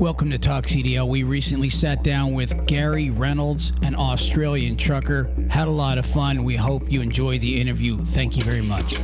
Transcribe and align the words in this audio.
Welcome 0.00 0.30
to 0.30 0.38
Talk 0.38 0.64
CDL. 0.64 1.06
We 1.06 1.24
recently 1.24 1.68
sat 1.68 2.02
down 2.02 2.32
with 2.32 2.66
Gary 2.66 3.10
Reynolds, 3.10 3.74
an 3.82 3.94
Australian 3.94 4.78
trucker. 4.78 5.30
Had 5.50 5.68
a 5.68 5.70
lot 5.70 5.98
of 5.98 6.06
fun. 6.06 6.42
We 6.42 6.56
hope 6.56 6.90
you 6.90 7.02
enjoy 7.02 7.38
the 7.38 7.60
interview. 7.60 7.98
Thank 7.98 8.34
you 8.34 8.42
very 8.42 8.62
much. 8.62 8.98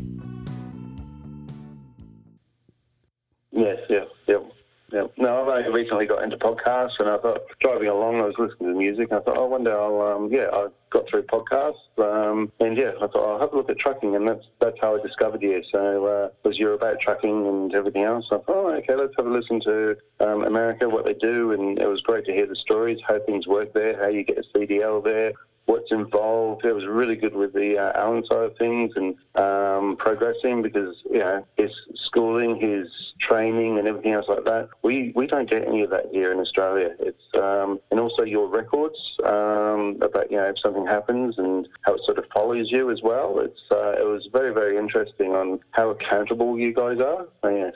Recently 5.83 6.05
got 6.05 6.23
into 6.23 6.37
podcasts, 6.37 6.99
and 6.99 7.09
I 7.09 7.17
thought 7.17 7.41
driving 7.59 7.89
along, 7.89 8.19
I 8.19 8.23
was 8.23 8.35
listening 8.37 8.73
to 8.73 8.77
music, 8.77 9.09
and 9.11 9.19
I 9.19 9.23
thought, 9.23 9.37
oh, 9.37 9.47
one 9.47 9.65
day 9.65 9.71
I'll, 9.71 10.01
um, 10.01 10.31
yeah, 10.31 10.47
I 10.53 10.67
got 10.89 11.09
through 11.09 11.23
podcasts, 11.23 11.75
um, 11.97 12.51
and 12.61 12.77
yeah, 12.77 12.91
I 13.01 13.07
thought 13.07 13.33
I'll 13.33 13.39
have 13.39 13.51
a 13.51 13.57
look 13.57 13.69
at 13.69 13.77
trucking, 13.77 14.15
and 14.15 14.27
that's 14.27 14.45
that's 14.59 14.77
how 14.79 14.95
I 14.97 15.01
discovered 15.01 15.41
you. 15.41 15.61
So, 15.69 16.05
uh, 16.05 16.29
was 16.47 16.57
you're 16.57 16.73
about 16.73 17.01
trucking 17.01 17.47
and 17.47 17.73
everything 17.75 18.03
else. 18.03 18.27
I 18.31 18.37
thought, 18.37 18.45
oh, 18.47 18.69
okay, 18.75 18.95
let's 18.95 19.13
have 19.17 19.25
a 19.25 19.29
listen 19.29 19.59
to 19.61 19.97
um, 20.21 20.45
America, 20.45 20.87
what 20.87 21.03
they 21.03 21.15
do, 21.15 21.51
and 21.51 21.77
it 21.79 21.87
was 21.87 22.01
great 22.01 22.25
to 22.25 22.33
hear 22.33 22.45
the 22.45 22.55
stories, 22.55 22.99
how 23.05 23.19
things 23.19 23.45
work 23.45 23.73
there, 23.73 24.01
how 24.01 24.07
you 24.07 24.23
get 24.23 24.37
a 24.37 24.57
CDL 24.57 25.03
there, 25.03 25.33
what's 25.65 25.91
involved. 25.91 26.65
It 26.65 26.73
was 26.73 26.85
really 26.85 27.15
good 27.15 27.35
with 27.35 27.53
the 27.53 27.77
uh, 27.77 27.99
Alan 27.99 28.25
side 28.25 28.43
of 28.43 28.57
things 28.57 28.93
and 28.95 29.15
um, 29.35 29.95
progressing 29.97 30.61
because 30.61 30.95
you 31.09 31.19
know 31.19 31.45
his 31.57 31.71
schooling, 31.95 32.59
his 32.59 33.13
training, 33.19 33.79
and 33.79 33.87
everything 33.87 34.13
else 34.13 34.27
like 34.27 34.43
that. 34.45 34.69
We 34.81 35.13
we 35.15 35.27
don't 35.27 35.49
get 35.49 35.67
any 35.67 35.83
of 35.83 35.89
that 35.91 36.07
here 36.11 36.31
in 36.31 36.39
Australia. 36.39 36.95
It's 36.99 37.23
um, 37.35 37.79
and 37.91 37.99
also 37.99 38.23
your 38.23 38.47
records 38.47 39.17
um, 39.23 39.97
about 40.01 40.31
you 40.31 40.37
know 40.37 40.49
if 40.49 40.59
something 40.59 40.85
happens 40.85 41.37
and 41.37 41.67
how 41.81 41.95
it 41.95 42.03
sort 42.03 42.17
of 42.17 42.25
follows 42.33 42.71
you 42.71 42.91
as 42.91 43.01
well. 43.01 43.39
It's 43.39 43.61
uh, 43.71 43.95
it 43.99 44.07
was 44.07 44.27
very 44.31 44.53
very 44.53 44.77
interesting 44.77 45.33
on 45.33 45.59
how 45.71 45.89
accountable 45.89 46.59
you 46.59 46.73
guys 46.73 46.99
are. 46.99 47.27
So, 47.41 47.49
yes. 47.49 47.75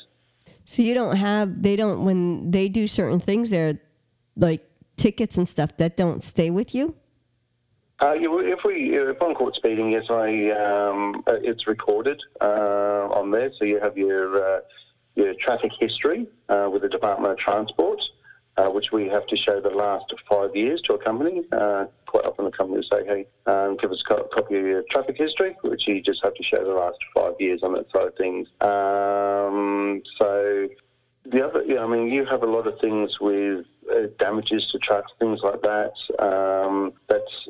So 0.66 0.82
you 0.82 0.94
don't 0.94 1.16
have 1.16 1.62
they 1.62 1.76
don't 1.76 2.04
when 2.04 2.52
they 2.52 2.68
do 2.68 2.88
certain 2.88 3.20
things 3.20 3.50
there 3.50 3.80
like 4.36 4.64
tickets 4.98 5.38
and 5.38 5.48
stuff 5.48 5.78
that 5.78 5.96
don't 5.96 6.24
stay 6.24 6.50
with 6.50 6.76
you? 6.76 6.96
Uh, 8.00 8.14
if 8.16 8.64
we 8.64 8.96
if 8.96 9.22
on 9.22 9.34
court 9.34 9.56
speeding, 9.56 9.90
yes, 9.90 10.06
I 10.10 10.52
um, 10.52 11.24
uh, 11.26 11.40
it's 11.42 11.66
recorded 11.66 12.22
uh, 12.40 13.08
on 13.12 13.32
there, 13.32 13.52
so 13.58 13.66
you 13.66 13.80
have 13.80 13.98
your 13.98 14.58
uh, 14.58 14.60
your 15.16 15.34
traffic 15.34 15.72
history 15.80 16.28
uh, 16.48 16.70
with 16.72 16.84
the 16.84 16.90
Department 16.90 17.32
of 17.32 17.40
Transport, 17.40 18.04
uh, 18.58 18.70
which 18.70 18.92
we 18.92 19.08
have 19.08 19.26
to 19.28 19.36
show 19.36 19.60
the 19.60 19.72
last 19.72 20.14
five 20.30 20.56
years 20.56 20.80
to 20.84 20.94
a 20.94 21.04
company. 21.04 21.42
Uh, 21.52 21.86
quite 22.06 22.24
often, 22.26 22.46
the 22.46 22.52
company 22.52 22.78
will 22.78 22.84
say, 22.84 23.04
"Hey, 23.04 23.26
um, 23.52 23.78
give 23.78 23.92
us 23.92 24.04
a 24.08 24.24
copy 24.26 24.58
of 24.58 24.66
your 24.66 24.84
traffic 24.92 25.18
history," 25.18 25.58
which 25.62 25.88
you 25.88 26.00
just 26.00 26.24
have 26.24 26.36
to 26.36 26.44
show 26.44 26.64
the 26.64 26.74
last 26.74 27.00
five 27.16 27.34
years 27.40 27.64
on 27.64 27.74
that 27.74 27.90
side 27.90 28.10
of 28.10 28.16
things. 28.16 28.48
Um, 28.62 30.04
so 30.20 30.70
the 31.26 31.46
other, 31.46 31.64
yeah, 31.66 31.84
I 31.84 31.88
mean, 31.88 32.10
you 32.10 32.26
have 32.26 32.44
a 32.44 32.46
lot 32.46 32.68
of 32.68 32.80
things 32.80 33.20
with 33.20 33.66
uh, 33.66 33.77
damages 34.18 34.68
to 34.68 34.80
trucks, 34.80 35.12
things 35.20 35.42
like 35.42 35.62
that. 35.62 35.94
Um, 36.20 36.94
that's 37.08 37.48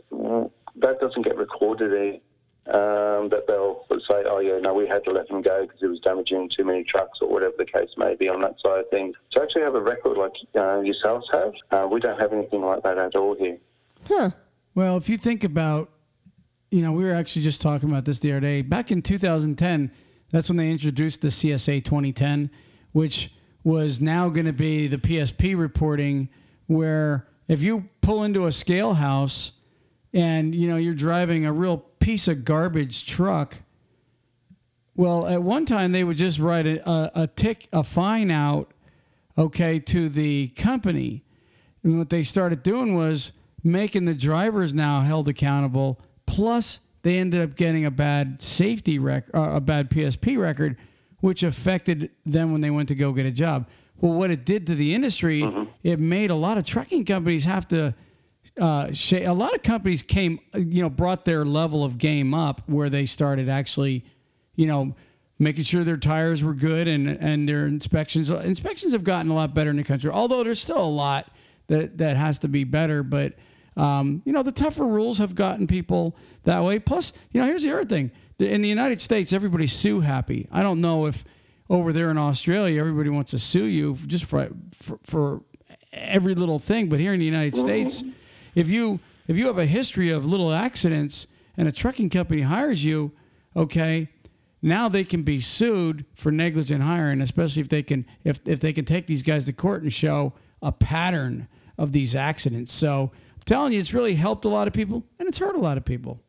that 0.78 1.00
doesn't 1.00 1.24
get 1.24 1.38
recorded. 1.38 1.94
Eh? 1.94 2.20
Um, 2.68 3.30
that 3.30 3.46
they'll 3.48 3.86
say, 3.90 4.24
"Oh 4.30 4.40
yeah, 4.40 4.59
no, 4.59 4.74
we 4.74 4.88
had 4.88 5.03
to 5.06 5.12
let 5.12 5.30
him 5.30 5.42
go 5.42 5.62
because 5.62 5.80
he 5.80 5.88
was 5.88 6.02
damaging 6.02 6.50
too 6.50 6.66
many 6.66 6.84
trucks 6.84 7.20
or 7.22 7.30
whatever 7.30 7.53
the 7.58 7.66
case 7.66 7.92
may 7.96 8.16
be 8.16 8.28
on 8.28 8.42
that 8.42 8.59
side 8.59 8.80
of 8.80 8.90
things." 8.90 9.16
To 9.31 9.42
actually 9.42 9.62
have 9.62 9.75
a 9.75 9.81
record 9.81 10.18
like 10.18 10.34
uh, 10.53 10.81
yourselves 10.81 11.30
have, 11.31 11.53
uh, 11.72 11.88
we 11.90 12.02
don't 12.02 12.20
have 12.20 12.34
anything 12.34 12.62
like 12.62 12.84
that 12.84 12.98
at 12.98 13.16
all 13.16 13.36
here. 13.36 13.58
Huh. 14.06 14.31
Well, 14.75 14.98
if 14.98 15.08
you 15.08 15.18
think 15.18 15.46
about, 15.46 15.90
you 16.69 16.81
know, 16.81 16.92
we 16.92 17.06
were 17.06 17.14
actually 17.14 17.44
just 17.44 17.62
talking 17.62 17.90
about 17.90 18.04
this 18.04 18.19
the 18.19 18.34
other 18.34 18.42
day. 18.42 18.62
Back 18.62 18.92
in 18.92 19.02
2010, 19.02 19.92
that's 20.31 20.50
when 20.50 20.58
they 20.58 20.69
introduced 20.69 21.22
the 21.22 21.30
CSA 21.30 21.86
2010, 21.86 22.52
which 22.92 23.31
was 23.67 24.00
now 24.00 24.29
going 24.29 24.45
to 24.45 24.53
be 24.53 24.88
the 24.88 24.97
PSP 24.97 25.59
reporting, 25.59 26.29
where 26.67 27.28
if 27.50 27.61
you 27.61 27.89
pull 28.00 28.23
into 28.23 28.45
a 28.45 28.51
scale 28.53 28.94
house 28.94 29.51
and 30.13 30.55
you 30.55 30.69
know 30.69 30.78
you're 30.78 30.94
driving 30.94 31.45
a 31.45 31.51
real 31.51 31.79
piece 32.00 32.29
of 32.29 32.45
garbage 32.45 33.06
truck, 33.06 33.57
well, 34.95 35.27
at 35.27 35.44
one 35.44 35.65
time 35.65 35.92
they 35.92 36.06
would 36.06 36.15
just 36.15 36.39
write 36.39 36.65
a, 36.65 37.12
a, 37.13 37.27
tick, 37.27 37.68
a 37.74 37.83
fine 37.83 38.31
out, 38.31 38.71
okay, 39.38 39.80
to 39.80 40.07
the 40.07 40.47
company. 40.56 41.25
And 41.83 41.97
what 41.97 42.09
they 42.09 42.24
started 42.24 42.63
doing 42.63 42.95
was 42.95 43.33
making 43.65 44.06
the 44.06 44.13
drivers 44.13 44.74
now 44.74 45.01
held 45.01 45.27
accountable. 45.27 46.00
Plus, 46.25 46.80
they 47.01 47.18
ended 47.18 47.42
up 47.42 47.57
getting 47.57 47.83
a 47.83 47.92
bad 47.92 48.42
safety 48.42 48.97
record, 48.97 49.36
uh, 49.36 49.56
a 49.56 49.59
bad 49.59 49.89
PSP 49.89 50.39
record, 50.39 50.77
which 51.19 51.44
affected 51.44 52.10
them 52.25 52.52
when 52.52 52.62
they 52.62 52.69
went 52.69 52.88
to 52.90 52.96
go 52.96 53.12
get 53.12 53.25
a 53.25 53.31
job. 53.31 53.68
Well, 54.00 54.14
what 54.14 54.30
it 54.30 54.46
did 54.46 54.68
to 54.68 54.75
the 54.75 54.94
industry, 54.94 55.42
it 55.84 56.00
made 56.00 56.30
a 56.30 56.36
lot 56.36 56.58
of 56.58 56.66
trucking 56.66 57.06
companies 57.06 57.46
have 57.46 57.68
to. 57.69 57.96
Uh, 58.60 58.92
a 59.12 59.34
lot 59.34 59.54
of 59.54 59.62
companies 59.62 60.02
came, 60.02 60.40
you 60.56 60.81
know, 60.81 60.90
brought 60.90 61.25
their 61.25 61.46
level 61.46 61.84
of 61.84 62.00
game 62.00 62.34
up 62.34 62.62
where 62.68 62.90
they 62.90 63.06
started 63.06 63.50
actually, 63.50 64.04
you 64.56 64.66
know, 64.66 64.96
making 65.40 65.64
sure 65.64 65.84
their 65.84 65.98
tires 65.98 66.44
were 66.44 66.54
good 66.54 66.88
and 66.88 67.08
and 67.08 67.48
their 67.48 67.68
inspections 67.68 68.30
inspections 68.30 68.94
have 68.94 69.04
gotten 69.04 69.30
a 69.31 69.34
lot 69.36 69.54
better 69.54 69.69
in 69.69 69.78
the 69.78 69.84
country. 69.84 70.10
Although 70.10 70.44
there's 70.44 70.62
still 70.62 70.81
a 70.81 70.86
lot 70.86 71.31
that 71.68 71.98
that 72.00 72.18
has 72.18 72.40
to 72.40 72.48
be 72.48 72.64
better, 72.64 73.04
but 73.04 73.34
um, 73.75 74.22
you 74.25 74.34
know 74.34 74.44
the 74.44 74.52
tougher 74.52 74.86
rules 74.86 75.19
have 75.19 75.36
gotten 75.36 75.68
people 75.68 76.16
that 76.44 76.64
way. 76.64 76.80
Plus, 76.80 77.14
you 77.31 77.40
know, 77.40 77.48
here's 77.48 77.64
the 77.64 77.72
other 77.72 77.86
thing: 77.86 78.12
in 78.39 78.62
the 78.62 78.69
United 78.69 79.01
States, 79.01 79.34
everybody's 79.34 79.74
sue 79.74 80.01
happy. 80.01 80.48
I 80.51 80.62
don't 80.62 80.81
know 80.81 81.06
if 81.06 81.24
over 81.69 81.92
there 81.92 82.10
in 82.10 82.18
Australia 82.18 82.80
everybody 82.80 83.10
wants 83.10 83.31
to 83.31 83.39
sue 83.39 83.66
you 83.66 83.98
just 84.06 84.25
for 84.25 84.50
for, 84.81 85.00
for 85.04 85.42
every 85.92 86.36
little 86.36 86.60
thing. 86.60 86.89
But 86.89 87.00
here 87.00 87.13
in 87.13 87.19
the 87.19 87.25
United 87.25 87.57
States, 87.57 88.04
if 88.56 88.69
you 88.69 89.00
if 89.28 89.36
you 89.36 89.48
have 89.48 89.57
a 89.57 89.66
history 89.66 90.10
of 90.10 90.25
little 90.25 90.54
accidents 90.54 91.28
and 91.57 91.68
a 91.68 91.72
trucking 91.72 92.10
company 92.10 92.44
hires 92.44 92.84
you, 92.86 93.12
okay, 93.56 94.10
now 94.62 94.88
they 94.88 95.04
can 95.04 95.24
be 95.24 95.42
sued 95.42 96.06
for 96.16 96.31
negligent 96.31 96.83
hiring, 96.83 97.22
especially 97.22 97.62
if 97.62 97.69
they 97.69 97.83
can 97.83 98.06
if 98.24 98.40
if 98.45 98.60
they 98.60 98.74
can 98.74 98.86
take 98.86 99.07
these 99.07 99.24
guys 99.24 99.45
to 99.45 99.54
court 99.54 99.83
and 99.83 99.92
show 99.92 100.33
a 100.62 100.72
pattern 100.72 101.48
of 101.78 101.92
these 101.92 102.16
accidents. 102.16 102.74
So 102.74 103.12
I'm 103.36 103.42
telling 103.45 103.74
you, 103.74 103.80
it's 103.80 103.94
really 103.94 104.16
helped 104.16 104.45
a 104.45 104.50
lot 104.50 104.68
of 104.68 104.74
people 104.74 105.04
and 105.19 105.28
it's 105.28 105.38
hurt 105.38 105.56
a 105.56 105.60
lot 105.60 105.78
of 105.78 105.86
people. 105.86 106.22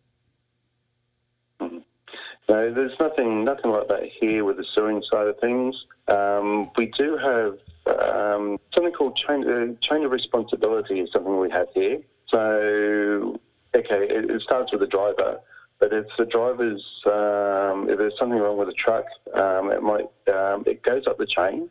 No, 2.48 2.72
there's 2.72 2.98
nothing 2.98 3.44
nothing 3.44 3.70
like 3.70 3.88
that 3.88 4.04
here 4.04 4.42
with 4.44 4.56
the 4.56 4.64
suing 4.64 5.02
side 5.02 5.26
of 5.26 5.38
things. 5.38 5.84
Um, 6.08 6.70
we 6.76 6.86
do 6.86 7.16
have 7.18 7.58
um, 7.86 8.58
something 8.74 8.92
called 8.92 9.16
chain, 9.16 9.46
uh, 9.46 9.74
chain 9.80 10.04
of 10.04 10.10
responsibility 10.10 11.00
is 11.00 11.12
something 11.12 11.38
we 11.38 11.50
have 11.50 11.68
here. 11.74 12.00
So, 12.26 13.38
okay, 13.74 14.08
it, 14.08 14.30
it 14.30 14.42
starts 14.42 14.72
with 14.72 14.80
the 14.80 14.86
driver, 14.86 15.40
but 15.78 15.92
if 15.92 16.06
the 16.16 16.24
driver's 16.24 16.84
um, 17.06 17.90
if 17.90 17.98
there's 17.98 18.16
something 18.18 18.38
wrong 18.38 18.56
with 18.56 18.68
the 18.68 18.74
truck, 18.74 19.04
um, 19.34 19.70
it 19.70 19.82
might 19.82 20.08
um, 20.34 20.64
it 20.66 20.82
goes 20.82 21.06
up 21.06 21.18
the 21.18 21.26
chain. 21.26 21.68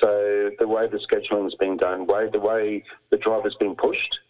So 0.00 0.50
the 0.58 0.68
way 0.68 0.88
the 0.88 0.98
scheduling 0.98 1.46
is 1.48 1.54
being 1.56 1.76
done, 1.76 2.06
way 2.06 2.28
the 2.28 2.40
way 2.40 2.84
the 3.10 3.16
driver's 3.16 3.54
being 3.56 3.76
pushed, 3.76 4.20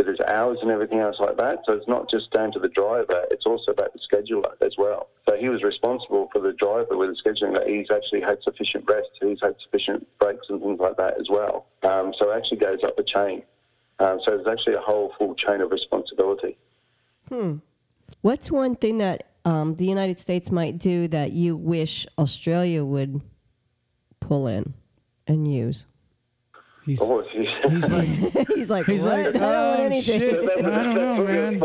with 0.00 0.18
his 0.18 0.26
hours 0.26 0.58
and 0.62 0.70
everything 0.70 0.98
else 0.98 1.20
like 1.20 1.36
that. 1.36 1.58
So 1.66 1.74
it's 1.74 1.86
not 1.86 2.08
just 2.08 2.30
down 2.30 2.52
to 2.52 2.58
the 2.58 2.68
driver; 2.68 3.26
it's 3.30 3.44
also 3.44 3.72
about 3.72 3.92
the 3.92 3.98
scheduler 3.98 4.52
as 4.62 4.76
well. 4.78 5.08
So 5.28 5.36
he 5.36 5.50
was 5.50 5.62
responsible 5.62 6.30
for 6.32 6.40
the 6.40 6.54
driver 6.54 6.96
with 6.96 7.10
the 7.10 7.22
scheduling 7.22 7.52
that 7.52 7.68
he's 7.68 7.90
actually 7.90 8.22
had 8.22 8.42
sufficient 8.42 8.86
rest, 8.88 9.10
he's 9.20 9.40
had 9.42 9.56
sufficient 9.60 10.06
breaks 10.18 10.48
and 10.48 10.60
things 10.60 10.80
like 10.80 10.96
that 10.96 11.20
as 11.20 11.28
well. 11.28 11.66
Um, 11.82 12.14
so 12.16 12.30
it 12.30 12.36
actually 12.36 12.58
goes 12.58 12.82
up 12.82 12.96
the 12.96 13.04
chain. 13.04 13.42
Um, 13.98 14.18
so 14.22 14.30
there's 14.30 14.46
actually 14.46 14.76
a 14.76 14.80
whole 14.80 15.12
full 15.18 15.34
chain 15.34 15.60
of 15.60 15.70
responsibility. 15.70 16.56
Hmm. 17.28 17.56
What's 18.22 18.50
one 18.50 18.74
thing 18.76 18.98
that 18.98 19.26
um, 19.44 19.76
the 19.76 19.84
United 19.84 20.18
States 20.18 20.50
might 20.50 20.78
do 20.78 21.08
that 21.08 21.32
you 21.32 21.56
wish 21.56 22.06
Australia 22.18 22.82
would 22.84 23.20
pull 24.18 24.46
in 24.46 24.72
and 25.26 25.52
use? 25.52 25.84
He's, 26.86 26.98
Oh, 27.02 27.22
he's 27.30 27.90
like, 27.90 28.08
He's 28.48 28.70
like, 28.70 28.86
He's 28.86 29.02
what? 29.02 29.34
like, 29.34 29.36
I 29.36 29.40
"Oh, 29.40 29.84
anything. 29.84 30.18
shit." 30.20 30.50
I 30.50 30.82
don't 30.82 30.94
know, 30.94 31.24
man. 31.26 31.58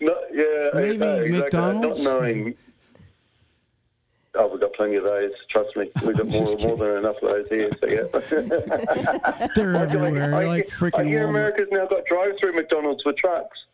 No, 0.00 0.14
yeah, 0.32 0.70
Maybe 0.74 0.90
exactly. 0.94 1.30
McDonald's? 1.30 2.02
Not 2.02 2.20
knowing. 2.20 2.54
Oh, 4.34 4.46
we've 4.46 4.60
got 4.60 4.72
plenty 4.74 4.94
of 4.96 5.02
those. 5.04 5.32
Trust 5.48 5.74
me, 5.76 5.90
we've 6.04 6.16
got 6.16 6.26
more, 6.30 6.46
more 6.60 6.76
than 6.76 6.98
enough 6.98 7.16
of 7.22 7.22
those 7.22 7.48
here. 7.48 7.70
So 7.80 7.86
yeah. 7.88 9.48
they're 9.56 9.74
everywhere. 9.74 10.34
I 10.36 10.46
like 10.46 10.66
hear- 10.70 10.76
I 10.76 10.90
freaking 10.90 11.06
hear 11.08 11.24
Walmart. 11.26 11.30
America's 11.30 11.68
now 11.72 11.86
got 11.86 12.04
drive-through 12.06 12.52
McDonald's 12.52 13.02
for 13.02 13.12
trucks. 13.14 13.64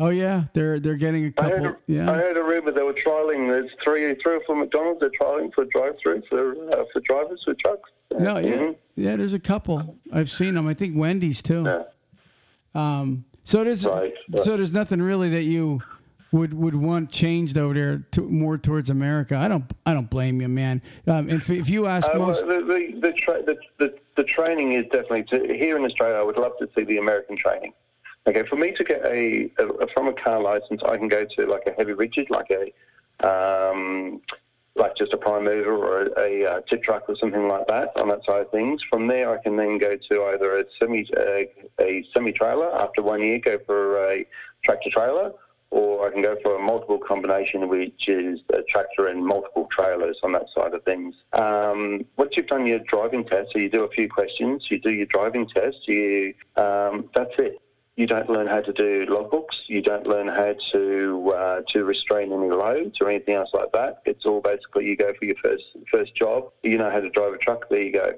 Oh 0.00 0.08
yeah, 0.08 0.44
they're 0.54 0.80
they're 0.80 0.96
getting 0.96 1.26
a 1.26 1.32
I 1.40 1.48
heard, 1.48 1.62
couple. 1.62 1.68
I 1.68 1.74
Yeah, 1.86 2.10
I 2.10 2.14
heard 2.14 2.36
a 2.36 2.42
rumor 2.42 2.72
they 2.72 2.82
were 2.82 2.94
trialing. 2.94 3.46
There's 3.48 3.70
three, 3.84 4.14
three 4.22 4.36
or 4.36 4.40
four 4.46 4.56
McDonald's. 4.56 5.00
They're 5.00 5.10
trialing 5.10 5.52
for 5.54 5.64
drive-through 5.66 6.22
for 6.28 6.52
uh, 6.72 6.84
for 6.92 7.00
drivers 7.00 7.42
for 7.44 7.54
trucks. 7.54 7.90
no, 8.18 8.38
yeah, 8.38 8.56
Mhm. 8.56 8.76
yeah. 8.96 9.16
There's 9.16 9.34
a 9.34 9.38
couple. 9.38 9.96
I've 10.12 10.30
seen 10.30 10.54
them. 10.54 10.66
I 10.66 10.74
think 10.74 10.96
Wendy's 10.96 11.42
too. 11.42 11.62
Yeah. 11.64 11.82
Um, 12.74 13.24
so 13.44 13.64
there's 13.64 13.84
Right, 13.84 14.14
so 14.42 14.56
there's 14.56 14.72
nothing 14.72 15.02
really 15.02 15.28
that 15.30 15.42
you 15.44 15.82
would 16.32 16.54
would 16.54 16.74
want 16.74 17.12
changed 17.12 17.58
over 17.58 17.74
there 17.74 17.98
to, 18.12 18.22
more 18.22 18.56
towards 18.56 18.88
America. 18.88 19.36
I 19.36 19.46
don't 19.48 19.64
I 19.84 19.92
don't 19.92 20.08
blame 20.08 20.40
you, 20.40 20.48
man. 20.48 20.80
Um, 21.06 21.28
if 21.28 21.50
if 21.50 21.68
you 21.68 21.86
ask 21.86 22.08
Uh, 22.08 22.12
well, 22.14 22.28
most, 22.28 22.46
the, 22.46 22.64
the, 22.64 22.98
the, 23.00 23.12
tra- 23.12 23.42
the, 23.42 23.56
the, 23.78 23.94
the 24.16 24.24
training 24.24 24.72
is 24.72 24.84
definitely 24.84 25.24
to, 25.24 25.52
here 25.54 25.76
in 25.76 25.84
Australia. 25.84 26.16
I 26.16 26.22
would 26.22 26.38
love 26.38 26.52
to 26.60 26.68
see 26.74 26.84
the 26.84 26.96
American 26.98 27.36
training. 27.36 27.74
Okay, 28.26 28.44
for 28.48 28.56
me 28.56 28.70
to 28.72 28.84
get 28.84 29.04
a, 29.04 29.50
a 29.58 29.86
from 29.92 30.06
a 30.08 30.12
car 30.12 30.40
license, 30.40 30.80
I 30.84 30.96
can 30.96 31.08
go 31.08 31.24
to 31.24 31.46
like 31.46 31.62
a 31.66 31.72
heavy 31.72 31.92
rigid, 31.92 32.30
like 32.30 32.50
a 32.50 32.72
um, 33.26 34.20
like 34.76 34.96
just 34.96 35.12
a 35.12 35.16
prime 35.16 35.44
mover 35.44 35.76
or 35.76 36.02
a, 36.02 36.20
a, 36.20 36.50
uh 36.50 36.60
tip 36.62 36.82
truck 36.82 37.04
or 37.08 37.16
something 37.16 37.46
like 37.46 37.66
that 37.66 37.90
on 37.96 38.08
that 38.08 38.24
side 38.24 38.42
of 38.42 38.50
things. 38.50 38.82
From 38.88 39.06
there, 39.06 39.36
I 39.36 39.42
can 39.42 39.56
then 39.56 39.78
go 39.78 39.96
to 39.96 40.24
either 40.26 40.58
a 40.58 40.64
semi 40.78 41.06
a, 41.16 41.48
a 41.80 42.04
semi 42.14 42.32
trailer. 42.32 42.74
After 42.80 43.02
one 43.02 43.22
year, 43.22 43.38
go 43.38 43.58
for 43.66 44.10
a 44.12 44.24
tractor 44.64 44.90
trailer, 44.90 45.32
or 45.70 46.06
I 46.06 46.12
can 46.12 46.22
go 46.22 46.36
for 46.42 46.56
a 46.56 46.62
multiple 46.62 46.98
combination, 46.98 47.68
which 47.68 48.08
is 48.08 48.40
a 48.54 48.62
tractor 48.62 49.08
and 49.08 49.24
multiple 49.24 49.68
trailers 49.70 50.18
on 50.22 50.32
that 50.32 50.46
side 50.54 50.74
of 50.74 50.84
things. 50.84 51.16
Um, 51.32 52.04
once 52.16 52.36
you've 52.36 52.46
done 52.46 52.66
your 52.66 52.78
driving 52.80 53.24
test, 53.24 53.52
so 53.52 53.58
you 53.58 53.68
do 53.68 53.82
a 53.84 53.90
few 53.90 54.08
questions, 54.08 54.70
you 54.70 54.78
do 54.78 54.90
your 54.90 55.06
driving 55.06 55.48
test, 55.48 55.88
you 55.88 56.34
um, 56.56 57.10
that's 57.14 57.34
it. 57.38 57.60
You 57.96 58.06
don't 58.06 58.30
learn 58.30 58.46
how 58.46 58.60
to 58.60 58.72
do 58.72 59.04
logbooks. 59.06 59.62
You 59.66 59.82
don't 59.82 60.06
learn 60.06 60.26
how 60.26 60.54
to 60.72 61.32
uh, 61.36 61.60
to 61.68 61.84
restrain 61.84 62.32
any 62.32 62.48
loads 62.50 63.00
or 63.00 63.10
anything 63.10 63.34
else 63.34 63.50
like 63.52 63.70
that. 63.72 64.02
It's 64.06 64.24
all 64.24 64.40
basically 64.40 64.86
you 64.86 64.96
go 64.96 65.12
for 65.18 65.26
your 65.26 65.36
first 65.36 65.64
first 65.90 66.14
job. 66.14 66.50
You 66.62 66.78
know 66.78 66.90
how 66.90 67.00
to 67.00 67.10
drive 67.10 67.34
a 67.34 67.38
truck. 67.38 67.68
There 67.68 67.82
you 67.82 67.92
go. 67.92 68.14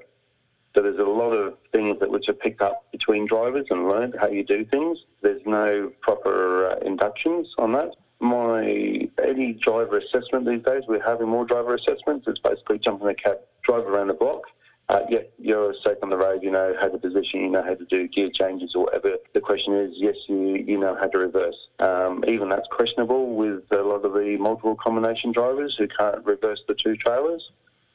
So 0.73 0.81
there's 0.81 0.99
a 0.99 1.03
lot 1.03 1.31
of 1.31 1.57
things 1.71 1.99
that 1.99 2.09
which 2.09 2.27
are 2.29 2.33
picked 2.33 2.61
up 2.61 2.89
between 2.91 3.25
drivers 3.25 3.67
and 3.69 3.87
learned 3.87 4.15
how 4.19 4.27
you 4.27 4.43
do 4.43 4.65
things. 4.65 4.99
There's 5.21 5.41
no 5.45 5.91
proper 6.01 6.69
uh, 6.69 6.75
inductions 6.85 7.53
on 7.57 7.73
that. 7.73 7.95
My 8.19 9.09
any 9.23 9.53
driver 9.53 9.97
assessment 9.97 10.45
these 10.45 10.63
days, 10.63 10.83
we're 10.87 11.03
having 11.03 11.27
more 11.27 11.45
driver 11.45 11.75
assessments. 11.75 12.27
It's 12.27 12.39
basically 12.39 12.79
jump 12.79 13.01
in 13.01 13.09
a 13.09 13.15
cab, 13.15 13.39
drive 13.61 13.87
around 13.87 14.07
the 14.07 14.13
block. 14.13 14.43
Uh, 14.87 15.01
yeah, 15.09 15.19
you're 15.39 15.73
safe 15.73 15.97
on 16.03 16.09
the 16.09 16.17
road. 16.17 16.43
You 16.43 16.51
know 16.51 16.75
how 16.79 16.87
to 16.87 16.97
position. 16.97 17.41
You 17.41 17.49
know 17.49 17.63
how 17.63 17.73
to 17.73 17.85
do 17.85 18.07
gear 18.07 18.29
changes 18.29 18.75
or 18.75 18.83
whatever. 18.85 19.15
The 19.33 19.41
question 19.41 19.73
is, 19.73 19.93
yes, 19.95 20.15
you 20.27 20.63
you 20.67 20.77
know 20.77 20.95
how 20.95 21.07
to 21.07 21.17
reverse. 21.17 21.67
Um, 21.79 22.23
even 22.27 22.49
that's 22.49 22.67
questionable 22.67 23.35
with 23.35 23.63
a 23.71 23.81
lot 23.81 24.05
of 24.05 24.13
the 24.13 24.37
multiple 24.37 24.75
combination 24.75 25.31
drivers 25.31 25.75
who 25.75 25.87
can't 25.87 26.23
reverse 26.23 26.63
the 26.67 26.75
two 26.75 26.95
trailers. 26.95 27.49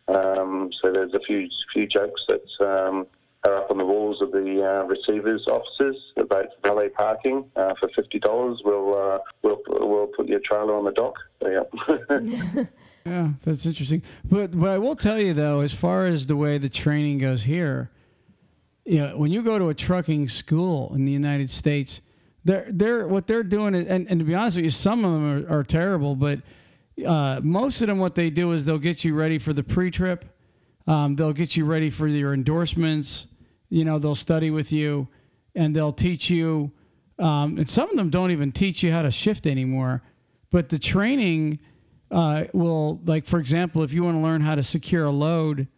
Um, 0.08 0.72
so 0.72 0.90
there's 0.90 1.14
a 1.14 1.20
few 1.20 1.48
few 1.72 1.86
jokes 1.86 2.26
that 2.26 2.42
um, 2.60 3.06
are 3.44 3.56
up 3.56 3.70
on 3.70 3.78
the 3.78 3.86
walls 3.86 4.20
of 4.20 4.32
the 4.32 4.60
uh, 4.60 4.82
receivers' 4.84 5.46
offices 5.46 6.12
about 6.16 6.48
valet 6.64 6.88
parking. 6.88 7.48
Uh, 7.54 7.74
for 7.78 7.88
fifty 7.90 8.18
dollars, 8.18 8.62
we'll 8.64 8.94
uh, 8.94 9.18
we'll 9.42 9.62
we'll 9.68 10.08
put 10.08 10.26
your 10.26 10.40
trailer 10.40 10.74
on 10.74 10.84
the 10.84 10.90
dock. 10.90 11.14
So, 11.40 11.48
yeah. 11.48 12.64
yeah, 13.10 13.28
that's 13.44 13.66
interesting. 13.66 14.02
But 14.24 14.54
what 14.54 14.70
I 14.70 14.78
will 14.78 14.96
tell 14.96 15.20
you 15.20 15.34
though, 15.34 15.60
as 15.60 15.72
far 15.72 16.06
as 16.06 16.26
the 16.26 16.36
way 16.36 16.58
the 16.58 16.68
training 16.68 17.18
goes 17.18 17.42
here, 17.42 17.90
you 18.84 18.98
know, 18.98 19.16
when 19.16 19.32
you 19.32 19.42
go 19.42 19.58
to 19.58 19.68
a 19.68 19.74
trucking 19.74 20.28
school 20.28 20.92
in 20.94 21.04
the 21.04 21.12
United 21.12 21.50
States, 21.50 22.00
they're 22.44 22.66
they're 22.70 23.08
what 23.08 23.26
they're 23.26 23.42
doing, 23.42 23.74
is, 23.74 23.88
and, 23.88 24.08
and 24.08 24.20
to 24.20 24.24
be 24.24 24.34
honest 24.34 24.56
with 24.56 24.64
you, 24.64 24.70
some 24.70 25.04
of 25.04 25.12
them 25.12 25.46
are, 25.50 25.58
are 25.58 25.64
terrible, 25.64 26.14
but 26.14 26.40
uh, 27.06 27.40
most 27.42 27.80
of 27.82 27.88
them, 27.88 27.98
what 27.98 28.14
they 28.14 28.30
do 28.30 28.52
is 28.52 28.64
they'll 28.64 28.78
get 28.78 29.04
you 29.04 29.14
ready 29.14 29.38
for 29.38 29.52
the 29.52 29.62
pre-trip. 29.62 30.24
Um, 30.86 31.16
they'll 31.16 31.32
get 31.32 31.56
you 31.56 31.64
ready 31.64 31.90
for 31.90 32.06
your 32.06 32.32
endorsements. 32.32 33.26
You 33.68 33.84
know, 33.84 33.98
they'll 33.98 34.14
study 34.14 34.50
with 34.50 34.72
you, 34.72 35.08
and 35.54 35.74
they'll 35.74 35.92
teach 35.92 36.30
you. 36.30 36.72
Um, 37.18 37.58
and 37.58 37.68
some 37.68 37.90
of 37.90 37.96
them 37.96 38.10
don't 38.10 38.30
even 38.30 38.52
teach 38.52 38.82
you 38.82 38.92
how 38.92 39.02
to 39.02 39.10
shift 39.10 39.46
anymore. 39.46 40.02
But 40.50 40.68
the 40.68 40.78
training 40.78 41.60
uh, 42.10 42.44
will, 42.52 43.00
like, 43.04 43.26
for 43.26 43.38
example, 43.38 43.82
if 43.82 43.92
you 43.92 44.02
want 44.02 44.16
to 44.16 44.22
learn 44.22 44.40
how 44.40 44.54
to 44.54 44.62
secure 44.62 45.04
a 45.04 45.10
load, 45.10 45.68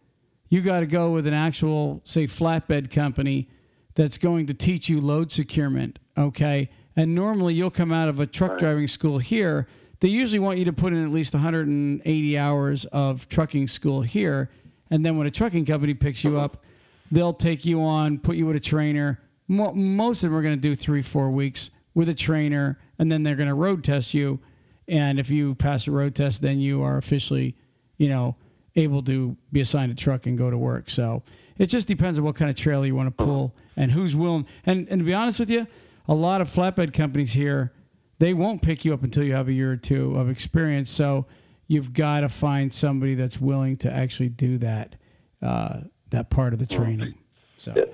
you 0.49 0.61
got 0.61 0.81
to 0.81 0.85
go 0.85 1.11
with 1.11 1.27
an 1.27 1.33
actual, 1.33 2.01
say, 2.03 2.27
flatbed 2.27 2.91
company 2.91 3.49
that's 3.95 4.17
going 4.17 4.47
to 4.47 4.53
teach 4.53 4.89
you 4.89 4.99
load 4.99 5.31
securement. 5.31 5.99
Okay. 6.17 6.69
And 6.95 7.15
normally 7.15 7.53
you'll 7.53 7.71
come 7.71 7.91
out 7.91 8.09
of 8.09 8.19
a 8.19 8.25
truck 8.25 8.59
driving 8.59 8.87
school 8.87 9.19
here. 9.19 9.67
They 9.99 10.09
usually 10.09 10.39
want 10.39 10.59
you 10.59 10.65
to 10.65 10.73
put 10.73 10.93
in 10.93 11.03
at 11.03 11.11
least 11.11 11.33
180 11.33 12.37
hours 12.37 12.85
of 12.85 13.29
trucking 13.29 13.67
school 13.67 14.01
here. 14.01 14.49
And 14.89 15.05
then 15.05 15.17
when 15.17 15.25
a 15.25 15.31
trucking 15.31 15.65
company 15.65 15.93
picks 15.93 16.23
you 16.23 16.37
up, 16.39 16.63
they'll 17.11 17.33
take 17.33 17.65
you 17.65 17.81
on, 17.81 18.19
put 18.19 18.35
you 18.35 18.45
with 18.45 18.55
a 18.55 18.59
trainer. 18.59 19.19
Most 19.47 20.23
of 20.23 20.29
them 20.29 20.37
are 20.37 20.41
going 20.41 20.55
to 20.55 20.61
do 20.61 20.75
three, 20.75 21.01
four 21.01 21.31
weeks 21.31 21.69
with 21.93 22.09
a 22.09 22.13
trainer, 22.13 22.79
and 22.99 23.11
then 23.11 23.23
they're 23.23 23.35
going 23.35 23.49
to 23.49 23.55
road 23.55 23.83
test 23.83 24.13
you. 24.13 24.39
And 24.87 25.19
if 25.19 25.29
you 25.29 25.55
pass 25.55 25.87
a 25.87 25.91
road 25.91 26.15
test, 26.15 26.41
then 26.41 26.59
you 26.59 26.83
are 26.83 26.97
officially, 26.97 27.55
you 27.97 28.09
know, 28.09 28.35
able 28.75 29.03
to 29.03 29.37
be 29.51 29.61
assigned 29.61 29.91
a 29.91 29.95
truck 29.95 30.25
and 30.25 30.37
go 30.37 30.49
to 30.49 30.57
work. 30.57 30.89
So 30.89 31.23
it 31.57 31.67
just 31.67 31.87
depends 31.87 32.17
on 32.19 32.25
what 32.25 32.35
kind 32.35 32.49
of 32.49 32.57
trailer 32.57 32.85
you 32.85 32.95
want 32.95 33.15
to 33.15 33.23
pull 33.23 33.53
and 33.77 33.91
who's 33.91 34.15
willing. 34.15 34.45
And 34.65 34.87
and 34.89 34.99
to 34.99 35.05
be 35.05 35.13
honest 35.13 35.39
with 35.39 35.49
you, 35.49 35.67
a 36.07 36.15
lot 36.15 36.41
of 36.41 36.49
flatbed 36.49 36.93
companies 36.93 37.33
here, 37.33 37.71
they 38.19 38.33
won't 38.33 38.61
pick 38.61 38.83
you 38.83 38.93
up 38.93 39.03
until 39.03 39.23
you 39.23 39.33
have 39.33 39.47
a 39.47 39.53
year 39.53 39.71
or 39.71 39.77
two 39.77 40.17
of 40.17 40.29
experience. 40.29 40.89
So 40.89 41.25
you've 41.67 41.93
got 41.93 42.21
to 42.21 42.29
find 42.29 42.73
somebody 42.73 43.15
that's 43.15 43.39
willing 43.39 43.77
to 43.77 43.91
actually 43.91 44.29
do 44.29 44.57
that 44.59 44.95
uh, 45.41 45.81
that 46.09 46.29
part 46.29 46.53
of 46.53 46.59
the 46.59 46.65
training. 46.65 47.15
So 47.57 47.73
Yeah. 47.75 47.85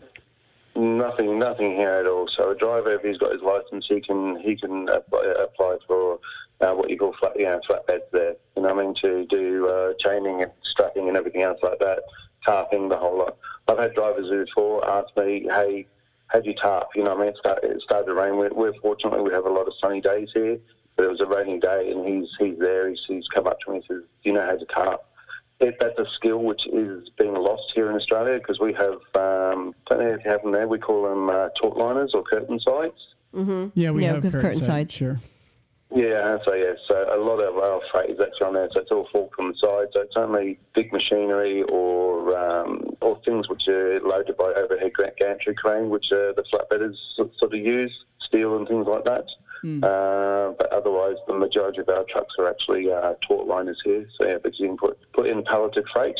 Nothing, 0.76 1.40
nothing 1.40 1.72
here 1.76 1.90
at 1.90 2.08
all. 2.08 2.28
So 2.28 2.52
a 2.52 2.56
driver, 2.56 2.94
if 2.94 3.02
he's 3.02 3.18
got 3.18 3.34
his 3.34 3.42
license, 3.42 3.88
he 3.88 4.00
can 4.00 4.40
he 4.40 4.56
can 4.56 4.88
apply, 4.88 5.34
apply 5.44 5.78
for 5.86 6.20
uh, 6.62 6.74
what 6.74 6.90
you 6.90 6.98
call 6.98 7.14
flat, 7.20 7.34
you 7.38 7.46
know, 7.46 7.60
flatbeds 7.70 8.02
there. 8.12 8.36
You 8.56 8.64
know 8.64 8.74
what 8.74 8.84
I 8.84 8.86
mean? 8.86 8.94
To 8.96 9.26
do 9.26 9.68
uh, 9.68 9.94
chaining 10.00 10.42
and 10.42 10.52
strapping 10.62 11.08
and 11.08 11.18
everything 11.18 11.42
else 11.44 11.60
like 11.64 11.80
that, 11.80 12.00
tarping, 12.46 12.90
the 12.90 12.98
whole 12.98 13.18
lot. 13.18 13.38
I've 13.68 13.78
had 13.78 13.94
drivers 13.94 14.28
who 14.30 14.46
before 14.46 14.88
asked 14.90 15.16
me, 15.16 15.46
"Hey, 15.50 15.88
how 16.28 16.40
do 16.42 16.50
you 16.50 16.56
tarp?" 16.56 16.90
You 16.96 17.04
know, 17.04 17.12
what 17.12 17.20
I 17.20 17.24
mean, 17.26 17.30
it 17.30 17.38
started, 17.38 17.72
it 17.72 17.82
started 17.82 18.08
to 18.08 18.14
rain. 18.14 18.38
We're, 18.38 18.54
we're 18.54 18.74
fortunately 18.82 19.22
we 19.22 19.32
have 19.32 19.46
a 19.46 19.50
lot 19.50 19.68
of 19.68 19.74
sunny 19.80 20.02
days 20.02 20.30
here, 20.34 20.58
but 20.96 21.06
it 21.06 21.10
was 21.10 21.22
a 21.22 21.26
rainy 21.26 21.60
day, 21.60 21.92
and 21.92 22.06
he's 22.08 22.30
he's 22.40 22.58
there. 22.60 22.90
He's, 22.90 23.04
he's 23.08 23.28
come 23.28 23.48
up 23.48 23.60
to 23.62 23.72
me 23.72 23.78
and 23.78 23.86
says, 23.86 24.02
"Do 24.24 24.30
you 24.30 24.34
know 24.34 24.46
how 24.46 24.58
to 24.58 24.66
tarp?" 24.66 25.06
It, 25.62 25.76
that's 25.80 26.00
a 26.00 26.10
skill 26.10 26.38
which 26.40 26.68
is 26.68 27.10
being 27.18 27.34
lost 27.34 27.74
here 27.76 27.90
in 27.90 27.96
Australia 27.98 28.38
because 28.40 28.60
we 28.62 28.72
have 28.74 28.94
um, 29.16 29.76
don't 29.88 30.00
know 30.00 30.14
if 30.14 30.24
you 30.24 30.32
have 30.32 30.42
them 30.42 30.52
there. 30.54 30.68
We 30.68 30.80
call 30.80 31.04
them 31.04 31.30
uh, 31.30 31.50
taut 31.50 31.76
liners 31.78 32.14
or 32.14 32.24
curtain 32.24 32.60
sides. 32.60 33.14
Yeah, 33.34 33.92
we 33.92 34.04
Yeah, 34.04 34.14
have 34.14 34.22
good 34.22 34.32
curtain, 34.32 34.42
curtain 34.42 34.62
side. 34.62 34.66
side. 34.66 34.92
Sure. 34.92 35.20
Yeah, 35.92 36.38
so 36.46 36.54
yeah, 36.54 36.74
so 36.88 37.08
a 37.12 37.18
lot 37.18 37.40
of 37.40 37.58
our 37.58 37.82
freight 37.92 38.12
is 38.12 38.20
actually 38.20 38.46
on 38.48 38.54
there, 38.54 38.70
so 38.72 38.82
it's 38.82 38.92
all 38.92 39.08
forked 39.12 39.36
from 39.36 39.52
the 39.52 39.58
side. 39.58 39.88
So 39.94 40.02
it's 40.02 40.16
only 40.16 40.60
big 40.76 40.94
machinery 40.94 41.64
or 41.64 42.38
um, 42.38 42.96
or 43.02 43.20
things 43.26 43.50
which 43.50 43.68
are 43.68 44.00
loaded 44.02 44.38
by 44.38 44.54
overhead 44.56 44.92
gantry 45.18 45.56
crane, 45.56 45.90
which 45.90 46.12
uh, 46.12 46.34
the 46.34 46.44
flatbedders 46.54 46.96
so- 47.16 47.32
sort 47.38 47.54
of 47.54 47.60
use, 47.60 48.06
steel 48.20 48.56
and 48.56 48.68
things 48.68 48.86
like 48.86 49.04
that. 49.06 49.32
Uh, 49.84 50.52
but 50.60 50.72
otherwise, 50.72 51.16
the 51.28 51.34
majority 51.34 51.80
of 51.82 51.90
our 51.90 52.04
trucks 52.04 52.36
are 52.38 52.48
actually 52.48 52.92
uh, 52.92 53.16
taut 53.22 53.48
liners 53.48 53.82
here. 53.84 54.06
So 54.18 54.28
yeah, 54.28 54.38
but 54.42 54.60
you 54.60 54.68
can 54.68 54.78
put 54.78 55.12
put 55.12 55.26
in 55.26 55.44
palleted 55.44 55.86
freight, 55.92 56.20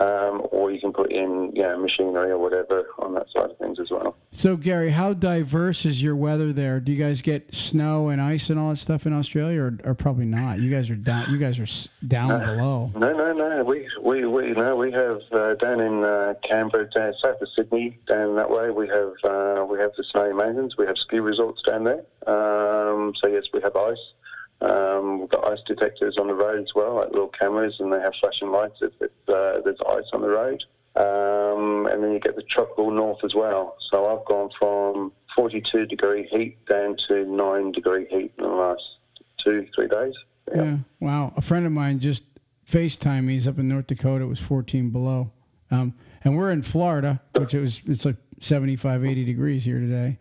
um, 0.00 0.46
or 0.50 0.70
you 0.70 0.80
can 0.80 0.92
put 0.92 1.12
in 1.12 1.52
you 1.54 1.62
know 1.62 1.78
machinery 1.78 2.30
or 2.30 2.38
whatever 2.38 2.86
on 2.98 3.12
that 3.14 3.30
side 3.30 3.50
of 3.50 3.58
things 3.58 3.78
as 3.78 3.90
well. 3.90 4.16
So, 4.32 4.56
Gary, 4.56 4.90
how 4.90 5.12
diverse 5.12 5.84
is 5.84 6.02
your 6.02 6.16
weather 6.16 6.52
there? 6.52 6.80
Do 6.80 6.90
you 6.90 7.02
guys 7.02 7.20
get 7.20 7.54
snow 7.54 8.08
and 8.08 8.20
ice 8.20 8.48
and 8.48 8.58
all 8.58 8.70
that 8.70 8.78
stuff 8.78 9.04
in 9.06 9.12
Australia, 9.12 9.60
or, 9.60 9.78
or 9.84 9.94
probably 9.94 10.24
not? 10.24 10.58
You 10.58 10.70
guys 10.70 10.88
are 10.88 10.96
down. 10.96 11.30
You 11.30 11.38
guys 11.38 11.58
are 11.58 11.90
down 12.06 12.40
below. 12.40 12.90
No, 12.94 13.12
no, 13.12 13.32
no. 13.32 13.64
We 13.64 13.88
we 14.02 14.24
we 14.26 14.52
no. 14.52 14.76
We 14.76 14.90
have 14.92 15.20
uh, 15.32 15.54
down 15.54 15.80
in 15.80 16.02
uh, 16.02 16.34
Canberra, 16.42 16.88
down 16.88 17.12
south 17.14 17.42
of 17.42 17.48
Sydney, 17.50 17.98
down 18.08 18.36
that 18.36 18.50
way. 18.50 18.70
We 18.70 18.88
have 18.88 19.12
uh, 19.24 19.66
we 19.68 19.78
have 19.80 19.92
the 19.96 20.04
Snowy 20.04 20.32
Mountains. 20.32 20.76
We 20.78 20.86
have 20.86 20.96
ski 20.96 21.20
resorts 21.20 21.62
down 21.62 21.84
there. 21.84 22.04
Um, 22.26 23.12
so 23.16 23.26
yes, 23.26 23.46
we 23.52 23.60
have 23.60 23.76
ice. 23.76 24.12
Um, 24.60 25.20
we've 25.20 25.28
got 25.28 25.50
ice 25.50 25.60
detectors 25.66 26.18
on 26.18 26.26
the 26.26 26.34
road 26.34 26.62
as 26.62 26.74
well, 26.74 26.96
like 26.96 27.10
little 27.10 27.28
cameras, 27.28 27.76
and 27.80 27.92
they 27.92 28.00
have 28.00 28.14
flashing 28.16 28.50
lights 28.50 28.82
if 28.82 28.92
uh, 29.00 29.60
there's 29.64 29.78
ice 29.88 30.10
on 30.12 30.20
the 30.20 30.28
road. 30.28 30.64
Um, 30.96 31.86
and 31.86 32.02
then 32.02 32.12
you 32.12 32.20
get 32.20 32.36
the 32.36 32.42
tropical 32.42 32.90
north 32.90 33.24
as 33.24 33.34
well. 33.34 33.76
So 33.78 34.06
I've 34.06 34.26
gone 34.26 34.50
from 34.58 35.12
42 35.34 35.86
degree 35.86 36.26
heat 36.30 36.64
down 36.66 36.96
to 37.08 37.24
9 37.24 37.72
degree 37.72 38.06
heat 38.10 38.32
in 38.36 38.44
the 38.44 38.50
last 38.50 38.96
two, 39.38 39.66
three 39.74 39.88
days. 39.88 40.14
Yeah. 40.54 40.78
Wow. 40.98 41.32
A 41.36 41.40
friend 41.40 41.64
of 41.64 41.72
mine 41.72 42.00
just 42.00 42.24
FaceTime 42.70 43.24
me. 43.24 43.34
He's 43.34 43.46
up 43.46 43.58
in 43.58 43.68
North 43.68 43.86
Dakota. 43.86 44.24
It 44.24 44.28
was 44.28 44.40
14 44.40 44.90
below. 44.90 45.30
Um, 45.70 45.94
and 46.24 46.36
we're 46.36 46.50
in 46.50 46.62
Florida, 46.62 47.20
which 47.36 47.54
it 47.54 47.60
was, 47.60 47.80
it's 47.86 48.04
like 48.04 48.16
75, 48.40 49.04
80 49.04 49.24
degrees 49.24 49.64
here 49.64 49.78
today. 49.78 50.18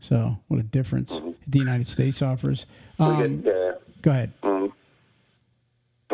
So 0.00 0.38
what 0.48 0.60
a 0.60 0.62
difference 0.62 1.20
the 1.46 1.58
United 1.58 1.88
States 1.88 2.22
offers. 2.22 2.66
We 2.98 3.04
Um, 3.06 3.40
get, 3.42 3.54
yeah. 3.54 3.72
go 4.02 4.10
ahead. 4.10 4.32
Mm. 4.42 4.72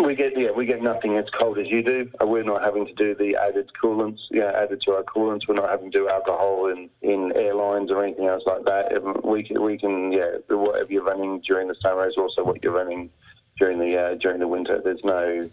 We 0.03 0.15
get 0.15 0.39
yeah, 0.39 0.51
we 0.51 0.65
get 0.65 0.83
nothing 0.83 1.17
as 1.19 1.29
cold 1.31 1.59
as 1.59 1.69
you 1.69 1.83
do. 1.83 2.11
Uh, 2.21 2.27
We're 2.27 2.43
not 2.45 2.63
having 2.63 2.87
to 2.87 2.95
do 2.95 3.15
the 3.15 3.37
added 3.37 3.71
coolants, 3.81 4.21
yeah, 4.31 4.51
added 4.53 4.81
to 4.83 4.93
our 4.97 5.03
coolants. 5.03 5.47
We're 5.47 5.55
not 5.55 5.69
having 5.69 5.91
to 5.91 5.99
do 5.99 6.09
alcohol 6.09 6.69
in, 6.69 6.89
in 7.03 7.31
airlines 7.37 7.91
or 7.91 8.03
anything 8.03 8.27
else 8.27 8.43
like 8.47 8.65
that. 8.65 8.97
Um, 8.97 9.21
We 9.23 9.43
can, 9.43 9.63
we 9.63 9.77
can 9.77 10.11
yeah, 10.11 10.39
whatever 10.49 10.91
you're 10.91 11.05
running 11.05 11.41
during 11.41 11.69
the 11.69 11.75
summer 11.75 12.09
is 12.09 12.17
also 12.17 12.43
what 12.43 12.65
you're 12.65 12.73
running 12.73 13.11
during 13.59 13.79
the 13.79 13.97
uh, 13.99 14.15
during 14.15 14.41
the 14.41 14.49
winter. 14.49 14.81
There's 14.83 15.05
no 15.05 15.49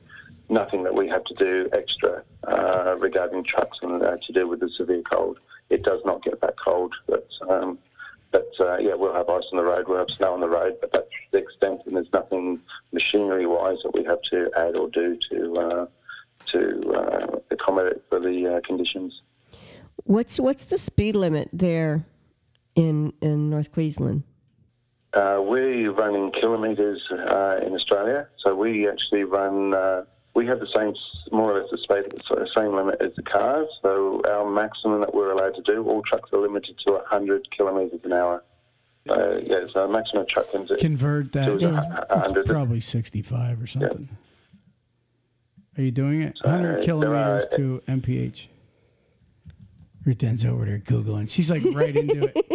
nothing 0.48 0.84
that 0.84 0.96
we 0.96 1.08
have 1.10 1.26
to 1.26 1.34
do 1.36 1.70
extra 1.74 2.24
uh, 2.48 2.96
regarding 2.98 3.44
trucks 3.44 3.80
and 3.82 4.02
uh, 4.02 4.18
to 4.26 4.32
do 4.34 4.48
with 4.48 4.62
the 4.62 4.70
severe 4.70 5.02
cold. 5.04 5.38
It 5.70 5.84
does 5.84 6.02
not 6.06 6.24
get 6.24 6.40
that 6.42 6.56
cold, 6.58 6.96
but 7.08 7.28
um, 7.48 7.78
but 8.32 8.52
uh, 8.60 8.78
yeah, 8.78 8.94
we'll 8.94 9.14
have 9.14 9.30
ice 9.30 9.46
on 9.52 9.58
the 9.58 9.64
road, 9.64 9.88
we'll 9.88 9.98
have 9.98 10.10
snow 10.10 10.34
on 10.34 10.40
the 10.40 10.50
road, 10.50 10.78
but 10.82 10.92
that's 10.92 11.10
the 11.32 11.40
extent, 11.40 11.82
and 11.86 11.96
there's 11.96 12.12
nothing 12.14 12.60
machinery-wise 12.92 13.78
that 13.84 13.94
we 13.94 14.04
have 14.04 14.22
to 14.24 14.52
add 14.56 14.76
or 14.76 14.90
do 14.90 15.18
to 15.30 15.56
uh, 15.56 15.86
to 16.46 16.94
uh, 16.94 17.40
accommodate 17.52 18.02
for 18.10 18.20
the 18.20 18.56
uh, 18.56 18.62
conditions. 18.62 19.22
What's 20.04 20.40
what's 20.40 20.66
the 20.66 20.78
speed 20.78 21.16
limit 21.16 21.50
there 21.52 22.06
in 22.76 23.14
in 23.22 23.50
North 23.50 23.72
Queensland? 23.72 24.24
Uh, 25.14 25.42
we're 25.44 25.92
running 25.92 26.32
kilometres 26.32 27.02
uh, 27.12 27.60
in 27.66 27.74
Australia, 27.74 28.28
so 28.38 28.56
we 28.56 28.88
actually 28.88 29.24
run. 29.24 29.74
Uh, 30.36 30.40
we 30.40 30.46
have 30.48 30.60
the 30.60 30.68
same, 30.68 30.94
more 31.32 31.52
or 31.54 31.62
less, 31.62 31.70
the 31.72 31.78
speed, 31.78 32.06
same 32.58 32.76
limit 32.76 33.02
as 33.02 33.14
the 33.16 33.24
cars. 33.24 33.68
So 33.82 34.22
our 34.30 34.50
maximum 34.50 35.02
that 35.02 35.14
we're 35.14 35.32
allowed 35.32 35.56
to 35.56 35.62
do, 35.62 35.84
all 35.88 36.02
trucks 36.04 36.32
are 36.34 36.40
limited 36.40 36.78
to 36.86 36.92
100 36.94 37.50
kilometres 37.52 38.00
an 38.04 38.14
hour. 38.14 38.44
Uh, 39.10 39.38
yeah, 39.38 39.62
so 39.74 39.88
maximum 39.88 40.26
truck 40.28 40.52
can. 40.52 40.68
Convert 40.78 41.32
that. 41.32 41.46
So 41.46 41.54
it's 41.56 41.64
It's, 41.64 41.74
a- 41.74 42.06
a 42.10 42.20
hundred. 42.20 42.46
probably 42.46 42.80
65 42.82 43.62
or 43.64 43.68
something. 43.68 44.10
Are 45.78 45.82
you 45.82 45.92
doing 45.92 46.22
it? 46.22 46.38
Uh, 46.44 46.50
100 46.50 46.76
there 46.76 46.84
kilometers 46.84 47.46
are- 47.52 47.58
to 47.58 47.82
MPH. 47.88 48.48
Ruth 50.06 50.24
Ann's 50.24 50.46
over 50.46 50.66
there 50.66 50.80
Googling. 50.80 51.30
She's 51.30 51.50
like 51.50 51.64
right 51.74 51.96
into 51.96 52.32
it. 52.34 52.46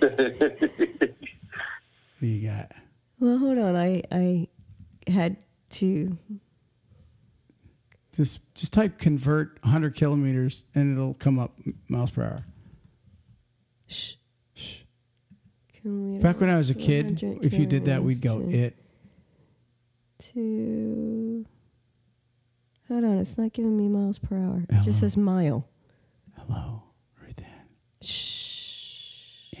What 2.20 2.26
do 2.26 2.26
you 2.26 2.48
got? 2.48 2.72
Well, 3.20 3.38
hold 3.38 3.58
on. 3.58 3.76
I 3.76 4.02
I 4.10 4.48
had 5.06 5.36
to. 5.70 6.16
Just 8.14 8.40
just 8.54 8.72
type 8.72 8.98
convert 8.98 9.58
100 9.62 9.94
kilometers 9.94 10.64
and 10.74 10.92
it'll 10.96 11.14
come 11.14 11.38
up 11.38 11.56
miles 11.88 12.10
per 12.10 12.22
hour. 12.24 12.44
Shh. 13.86 14.14
Shh. 14.54 14.78
Back 15.84 16.40
when 16.40 16.50
I 16.50 16.56
was 16.56 16.68
a 16.70 16.74
kid, 16.74 17.22
if 17.42 17.54
you 17.54 17.64
did 17.66 17.84
that, 17.86 18.02
we'd 18.02 18.20
go 18.20 18.38
kilometers 18.38 18.54
it. 18.60 18.76
to. 20.34 21.46
Hold 22.88 23.04
on, 23.04 23.18
it's 23.18 23.38
not 23.38 23.52
giving 23.52 23.76
me 23.76 23.86
miles 23.86 24.18
per 24.18 24.36
hour. 24.36 24.64
It 24.68 24.82
just 24.82 24.98
says 25.00 25.16
mile. 25.16 25.68
Hello, 26.36 26.82
Ruth 27.22 27.38
Ann. 27.38 27.66
Shh. 28.02 29.52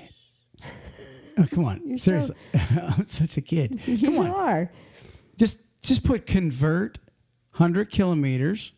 Oh, 1.38 1.46
come 1.50 1.64
on. 1.66 1.82
You're 1.86 1.98
so- 1.98 2.10
Seriously. 2.10 2.36
I'm 2.82 3.06
such 3.06 3.36
a 3.36 3.40
kid. 3.40 3.78
Come 3.84 3.94
you 3.96 4.18
on. 4.18 4.30
are. 4.30 4.72
Just 5.88 6.02
just 6.02 6.06
put 6.06 6.26
convert 6.26 6.98
100 7.52 7.90
kilometers, 7.90 8.72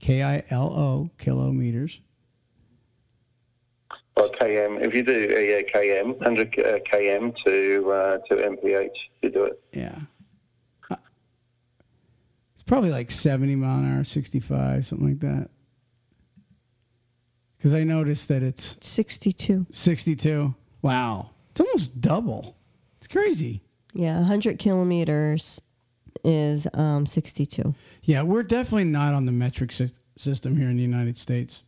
K 0.00 0.20
I 0.24 0.42
L 0.50 0.72
O, 0.72 1.10
kilometers. 1.16 2.00
Or 4.16 4.28
KM, 4.30 4.84
if 4.84 4.92
you 4.94 5.04
do 5.04 5.12
uh, 5.12 5.38
yeah, 5.38 5.60
KM, 5.62 6.16
100 6.16 6.58
uh, 6.58 6.78
KM 6.80 7.36
to 7.44 7.92
uh, 7.92 8.18
to 8.26 8.34
MPH, 8.34 8.88
you 9.22 9.30
do 9.30 9.44
it. 9.44 9.62
Yeah. 9.72 9.94
Uh, 10.90 10.96
It's 12.54 12.64
probably 12.66 12.90
like 12.90 13.12
70 13.12 13.54
mile 13.54 13.78
an 13.78 13.96
hour, 13.98 14.02
65, 14.02 14.86
something 14.86 15.06
like 15.06 15.20
that. 15.20 15.50
Because 17.56 17.74
I 17.74 17.84
noticed 17.84 18.26
that 18.26 18.42
it's 18.42 18.76
62. 18.80 19.66
62. 19.70 20.52
Wow. 20.82 21.30
It's 21.52 21.60
almost 21.60 22.00
double. 22.00 22.56
It's 22.96 23.06
crazy. 23.06 23.62
Yeah, 23.94 24.16
100 24.16 24.58
kilometers 24.58 25.60
is 26.24 26.66
um, 26.74 27.06
62. 27.06 27.74
Yeah, 28.02 28.22
we're 28.22 28.42
definitely 28.42 28.84
not 28.84 29.14
on 29.14 29.26
the 29.26 29.32
metric 29.32 29.72
sy- 29.72 29.90
system 30.16 30.56
here 30.56 30.68
in 30.68 30.76
the 30.76 30.82
United 30.82 31.18
States, 31.18 31.62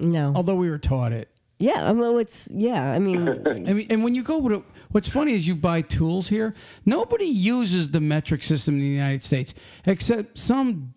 No. 0.00 0.32
although 0.34 0.54
we 0.56 0.68
were 0.70 0.78
taught 0.78 1.12
it. 1.12 1.28
Yeah, 1.58 1.92
well, 1.92 2.18
it's, 2.18 2.48
yeah, 2.52 2.92
I 2.92 2.98
mean, 2.98 3.28
I 3.46 3.72
mean, 3.72 3.86
and 3.88 4.02
when 4.04 4.14
you 4.14 4.22
go 4.22 4.48
to 4.48 4.64
what's 4.90 5.08
funny 5.08 5.34
is 5.34 5.46
you 5.46 5.54
buy 5.54 5.82
tools 5.82 6.28
here. 6.28 6.54
Nobody 6.84 7.26
uses 7.26 7.90
the 7.90 8.00
metric 8.00 8.42
system 8.42 8.74
in 8.74 8.80
the 8.80 8.86
United 8.88 9.22
States 9.22 9.54
except 9.86 10.38
some 10.38 10.94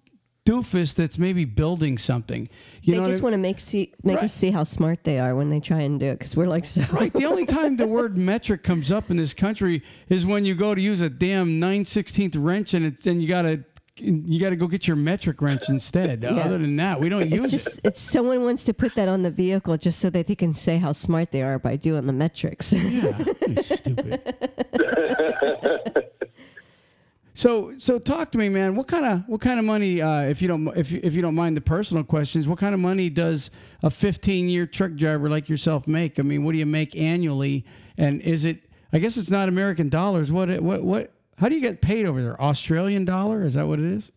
doofus 0.50 0.96
that's 0.96 1.18
maybe 1.18 1.44
building 1.46 1.98
something. 1.98 2.48
You 2.82 2.94
they 2.94 3.00
know, 3.00 3.06
just 3.08 3.22
what 3.22 3.32
want 3.32 3.34
to 3.34 3.38
make 3.40 3.60
see, 3.60 3.94
make 4.04 4.16
Right. 4.18 4.26
us 4.26 4.34
see 4.34 4.52
how 4.52 4.64
smart 4.64 5.04
they 5.04 5.20
are 5.20 5.36
when 5.36 5.50
they 5.50 5.60
try 5.60 5.82
and 5.82 6.00
do 6.00 6.06
it 6.08 6.20
because 6.20 6.36
we're 6.38 6.48
like 6.48 6.66
so. 6.66 6.84
Right? 6.92 7.12
The 7.14 7.26
only 7.26 7.46
time 7.46 7.78
the 7.78 7.88
word 7.88 8.18
metric 8.32 8.64
comes 8.64 8.92
up 8.92 9.10
in 9.12 9.18
this 9.18 9.34
country 9.34 9.84
is 10.10 10.26
when 10.26 10.46
you 10.46 10.56
go 10.56 10.74
to 10.74 10.82
use 10.82 11.02
a 11.02 11.10
damn 11.10 11.60
nine 11.60 11.84
sixteenth 11.86 12.36
wrench 12.36 12.74
and 12.74 12.86
it's 12.86 13.06
and 13.06 13.22
you 13.22 13.28
gotta 13.28 13.64
you 14.00 14.40
gotta 14.40 14.56
go 14.56 14.68
get 14.68 14.86
your 14.88 14.96
metric 14.96 15.42
wrench 15.42 15.70
instead. 15.70 16.24
Other 16.24 16.60
than 16.60 16.76
that, 16.76 17.00
we 17.02 17.10
don't 17.10 17.24
It's 17.24 17.32
use 17.34 17.52
just 17.52 17.68
it. 17.80 17.80
it's 17.84 18.00
someone 18.02 18.44
wants 18.44 18.64
to 18.66 18.74
put 18.74 18.94
that 18.96 19.08
on 19.10 19.24
the 19.24 19.32
vehicle 19.32 19.76
just 19.76 20.00
so 20.00 20.10
that 20.12 20.28
they 20.28 20.36
can 20.36 20.54
say 20.54 20.78
how 20.78 20.92
smart 20.92 21.32
they 21.32 21.42
are 21.42 21.58
by 21.58 21.76
doing 21.78 22.06
the 22.06 22.14
metrics. 22.14 22.72
Yeah, 22.74 23.18
you 23.48 23.62
stupid. 23.64 24.22
So, 27.38 27.74
so 27.78 28.00
talk 28.00 28.32
to 28.32 28.38
me, 28.40 28.50
man. 28.50 28.76
What 28.76 28.88
kind 28.88 29.06
of 29.06 29.22
what 29.28 29.42
kind 29.42 29.60
of 29.60 29.66
money, 29.66 30.02
uh, 30.02 30.22
if 30.22 30.42
you 30.42 30.48
don't 30.48 30.76
if 30.76 30.92
you, 30.92 31.00
if 31.04 31.14
you 31.14 31.22
don't 31.22 31.36
mind 31.36 31.56
the 31.56 31.62
personal 31.62 32.04
questions, 32.04 32.48
what 32.48 32.58
kind 32.58 32.74
of 32.74 32.80
money 32.80 33.12
does 33.12 33.52
a 33.84 33.92
15 33.92 34.50
year 34.50 34.66
truck 34.66 34.96
driver 34.96 35.30
like 35.30 35.48
yourself 35.48 35.86
make? 35.86 36.18
I 36.18 36.24
mean, 36.24 36.44
what 36.44 36.54
do 36.54 36.58
you 36.58 36.66
make 36.66 36.96
annually? 36.96 37.64
And 37.96 38.22
is 38.22 38.44
it? 38.44 38.64
I 38.92 38.98
guess 38.98 39.18
it's 39.18 39.30
not 39.30 39.50
American 39.50 39.88
dollars. 39.88 40.32
What 40.32 40.50
what 40.62 40.82
what? 40.82 41.12
How 41.38 41.48
do 41.48 41.54
you 41.54 41.62
get 41.62 41.80
paid 41.80 42.08
over 42.08 42.24
there? 42.24 42.42
Australian 42.42 43.06
dollar? 43.06 43.44
Is 43.44 43.54
that 43.54 43.68
what 43.68 43.78
it 43.78 43.86
is? 43.86 44.12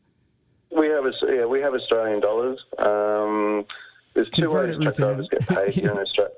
We 0.74 0.86
have 0.86 1.04
a, 1.04 1.12
yeah, 1.28 1.44
we 1.44 1.60
have 1.60 1.74
Australian 1.74 2.20
dollars. 2.20 2.64
Um, 2.78 3.66
There's 4.14 4.30
two 4.30 4.44
Convert 4.44 4.70
ways 4.70 4.82
truck 4.82 4.96
drivers 4.96 5.28
get 5.28 5.46
paid 5.46 5.74
here 5.74 5.90
in 5.90 5.98
Australia. 5.98 6.32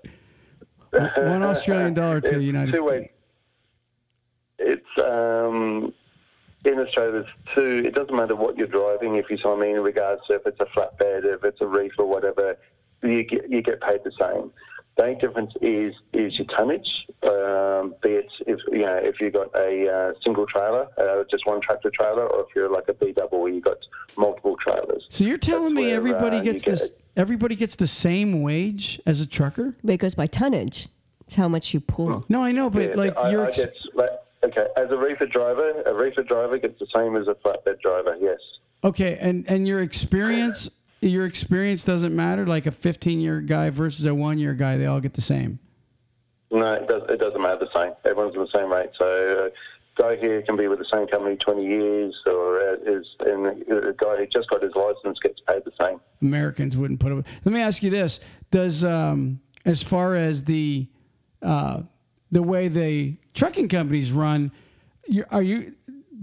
One 0.90 1.44
Australian 1.44 1.94
dollar 1.94 2.20
to 2.20 2.28
the 2.28 2.36
It's 2.38 2.44
United. 2.44 2.74
States. 2.74 3.12
It's 4.58 4.98
um, 4.98 5.92
in 6.64 6.78
Australia. 6.78 7.12
There's 7.12 7.54
two. 7.54 7.86
It 7.86 7.94
doesn't 7.94 8.14
matter 8.14 8.36
what 8.36 8.56
you're 8.56 8.66
driving. 8.66 9.16
If 9.16 9.30
you 9.30 9.38
saw 9.38 9.56
me 9.56 9.70
in 9.70 9.80
regards 9.80 10.22
to 10.26 10.34
if 10.34 10.46
it's 10.46 10.60
a 10.60 10.66
flatbed, 10.66 11.24
if 11.24 11.44
it's 11.44 11.60
a 11.60 11.66
reef 11.66 11.92
or 11.98 12.06
whatever, 12.06 12.56
you 13.02 13.24
get 13.24 13.50
you 13.50 13.62
get 13.62 13.80
paid 13.80 14.00
the 14.04 14.12
same. 14.20 14.50
The 14.96 15.04
only 15.04 15.14
difference 15.16 15.54
is 15.62 15.94
is 16.12 16.38
your 16.38 16.46
tonnage. 16.48 17.06
Um, 17.22 17.94
be 18.02 18.10
it 18.10 18.30
if 18.46 18.60
you 18.70 18.82
know 18.82 18.96
if 18.96 19.20
you've 19.20 19.32
got 19.32 19.48
a 19.56 19.90
uh, 19.90 20.12
single 20.22 20.46
trailer, 20.46 20.86
uh, 20.98 21.24
just 21.30 21.46
one 21.46 21.60
tractor 21.60 21.90
trailer, 21.90 22.26
or 22.26 22.40
if 22.42 22.54
you're 22.54 22.70
like 22.70 22.88
a 22.88 22.94
B 22.94 23.12
double 23.12 23.40
where 23.40 23.52
you've 23.52 23.64
got 23.64 23.78
multiple 24.16 24.56
trailers. 24.60 25.06
So 25.08 25.24
you're 25.24 25.38
telling 25.38 25.74
That's 25.74 25.86
me 25.86 25.86
where, 25.86 25.96
everybody 25.96 26.36
uh, 26.36 26.42
you 26.42 26.52
gets 26.52 26.64
get 26.64 26.70
this? 26.72 26.92
Everybody 27.16 27.56
gets 27.56 27.76
the 27.76 27.86
same 27.86 28.42
wage 28.42 29.00
as 29.06 29.20
a 29.20 29.26
trucker? 29.26 29.76
But 29.84 29.94
it 29.94 29.98
goes 29.98 30.14
by 30.14 30.26
tonnage. 30.26 30.88
It's 31.22 31.34
how 31.34 31.48
much 31.48 31.74
you 31.74 31.80
pull. 31.80 32.24
No, 32.28 32.42
I 32.42 32.52
know, 32.52 32.70
but 32.70 32.90
Yeah, 32.90 32.94
like 32.96 33.16
I, 33.16 33.30
you're. 33.30 33.44
I 33.44 33.48
Ex- 33.48 33.58
get, 33.58 33.74
like, 33.94 34.10
okay, 34.44 34.66
as 34.76 34.90
a 34.90 34.96
reefer 34.96 35.26
driver, 35.26 35.82
a 35.82 35.94
reefer 35.94 36.22
driver 36.22 36.58
gets 36.58 36.78
the 36.78 36.86
same 36.94 37.16
as 37.16 37.28
a 37.28 37.34
flatbed 37.34 37.80
driver. 37.80 38.16
Yes. 38.20 38.40
Okay, 38.84 39.16
and 39.20 39.44
and 39.48 39.66
your 39.66 39.80
experience, 39.80 40.70
your 41.00 41.26
experience 41.26 41.84
doesn't 41.84 42.14
matter. 42.14 42.46
Like 42.46 42.66
a 42.66 42.72
15 42.72 43.20
year 43.20 43.40
guy 43.40 43.70
versus 43.70 44.04
a 44.04 44.14
one 44.14 44.38
year 44.38 44.54
guy, 44.54 44.76
they 44.76 44.86
all 44.86 45.00
get 45.00 45.14
the 45.14 45.20
same. 45.20 45.58
No, 46.50 46.74
it, 46.74 46.86
does, 46.86 47.02
it 47.08 47.18
doesn't 47.18 47.40
matter 47.40 47.64
the 47.64 47.72
same. 47.72 47.94
Everyone's 48.04 48.36
on 48.36 48.42
the 48.42 48.58
same 48.58 48.70
rate. 48.70 48.90
So, 48.98 49.06
a 49.46 50.00
guy 50.00 50.16
here 50.16 50.42
can 50.42 50.54
be 50.54 50.68
with 50.68 50.80
the 50.80 50.84
same 50.84 51.06
company 51.06 51.34
20 51.36 51.66
years, 51.66 52.20
or 52.26 52.60
uh, 52.60 52.74
is 52.84 53.06
and 53.20 53.46
a 53.46 53.94
guy 53.96 54.16
who 54.16 54.26
just 54.26 54.50
got 54.50 54.62
his 54.62 54.74
license 54.74 55.18
gets 55.20 55.40
paid 55.40 55.62
the 55.64 55.72
same. 55.80 55.98
Americans 56.20 56.76
wouldn't 56.76 57.00
put 57.00 57.12
up. 57.12 57.24
Let 57.44 57.52
me 57.54 57.60
ask 57.60 57.82
you 57.82 57.90
this: 57.90 58.20
Does 58.50 58.84
um, 58.84 59.40
as 59.64 59.82
far 59.82 60.14
as 60.14 60.44
the 60.44 60.88
uh, 61.40 61.82
the 62.30 62.42
way 62.42 62.68
the 62.68 63.16
trucking 63.34 63.68
companies 63.68 64.12
run, 64.12 64.52
are 65.30 65.42
you? 65.42 65.74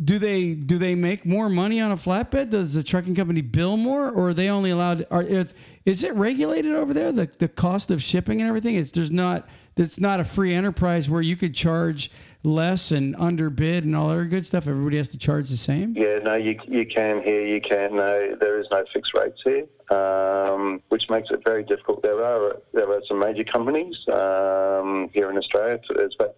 Do 0.01 0.17
they 0.17 0.53
do 0.53 0.77
they 0.77 0.95
make 0.95 1.25
more 1.25 1.49
money 1.49 1.81
on 1.81 1.91
a 1.91 1.97
flatbed? 1.97 2.51
Does 2.51 2.73
the 2.73 2.83
trucking 2.83 3.15
company 3.15 3.41
bill 3.41 3.75
more, 3.75 4.09
or 4.09 4.29
are 4.29 4.33
they 4.33 4.49
only 4.49 4.69
allowed? 4.69 5.05
Are 5.11 5.21
is, 5.21 5.53
is 5.85 6.03
it 6.03 6.13
regulated 6.15 6.73
over 6.73 6.93
there? 6.93 7.11
The 7.11 7.29
the 7.39 7.49
cost 7.49 7.91
of 7.91 8.01
shipping 8.01 8.39
and 8.39 8.47
everything. 8.47 8.75
It's 8.75 8.91
there's 8.91 9.11
not. 9.11 9.47
It's 9.75 9.99
not 9.99 10.19
a 10.19 10.25
free 10.25 10.53
enterprise 10.53 11.09
where 11.09 11.21
you 11.21 11.37
could 11.37 11.55
charge 11.55 12.11
less 12.43 12.91
and 12.91 13.15
underbid 13.17 13.85
and 13.85 13.95
all 13.95 14.09
that 14.09 14.25
good 14.25 14.45
stuff. 14.45 14.67
Everybody 14.67 14.97
has 14.97 15.07
to 15.09 15.17
charge 15.17 15.49
the 15.49 15.55
same. 15.57 15.95
Yeah, 15.95 16.19
no, 16.19 16.35
you, 16.35 16.59
you 16.67 16.85
can 16.85 17.21
here, 17.21 17.45
you 17.45 17.61
can. 17.61 17.95
No, 17.95 18.35
there 18.39 18.59
is 18.59 18.67
no 18.71 18.83
fixed 18.93 19.13
rates 19.13 19.41
here, 19.43 19.65
um, 19.97 20.81
which 20.89 21.09
makes 21.09 21.29
it 21.31 21.43
very 21.45 21.63
difficult. 21.63 22.01
There 22.01 22.23
are 22.23 22.57
there 22.73 22.91
are 22.91 23.01
some 23.07 23.19
major 23.19 23.45
companies 23.45 23.95
um, 24.09 25.09
here 25.13 25.29
in 25.29 25.37
Australia. 25.37 25.79
About 25.89 26.35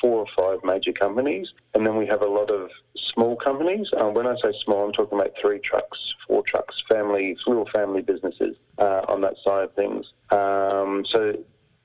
four 0.00 0.18
or 0.18 0.26
five 0.36 0.64
major 0.64 0.92
companies, 0.92 1.52
and 1.74 1.86
then 1.86 1.96
we 1.96 2.06
have 2.06 2.22
a 2.22 2.28
lot 2.28 2.50
of 2.50 2.70
small 2.96 3.36
companies. 3.36 3.90
Uh, 3.92 4.08
when 4.08 4.26
I 4.26 4.36
say 4.36 4.52
small, 4.64 4.84
I'm 4.84 4.92
talking 4.92 5.18
about 5.18 5.32
three 5.40 5.58
trucks, 5.58 6.14
four 6.26 6.42
trucks, 6.42 6.82
family, 6.88 7.36
little 7.46 7.66
family 7.66 8.02
businesses 8.02 8.56
uh, 8.78 9.02
on 9.08 9.20
that 9.22 9.36
side 9.44 9.64
of 9.64 9.74
things. 9.74 10.12
Um, 10.30 11.04
so 11.06 11.36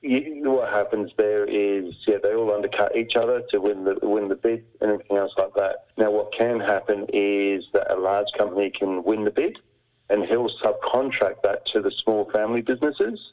you, 0.02 0.42
what 0.50 0.70
happens 0.70 1.10
there 1.16 1.44
is, 1.44 1.94
yeah, 2.06 2.18
they 2.22 2.34
all 2.34 2.54
undercut 2.54 2.96
each 2.96 3.16
other 3.16 3.42
to 3.50 3.60
win 3.60 3.84
the 3.84 3.98
win 4.02 4.28
the 4.28 4.36
bid 4.36 4.64
and 4.80 4.92
everything 4.92 5.16
else 5.16 5.32
like 5.36 5.54
that. 5.54 5.86
Now, 5.96 6.10
what 6.10 6.32
can 6.32 6.60
happen 6.60 7.06
is 7.12 7.66
that 7.72 7.92
a 7.92 7.98
large 7.98 8.32
company 8.36 8.70
can 8.70 9.02
win 9.02 9.24
the 9.24 9.30
bid, 9.30 9.58
and 10.08 10.24
he'll 10.24 10.48
subcontract 10.48 11.42
that 11.42 11.66
to 11.66 11.80
the 11.80 11.90
small 11.90 12.30
family 12.30 12.62
businesses 12.62 13.32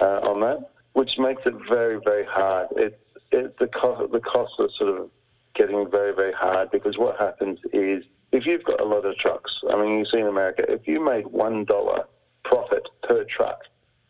uh, 0.00 0.20
on 0.22 0.40
that, 0.40 0.70
which 0.92 1.18
makes 1.18 1.42
it 1.46 1.54
very, 1.68 1.98
very 2.04 2.24
hard. 2.24 2.68
It, 2.76 3.00
it 3.32 3.58
the 3.58 3.66
cost 3.68 4.12
the 4.12 4.20
costs 4.20 4.56
are 4.58 4.70
sort 4.70 4.98
of 4.98 5.10
getting 5.54 5.90
very, 5.90 6.14
very 6.14 6.32
hard 6.32 6.70
because 6.70 6.96
what 6.96 7.18
happens 7.18 7.58
is 7.72 8.04
if 8.32 8.46
you've 8.46 8.64
got 8.64 8.80
a 8.80 8.84
lot 8.84 9.04
of 9.04 9.16
trucks, 9.16 9.60
I 9.70 9.76
mean, 9.76 9.98
you 9.98 10.04
see 10.06 10.18
in 10.18 10.26
America, 10.26 10.64
if 10.70 10.88
you 10.88 11.04
made 11.04 11.26
one 11.26 11.64
dollar 11.64 12.04
profit 12.44 12.88
per 13.02 13.24
truck. 13.24 13.62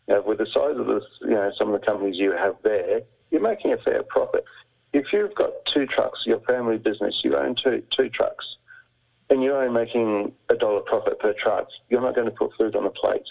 Now, 0.07 0.21
with 0.21 0.39
the 0.39 0.45
size 0.45 0.77
of 0.77 0.87
this, 0.87 1.03
you 1.21 1.29
know, 1.29 1.51
some 1.57 1.73
of 1.73 1.79
the 1.79 1.85
companies 1.85 2.17
you 2.17 2.31
have 2.31 2.55
there, 2.63 3.01
you're 3.31 3.41
making 3.41 3.71
a 3.71 3.77
fair 3.77 4.03
profit. 4.03 4.43
If 4.91 5.13
you've 5.13 5.33
got 5.33 5.51
two 5.65 5.85
trucks, 5.85 6.25
your 6.25 6.39
family 6.41 6.77
business, 6.77 7.23
you 7.23 7.35
own 7.35 7.55
two 7.55 7.83
two 7.89 8.09
trucks, 8.09 8.57
and 9.29 9.41
you're 9.41 9.57
only 9.57 9.73
making 9.73 10.33
a 10.49 10.55
dollar 10.55 10.81
profit 10.81 11.19
per 11.19 11.33
truck, 11.33 11.67
you're 11.89 12.01
not 12.01 12.15
going 12.15 12.25
to 12.25 12.31
put 12.31 12.53
food 12.57 12.75
on 12.75 12.83
the 12.83 12.89
plate. 12.89 13.27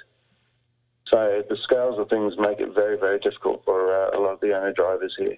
So 1.07 1.42
the 1.48 1.57
scales 1.57 1.98
of 1.98 2.09
things 2.09 2.38
make 2.38 2.59
it 2.59 2.74
very, 2.74 2.98
very 2.98 3.18
difficult 3.18 3.64
for 3.64 3.94
uh, 3.94 4.16
a 4.16 4.18
lot 4.18 4.33
of 4.33 4.40
the 4.40 4.57
owner 4.57 4.72
drivers 4.72 5.14
here, 5.18 5.37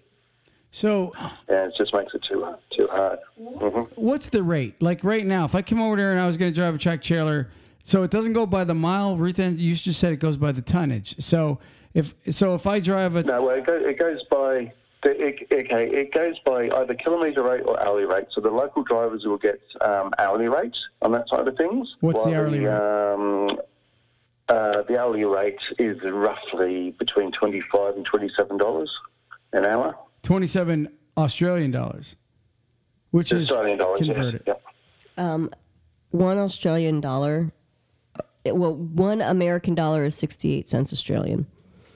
So 0.74 1.12
and 1.46 1.70
it 1.70 1.76
just 1.76 1.94
makes 1.94 2.14
it 2.14 2.22
too 2.22 2.44
too 2.70 2.88
hard. 2.88 3.20
hmm 3.38 3.82
what's 3.94 4.28
the 4.28 4.42
rate? 4.42 4.74
Like 4.82 5.04
right 5.04 5.24
now, 5.24 5.44
if 5.44 5.54
I 5.54 5.62
came 5.62 5.80
over 5.80 5.94
there 5.94 6.10
and 6.10 6.20
I 6.20 6.26
was 6.26 6.36
going 6.36 6.52
to 6.52 6.60
drive 6.60 6.74
a 6.74 6.78
track 6.78 7.00
trailer, 7.00 7.48
so 7.84 8.02
it 8.02 8.10
doesn't 8.10 8.32
go 8.32 8.44
by 8.44 8.64
the 8.64 8.74
mile. 8.74 9.16
Ruth, 9.16 9.38
you 9.38 9.76
just 9.76 10.00
said 10.00 10.12
it 10.12 10.16
goes 10.16 10.36
by 10.36 10.50
the 10.50 10.62
tonnage. 10.62 11.14
So 11.20 11.60
if 11.94 12.12
so, 12.32 12.56
if 12.56 12.66
I 12.66 12.80
drive 12.80 13.14
a 13.14 13.22
No, 13.22 13.42
well, 13.42 13.56
it, 13.56 13.64
go, 13.64 13.76
it 13.76 13.96
goes 14.00 14.24
by. 14.24 14.72
It, 15.04 15.46
okay, 15.52 15.86
it 15.90 16.12
goes 16.12 16.40
by 16.40 16.68
either 16.68 16.94
kilometre 16.94 17.42
rate 17.42 17.62
or 17.64 17.80
hourly 17.80 18.04
rate. 18.04 18.26
So 18.30 18.40
the 18.40 18.50
local 18.50 18.82
drivers 18.82 19.24
will 19.24 19.38
get 19.38 19.60
um, 19.80 20.12
hourly 20.18 20.48
rates 20.48 20.88
on 21.02 21.12
that 21.12 21.28
side 21.28 21.46
of 21.46 21.56
things. 21.56 21.94
What's 22.00 22.24
the 22.24 22.34
hourly 22.34 22.58
rate? 22.60 22.72
Um, 22.72 23.60
uh, 24.48 24.82
the 24.82 24.98
hourly 24.98 25.24
rate 25.24 25.60
is 25.78 26.02
roughly 26.02 26.90
between 26.98 27.30
twenty-five 27.30 27.94
and 27.94 28.04
twenty-seven 28.04 28.56
dollars 28.56 28.92
an 29.52 29.64
hour. 29.64 29.96
Twenty-seven 30.24 30.88
Australian 31.16 31.70
dollars, 31.70 32.16
which 33.12 33.32
is 33.32 33.50
Australian 33.50 33.78
dollars. 33.78 34.00
yes. 34.00 34.14
converted. 34.14 34.42
Yep. 34.46 34.62
Um, 35.16 35.50
one 36.10 36.38
Australian 36.38 37.00
dollar, 37.00 37.52
uh, 38.18 38.54
well, 38.54 38.74
one 38.74 39.20
American 39.20 39.74
dollar 39.76 40.04
is 40.04 40.14
68 40.16 40.68
cents 40.68 40.92
Australian. 40.92 41.46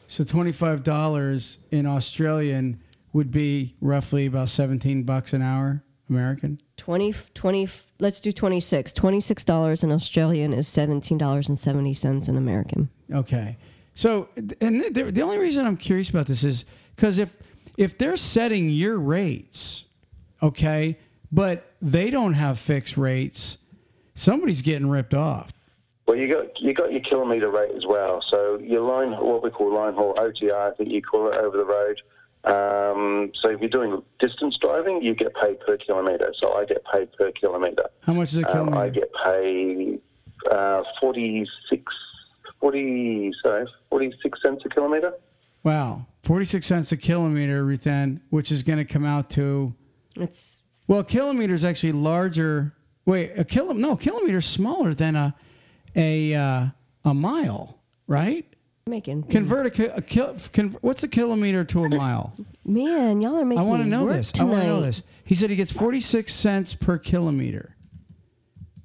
So 0.07 0.23
twenty-five 0.23 0.85
dollars 0.85 1.59
in 1.73 1.87
Australian 1.87 2.81
would 3.13 3.33
be 3.33 3.75
roughly 3.81 4.27
about 4.27 4.49
seventeen 4.51 5.03
bucks 5.03 5.33
an 5.33 5.43
hour 5.43 5.83
American. 6.11 6.59
20, 6.79 7.15
20, 7.35 7.69
let's 8.01 8.19
do 8.21 8.33
26. 8.33 8.93
$26 8.95 9.85
in 9.85 9.93
Australian 9.93 10.55
is 10.55 10.67
$17.70 10.67 12.29
in 12.29 12.37
American. 12.37 12.89
Okay. 13.13 13.57
So, 13.95 14.29
and 14.61 14.81
the, 14.95 15.11
the 15.11 15.23
only 15.23 15.39
reason 15.39 15.67
I'm 15.67 15.77
curious 15.77 16.09
about 16.09 16.27
this 16.27 16.45
is 16.45 16.65
because 16.97 17.19
if 17.19 17.37
if 17.79 17.97
they're 17.97 18.17
setting 18.19 18.69
your 18.69 18.99
rates, 18.99 19.85
okay, 20.43 20.99
but 21.33 21.73
they 21.81 22.11
don't 22.11 22.35
have 22.35 22.59
fixed 22.59 22.97
rates, 22.99 23.59
somebody's 24.17 24.61
getting 24.63 24.91
ripped 24.91 25.15
off. 25.15 25.53
Well, 26.07 26.17
you 26.17 26.27
got 26.29 26.59
you 26.61 26.75
got 26.75 26.91
your 26.91 27.01
kilometre 27.03 27.51
rate 27.51 27.71
as 27.77 27.87
well. 27.87 28.21
So 28.21 28.59
your 28.59 28.81
line, 28.81 29.13
what 29.13 29.43
we 29.43 29.51
call 29.51 29.73
line 29.75 29.95
haul 29.95 30.15
OTR, 30.17 30.73
I 30.73 30.75
think 30.75 30.91
you 30.91 31.01
call 31.03 31.29
it 31.31 31.37
over 31.37 31.57
the 31.57 31.65
road. 31.65 32.01
Um, 32.45 33.31
so 33.35 33.51
if 33.51 33.61
you're 33.61 33.69
doing 33.69 34.03
distance 34.19 34.57
driving, 34.57 35.03
you 35.03 35.15
get 35.15 35.35
paid 35.35 35.61
per 35.61 35.77
kilometre. 35.77 36.33
So 36.37 36.55
I 36.55 36.65
get 36.65 36.83
paid 36.93 37.13
per 37.13 37.31
kilometre. 37.33 37.91
How 38.01 38.15
much 38.15 38.31
is 38.33 38.39
a 38.39 38.47
Um, 38.59 38.69
kilometer? 38.71 38.79
I 38.79 38.89
get 38.89 39.13
paid 39.23 40.01
uh, 40.51 40.83
46, 40.99 41.95
40, 42.61 43.33
sorry, 43.43 43.67
46 43.91 44.43
cents 44.43 44.63
a 44.65 44.69
kilometre. 44.71 45.13
Wow, 45.69 46.07
forty-six 46.23 46.67
cents 46.67 46.93
a 46.93 46.97
kilometer, 46.97 47.65
Ruthann, 47.65 48.21
which 48.31 48.51
is 48.51 48.63
going 48.63 48.79
to 48.79 48.85
come 48.85 49.05
out 49.05 49.31
to 49.31 49.75
It's 50.17 50.63
well, 50.87 51.01
a 51.01 51.05
kilometer 51.05 51.55
is 51.55 51.65
actually 51.65 51.93
larger. 51.93 52.75
Wait, 53.05 53.33
a 53.37 53.45
kilo? 53.45 53.73
No, 53.73 53.97
kilometer 53.97 54.39
is 54.39 54.47
smaller 54.47 54.95
than 54.95 55.15
a 55.17 55.35
a 55.95 56.35
uh, 56.35 56.67
a 57.05 57.15
mile, 57.15 57.79
right? 58.07 58.47
making. 58.89 59.23
Convert 59.25 59.79
a, 59.79 59.97
a 59.97 60.03
kil, 60.03 60.37
con, 60.53 60.77
what's 60.81 61.03
a 61.03 61.09
kilometer 61.09 61.65
to 61.65 61.85
a 61.85 61.89
mile? 61.89 62.33
Man, 62.65 63.21
y'all 63.21 63.37
are 63.37 63.45
making 63.45 63.61
I 63.61 63.67
want 63.67 63.83
to 63.83 63.89
know 63.89 64.09
this. 64.09 64.33
I 64.39 64.45
want 64.45 64.63
to 64.63 64.67
know 64.67 64.81
this. 64.81 65.03
He 65.25 65.35
said 65.35 65.51
he 65.51 65.57
gets 65.57 65.73
46 65.73 66.33
cents 66.33 66.75
per 66.75 66.99
kilometer. 66.99 67.77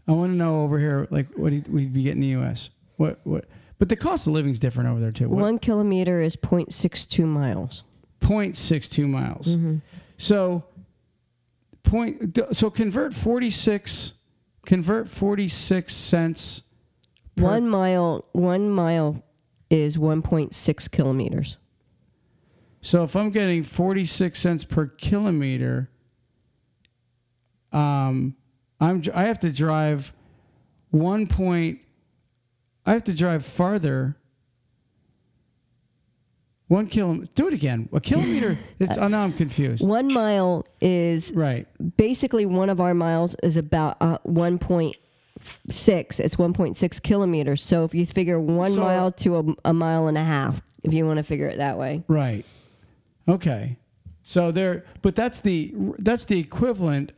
I 0.08 0.12
want 0.12 0.34
to 0.34 0.36
know 0.36 0.64
over 0.64 0.78
here, 0.78 1.08
like 1.10 1.28
what 1.36 1.54
we'd 1.54 1.94
be 1.94 2.04
getting 2.04 2.22
in 2.22 2.22
the 2.22 2.28
U.S. 2.40 2.70
What 2.98 3.20
what? 3.24 3.46
But 3.84 3.90
the 3.90 3.98
cost 3.98 4.28
of 4.28 4.32
living 4.32 4.54
is 4.54 4.62
different 4.62 4.88
over 4.88 5.02
there 5.02 5.12
too. 5.12 5.28
What, 5.28 5.42
One 5.42 5.60
kilometer 5.60 6.22
is 6.22 6.38
0.62 6.38 7.26
miles. 7.26 7.84
0.62 8.22 9.10
miles. 9.10 9.48
Mm-hmm. 9.48 9.80
So 10.18 10.64
point. 11.84 12.40
So 12.54 12.70
convert 12.70 13.14
46. 13.14 14.14
Convert 14.66 15.10
46 15.10 15.94
cents. 15.94 16.62
Per, 17.36 17.44
One 17.44 17.68
mile, 17.68 18.24
one 18.32 18.70
mile 18.70 19.22
is 19.70 19.98
1.6 19.98 20.90
kilometers. 20.90 21.58
So 22.80 23.04
if 23.04 23.18
I'm 23.18 23.32
getting 23.32 23.66
46 23.66 24.40
cents 24.40 24.64
per 24.64 24.86
kilometer, 24.86 25.90
um, 27.74 28.38
I'm 28.80 29.04
I 29.14 29.24
have 29.24 29.42
to 29.42 29.52
drive 29.52 30.14
one 30.92 31.28
point. 31.28 31.82
I 32.86 32.92
have 32.94 33.04
to 33.06 33.14
drive 33.14 33.46
farther 33.46 34.18
One 36.68 36.88
kilometer. 36.88 37.30
Do 37.36 37.48
it 37.48 37.54
again. 37.54 37.88
A 37.94 38.00
kilometer. 38.02 38.58
It's. 38.80 38.98
Oh, 38.98 39.08
now 39.08 39.24
I'm 39.24 39.34
confused. 39.34 39.86
One 39.86 40.12
mile 40.12 40.66
is 40.82 41.32
Right. 41.32 41.68
basically 41.98 42.46
one 42.46 42.70
of 42.70 42.80
our 42.82 42.94
miles 42.96 43.36
is 43.44 43.58
about 43.58 43.98
uh, 44.02 44.18
1.6. 44.28 44.96
It's 46.20 46.36
1.6 46.36 47.02
kilometers. 47.04 47.64
So 47.64 47.84
if 47.84 47.94
you 47.94 48.06
figure 48.06 48.40
one 48.40 48.72
So- 48.74 48.82
mile 48.82 49.12
to 49.12 49.38
a, 49.40 49.44
a 49.70 49.74
mile 49.74 50.08
and 50.08 50.18
a 50.18 50.24
half, 50.24 50.62
if 50.84 50.94
you 50.94 51.06
want 51.06 51.18
to 51.18 51.24
figure 51.24 51.48
it 51.48 51.58
that 51.58 51.78
way. 51.78 52.04
Right. 52.08 52.46
Okay. 53.28 53.78
So 54.24 54.52
there, 54.52 54.86
but 55.02 55.16
that's 55.16 55.42
the 55.42 55.74
that's 56.00 56.26
the 56.26 56.40
equivalent. 56.40 57.12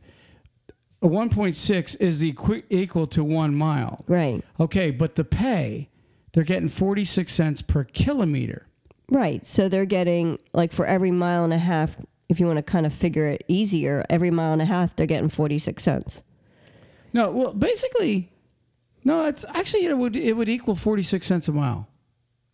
A 1.02 1.08
1.6 1.08 2.00
is 2.00 2.20
the 2.20 2.30
equi- 2.30 2.64
equal 2.70 3.06
to 3.08 3.22
one 3.22 3.54
mile. 3.54 4.04
Right. 4.08 4.42
Okay, 4.58 4.90
but 4.90 5.14
the 5.14 5.24
pay, 5.24 5.90
they're 6.32 6.44
getting 6.44 6.68
46 6.68 7.32
cents 7.32 7.62
per 7.62 7.84
kilometer. 7.84 8.66
Right. 9.10 9.46
So 9.46 9.68
they're 9.68 9.84
getting 9.84 10.38
like 10.52 10.72
for 10.72 10.86
every 10.86 11.10
mile 11.10 11.44
and 11.44 11.52
a 11.52 11.58
half, 11.58 11.96
if 12.28 12.40
you 12.40 12.46
want 12.46 12.56
to 12.56 12.62
kind 12.62 12.86
of 12.86 12.92
figure 12.92 13.26
it 13.26 13.44
easier, 13.46 14.04
every 14.10 14.30
mile 14.30 14.52
and 14.52 14.62
a 14.62 14.64
half 14.64 14.96
they're 14.96 15.06
getting 15.06 15.28
46 15.28 15.82
cents. 15.82 16.22
No, 17.12 17.30
well, 17.30 17.52
basically, 17.54 18.30
no. 19.04 19.26
It's 19.26 19.44
actually 19.54 19.86
it 19.86 19.96
would 19.96 20.16
it 20.16 20.32
would 20.34 20.48
equal 20.48 20.74
46 20.74 21.26
cents 21.26 21.48
a 21.48 21.52
mile, 21.52 21.88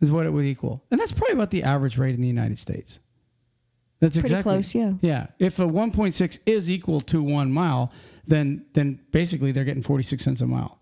is 0.01 0.13
what 0.13 0.27
it 0.27 0.31
would 0.31 0.45
equal, 0.45 0.85
and 0.91 1.01
that's 1.01 1.11
probably 1.11 1.33
about 1.35 1.51
the 1.51 1.63
average 1.65 1.97
rate 1.99 2.15
in 2.15 2.21
the 2.21 2.29
United 2.29 2.59
States. 2.59 2.99
That's 3.99 4.17
Pretty 4.17 4.27
exactly 4.35 4.53
close, 4.53 4.75
yeah. 4.75 4.93
Yeah. 5.01 5.27
If 5.39 5.59
a 5.59 5.63
1.6 5.65 6.39
is 6.45 6.69
equal 6.71 7.01
to 7.03 7.23
one 7.23 7.51
mile, 7.53 7.93
then 8.27 8.65
then 8.75 9.01
basically 9.11 9.53
they're 9.53 9.65
getting 9.65 9.83
46 9.83 10.23
cents 10.23 10.41
a 10.41 10.47
mile. 10.47 10.79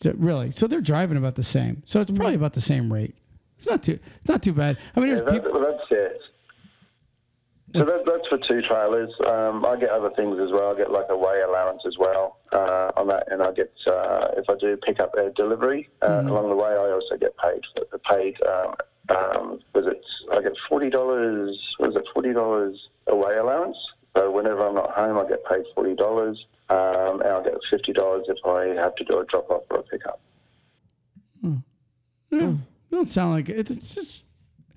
So 0.00 0.14
really, 0.16 0.50
so 0.50 0.66
they're 0.66 0.80
driving 0.80 1.18
about 1.18 1.34
the 1.34 1.42
same. 1.42 1.82
So 1.86 2.00
it's 2.00 2.10
probably 2.10 2.34
about 2.34 2.54
the 2.54 2.60
same 2.60 2.92
rate. 2.92 3.14
It's 3.58 3.68
not 3.68 3.82
too 3.82 3.98
it's 4.20 4.28
not 4.28 4.42
too 4.42 4.52
bad. 4.54 4.78
I 4.96 5.00
mean, 5.00 5.10
Yeah, 5.10 5.20
that, 5.22 5.32
people. 5.44 5.60
that's 5.60 5.90
it. 5.90 6.20
So 7.76 7.84
that, 7.84 8.04
that's 8.04 8.26
for 8.26 8.38
two 8.38 8.62
trailers. 8.62 9.10
Um, 9.28 9.64
I 9.64 9.76
get 9.76 9.90
other 9.90 10.10
things 10.16 10.40
as 10.40 10.50
well. 10.50 10.74
I 10.74 10.76
get 10.76 10.90
like 10.90 11.06
a 11.08 11.16
weigh 11.16 11.42
allowance 11.42 11.82
as 11.86 11.96
well 11.98 12.38
uh, 12.52 12.90
on 12.96 13.06
that, 13.08 13.30
and 13.30 13.40
I 13.42 13.52
get 13.52 13.72
uh, 13.86 14.28
if 14.36 14.50
I 14.50 14.54
do 14.58 14.76
pick 14.78 14.98
up 14.98 15.14
a 15.16 15.30
delivery 15.30 15.88
uh, 16.02 16.22
along 16.26 16.48
the 16.48 16.56
way, 16.56 16.70
I 16.70 16.90
also 16.90 17.16
get 17.16 17.36
paid. 17.36 17.60
For, 17.90 17.98
paid. 17.98 18.36
Um, 18.42 18.74
um, 19.10 19.60
was 19.72 19.86
it? 19.86 20.04
I 20.32 20.42
get 20.42 20.54
forty 20.68 20.90
dollars. 20.90 21.76
Was 21.78 21.94
it 21.94 22.04
forty 22.12 22.32
dollars 22.32 22.88
a 23.06 23.14
weigh 23.14 23.36
allowance? 23.36 23.76
So 24.16 24.30
whenever 24.30 24.66
I'm 24.66 24.74
not 24.74 24.90
home, 24.90 25.18
I 25.18 25.28
get 25.28 25.44
paid 25.44 25.64
forty 25.74 25.94
dollars, 25.94 26.46
um, 26.68 27.20
and 27.20 27.28
I 27.28 27.42
get 27.44 27.54
fifty 27.68 27.92
dollars 27.92 28.26
if 28.28 28.44
I 28.44 28.80
have 28.80 28.94
to 28.96 29.04
do 29.04 29.18
a 29.18 29.24
drop 29.24 29.50
off 29.50 29.62
or 29.70 29.78
a 29.78 29.82
pickup. 29.82 30.20
Yeah, 32.30 32.54
don't 32.90 33.10
sound 33.10 33.32
like 33.32 33.48
it. 33.48 33.70
It's 33.70 33.94
just 33.94 34.24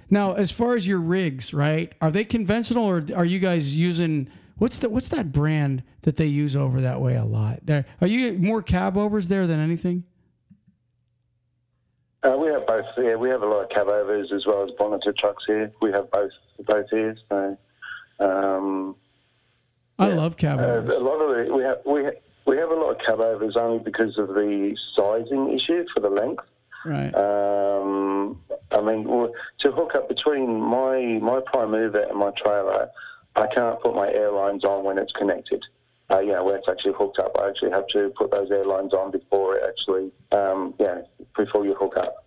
now 0.09 0.33
as 0.33 0.51
far 0.51 0.75
as 0.75 0.87
your 0.87 0.99
rigs, 0.99 1.53
right? 1.53 1.93
Are 2.01 2.11
they 2.11 2.23
conventional 2.23 2.85
or 2.85 3.05
are 3.15 3.25
you 3.25 3.39
guys 3.39 3.75
using 3.75 4.29
what's 4.57 4.79
the 4.79 4.89
what's 4.89 5.09
that 5.09 5.31
brand 5.31 5.83
that 6.01 6.15
they 6.15 6.25
use 6.25 6.55
over 6.55 6.81
that 6.81 7.01
way 7.01 7.15
a 7.15 7.23
lot? 7.23 7.59
There, 7.63 7.85
are 8.01 8.07
you 8.07 8.33
more 8.33 8.61
cab 8.61 8.97
overs 8.97 9.27
there 9.27 9.47
than 9.47 9.59
anything? 9.59 10.03
Uh, 12.23 12.37
we 12.37 12.47
have 12.47 12.65
both. 12.65 12.85
Yeah, 12.97 13.15
we 13.15 13.29
have 13.29 13.41
a 13.41 13.45
lot 13.45 13.63
of 13.63 13.69
cab 13.69 13.87
overs 13.87 14.31
as 14.31 14.45
well 14.45 14.63
as 14.63 14.71
bonneted 14.77 15.17
trucks 15.17 15.43
here. 15.45 15.71
We 15.81 15.91
have 15.91 16.09
both 16.09 16.31
both 16.65 16.89
here. 16.89 17.15
So, 17.29 17.57
um, 18.19 18.95
I 19.99 20.09
Yeah. 20.09 20.15
love 20.15 20.37
cab 20.37 20.59
uh, 20.59 20.81
a 20.81 20.99
lot 20.99 21.19
of 21.21 21.37
it, 21.37 21.53
we 21.53 21.63
have 21.63 21.79
we 21.85 22.03
ha- 22.05 22.19
we 22.45 22.57
have 22.57 22.71
a 22.71 22.75
lot 22.75 22.91
of 22.91 22.99
cab 22.99 23.19
overs 23.21 23.55
only 23.55 23.79
because 23.79 24.17
of 24.17 24.29
the 24.29 24.75
sizing 24.95 25.53
issue 25.53 25.85
for 25.93 25.99
the 26.01 26.09
length. 26.09 26.43
right. 26.85 27.13
Um, 27.15 28.41
I 28.71 28.81
mean, 28.81 29.03
to 29.59 29.71
hook 29.71 29.95
up 29.95 30.09
between 30.09 30.59
my 30.59 31.19
my 31.21 31.39
prime 31.45 31.71
mover 31.71 32.01
and 32.01 32.17
my 32.17 32.31
trailer, 32.31 32.89
I 33.35 33.47
can't 33.47 33.79
put 33.81 33.95
my 33.95 34.11
airlines 34.11 34.63
on 34.65 34.83
when 34.83 34.97
it's 34.97 35.13
connected. 35.13 35.63
Uh, 36.11 36.19
you 36.19 36.31
know, 36.33 36.43
when 36.43 36.55
it's 36.55 36.67
actually 36.67 36.93
hooked 36.93 37.19
up, 37.19 37.31
I 37.39 37.47
actually 37.49 37.71
have 37.71 37.87
to 37.87 38.09
put 38.17 38.31
those 38.31 38.51
airlines 38.51 38.93
on 38.93 39.11
before 39.11 39.55
it 39.55 39.63
actually, 39.67 40.11
um, 40.31 40.73
yeah, 40.79 41.01
before 41.37 41.65
you 41.65 41.75
hook 41.75 41.95
up. 41.97 42.22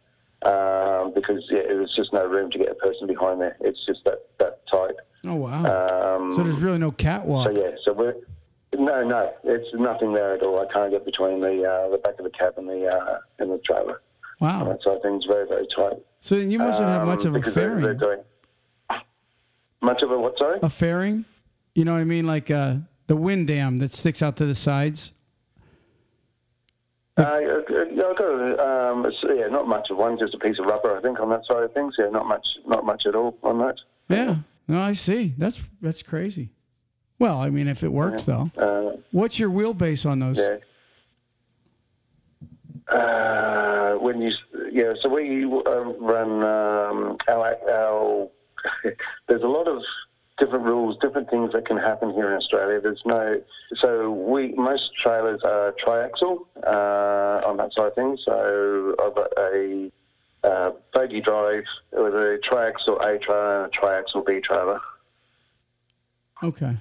Um, 0.47 1.13
because 1.15 1.45
yeah, 1.51 1.63
there's 1.67 1.95
just 1.95 2.13
no 2.13 2.25
room 2.27 2.51
to 2.53 2.59
get 2.59 2.69
a 2.71 2.75
person 2.77 3.07
behind 3.07 3.41
there. 3.41 3.57
It's 3.61 3.85
just 3.85 4.05
that, 4.05 4.27
that 4.39 4.67
tight. 4.67 4.95
oh 5.27 5.35
wow. 5.35 6.17
Um, 6.17 6.35
so 6.35 6.43
there's 6.45 6.59
really 6.59 6.79
no 6.79 6.91
catwalk. 6.93 7.47
so 7.49 7.61
yeah, 7.61 7.73
so 7.83 7.93
we're 7.93 8.15
no, 8.79 9.03
no, 9.05 9.33
it's 9.45 9.69
nothing 9.75 10.13
there 10.13 10.35
at 10.35 10.43
all. 10.43 10.61
I 10.61 10.71
can't 10.73 10.91
get 10.93 11.05
between 11.05 11.41
the 11.41 11.65
uh, 11.65 11.89
the 11.91 11.99
back 11.99 12.19
of 12.19 12.25
the 12.25 12.31
cab 12.31 12.55
and 12.59 12.69
the 12.69 12.87
uh, 12.87 13.19
and 13.39 13.51
the 13.51 13.59
trailer. 13.59 14.03
wow. 14.41 14.69
Right, 14.71 14.79
so 14.83 15.01
things 15.01 15.25
very 15.25 15.49
very 15.49 15.67
tight. 15.67 15.99
So 16.21 16.37
you 16.37 16.59
mustn't 16.59 16.89
have 16.89 17.07
much 17.07 17.21
Um, 17.25 17.29
of 17.29 17.35
a 17.35 17.39
because 17.39 17.55
they're- 17.55 17.69
they're 17.81 17.81
fairing. 17.81 17.99
doing- 17.99 18.23
much 19.83 20.03
of 20.03 20.11
a 20.11 20.19
what? 20.19 20.39
Sorry. 20.39 20.59
A 20.63 20.69
fairing? 20.71 21.25
You 21.75 21.85
know 21.85 21.93
what 21.93 22.01
I 22.01 22.05
mean? 22.05 22.27
Like 22.27 22.51
uh, 22.51 22.77
the 23.07 23.17
wind 23.17 23.47
dam 23.49 23.79
that 23.79 23.93
sticks 23.93 24.23
out 24.23 24.37
to 24.37 24.47
the 24.47 24.55
sides. 24.55 25.13
Uh, 27.19 27.39
yeah, 27.41 27.85
yeah, 27.93 28.03
I've 28.11 28.61
um, 28.61 29.07
it's- 29.07 29.25
yeah, 29.35 29.47
not 29.47 29.67
much 29.67 29.91
of 29.91 29.97
one, 29.97 30.19
just 30.19 30.35
a 30.35 30.39
piece 30.39 30.59
of 30.59 30.67
rubber, 30.67 30.97
I 30.97 31.01
think, 31.01 31.19
on 31.19 31.31
that 31.31 31.47
side 31.47 31.63
of 31.63 31.73
things. 31.73 31.95
Yeah, 31.99 32.11
not 32.11 32.27
much, 32.27 32.59
not 32.67 32.85
much 32.85 33.07
at 33.07 33.15
all 33.15 33.39
on 33.43 33.59
that. 33.59 33.77
Yeah. 34.09 34.37
No, 34.69 34.81
I 34.81 34.93
see. 34.95 35.33
That's 35.39 35.61
that's 35.81 36.03
crazy. 36.03 36.51
Well, 37.19 37.39
I 37.39 37.49
mean, 37.51 37.69
if 37.69 37.83
it 37.83 37.89
works 37.93 38.25
though. 38.25 38.51
Uh, 38.59 38.97
What's 39.13 39.39
your 39.39 39.49
wheelbase 39.51 40.05
on 40.05 40.19
those? 40.19 40.39
yeah. 40.39 40.57
Uh, 42.95 43.95
when 43.97 44.21
you, 44.21 44.31
yeah, 44.71 44.93
so 45.01 45.09
we 45.09 45.45
uh, 45.45 45.81
run 45.99 46.43
um, 46.45 47.17
our, 47.29 47.57
our 47.69 48.29
there's 49.29 49.43
a 49.43 49.47
lot 49.49 49.67
of 49.67 49.83
different 50.39 50.65
rules, 50.65 50.99
different 50.99 51.31
things 51.31 51.53
that 51.53 51.67
can 51.67 51.77
happen 51.77 52.13
here 52.13 52.29
in 52.29 52.35
Australia. 52.35 52.81
There's 52.81 53.03
no, 53.07 53.41
so 53.75 54.11
we 54.11 54.53
most 54.55 54.95
trailers 54.97 55.43
are 55.45 55.73
triaxle 55.73 56.47
uh, 56.67 57.47
on 57.47 57.57
that 57.57 57.73
side 57.73 57.87
of 57.87 57.95
things. 57.95 58.23
So 58.25 58.95
I've 59.03 59.15
got 59.15 59.33
a 59.39 59.91
uh, 60.45 60.71
bogie 60.93 61.21
drive 61.21 61.65
with 61.93 62.15
a 62.15 62.39
triaxle 62.43 63.01
A 63.03 63.19
trailer 63.19 63.65
and 63.65 63.75
a 63.75 63.77
triaxle 63.77 64.27
B 64.27 64.41
trailer. 64.41 64.81
Okay. 66.43 66.77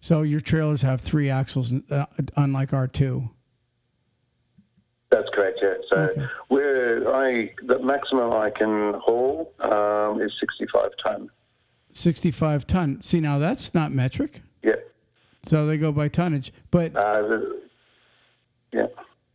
So 0.00 0.22
your 0.22 0.40
trailers 0.40 0.82
have 0.82 1.00
three 1.00 1.30
axles, 1.30 1.72
uh, 1.90 2.06
unlike 2.36 2.72
our 2.72 2.86
two. 2.86 3.30
That's 5.10 5.28
correct. 5.30 5.60
Yeah. 5.62 5.74
So 5.88 5.96
Okay. 5.96 6.26
we're 6.48 7.14
I 7.14 7.54
the 7.62 7.78
maximum 7.78 8.32
I 8.32 8.50
can 8.50 8.94
haul 8.94 9.52
um, 9.60 10.20
is 10.20 10.32
65 10.40 10.90
ton. 11.02 11.30
65 11.94 12.66
ton. 12.66 13.00
See, 13.02 13.20
now 13.20 13.38
that's 13.38 13.72
not 13.74 13.92
metric. 13.92 14.42
Yeah. 14.62 14.74
So 15.44 15.64
they 15.66 15.78
go 15.78 15.92
by 15.92 16.08
tonnage. 16.08 16.52
But 16.70 16.94
Uh, 16.94 17.22
the, 17.22 17.60
yeah. 18.72 18.86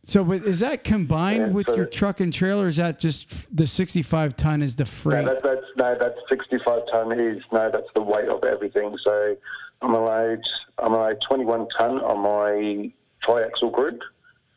so, 0.04 0.22
but 0.22 0.44
is 0.44 0.60
that 0.60 0.84
combined 0.84 1.38
Yeah, 1.40 1.48
with 1.48 1.68
so- 1.68 1.76
your 1.76 1.86
truck 1.86 2.20
and 2.20 2.32
trailer? 2.32 2.66
Or 2.66 2.68
is 2.68 2.76
that 2.76 3.00
just 3.00 3.26
f- 3.32 3.46
the 3.50 3.66
65 3.66 4.36
ton 4.36 4.62
is 4.62 4.76
the 4.76 4.84
No, 4.84 4.86
freight? 4.90 5.24
that, 5.24 5.42
that's 5.42 5.66
no, 5.76 5.96
that's 5.98 6.18
65 6.28 6.82
ton 6.92 7.18
is 7.18 7.42
no, 7.52 7.70
that's 7.70 7.88
the 7.94 8.02
weight 8.02 8.28
of 8.28 8.44
everything. 8.44 8.96
So 8.98 9.36
I'm 9.82 9.94
allowed 9.94 10.42
I'm 10.78 10.92
allowed 10.92 11.20
21 11.22 11.66
ton 11.70 12.00
on 12.00 12.18
my 12.20 12.92
triaxle 13.22 13.72
group, 13.72 14.02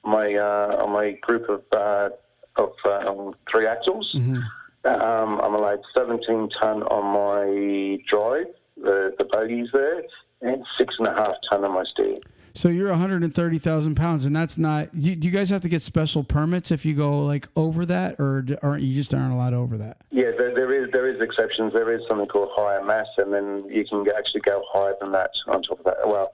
my 0.04 0.36
uh, 0.36 0.84
on 0.84 0.92
my 0.92 1.12
group 1.22 1.48
of 1.50 1.64
uh, 1.72 2.10
of 2.58 2.74
um, 2.86 3.34
three 3.50 3.66
axles. 3.66 4.14
Mhm. 4.14 4.44
Um, 4.86 5.40
I'm 5.42 5.56
allowed 5.56 5.82
17 5.94 6.50
ton 6.50 6.84
on 6.84 7.06
my 7.14 8.04
drive, 8.06 8.48
the 8.76 9.14
the 9.18 9.26
bogies 9.26 9.70
there, 9.72 10.04
and 10.42 10.66
six 10.78 11.00
and 11.00 11.08
a 11.08 11.14
half 11.14 11.36
ton 11.50 11.64
on 11.64 11.74
my 11.74 11.84
steer. 11.84 12.18
So 12.56 12.70
you're 12.70 12.90
130,000 12.90 13.96
pounds, 13.96 14.28
and 14.28 14.36
that's 14.36 14.60
not. 14.60 14.94
You, 14.94 15.16
do 15.16 15.28
you 15.28 15.34
guys 15.34 15.50
have 15.50 15.64
to 15.64 15.70
get 15.70 15.82
special 15.82 16.24
permits 16.24 16.70
if 16.70 16.86
you 16.86 16.94
go 16.94 17.26
like 17.26 17.48
over 17.56 17.86
that, 17.88 18.20
or 18.20 18.46
aren't 18.62 18.84
you 18.84 18.94
just 18.94 19.14
aren't 19.14 19.34
allowed 19.34 19.54
over 19.56 19.78
that? 19.78 19.98
Yeah, 20.12 20.32
there, 20.38 20.54
there 20.54 20.72
is 20.72 20.92
there 20.92 21.08
is 21.08 21.20
exceptions. 21.20 21.74
There 21.74 21.92
is 21.92 22.02
something 22.08 22.28
called 22.28 22.50
higher 22.52 22.84
mass, 22.84 23.08
and 23.18 23.34
then 23.34 23.66
you 23.70 23.86
can 23.86 24.06
actually 24.16 24.42
go 24.42 24.64
higher 24.72 24.96
than 25.02 25.12
that 25.14 25.32
on 25.48 25.64
top 25.64 25.80
of 25.80 25.86
that. 25.86 25.98
Well, 26.06 26.34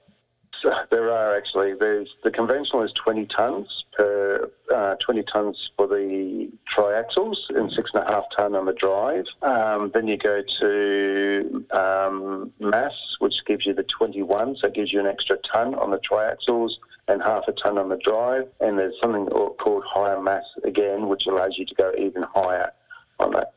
so 0.62 0.74
there 0.92 1.12
are 1.12 1.36
actually. 1.36 1.74
There's 1.74 2.10
the 2.24 2.32
conventional 2.32 2.84
is 2.84 2.92
20 2.94 3.26
tons 3.28 3.86
per 3.94 4.50
uh, 4.74 4.96
20 4.96 5.24
tons 5.24 5.72
for 5.76 5.88
the 5.88 6.50
triaxles 6.70 7.38
and 7.50 7.72
six 7.72 7.92
and 7.94 8.04
a 8.04 8.08
half 8.08 8.26
ton 8.36 8.56
on 8.56 8.66
the 8.66 8.74
drive. 8.74 9.26
Um, 9.42 9.92
then 9.94 10.08
you 10.08 10.18
go 10.18 10.42
to 10.42 11.66
um, 11.72 12.54
mass, 12.60 12.94
which 13.20 13.46
gives 13.46 13.66
you 13.66 13.74
the 13.74 13.84
21, 13.84 14.58
so 14.58 14.68
it 14.68 14.74
gives 14.74 14.94
you 14.94 15.00
an 15.00 15.08
extra 15.08 15.38
ton 15.38 15.76
on 15.76 15.92
the 15.92 16.00
triaxles 16.00 16.74
and 17.08 17.22
half 17.22 17.48
a 17.48 17.52
ton 17.54 17.78
on 17.78 17.90
the 17.90 17.98
drive. 17.98 18.48
And 18.60 18.78
there's 18.78 19.00
something 19.02 19.26
called 19.26 19.84
higher 19.86 20.22
mass 20.22 20.46
again, 20.64 21.08
which 21.08 21.26
allows 21.28 21.58
you 21.58 21.66
to 21.66 21.76
go 21.76 21.92
even 21.98 22.24
higher 22.24 22.72
on 23.20 23.32
that. 23.32 23.54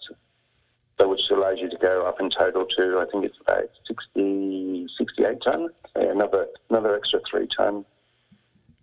So 1.02 1.08
which 1.08 1.28
allows 1.32 1.58
you 1.58 1.68
to 1.68 1.76
go 1.78 2.06
up 2.06 2.20
in 2.20 2.30
total 2.30 2.64
to, 2.64 3.00
I 3.00 3.10
think 3.10 3.24
it's 3.24 3.36
about 3.40 3.64
60, 3.88 4.86
68 4.96 5.40
ton. 5.42 5.68
So 5.96 6.08
another 6.10 6.46
another 6.70 6.94
extra 6.96 7.18
three 7.28 7.48
ton. 7.48 7.84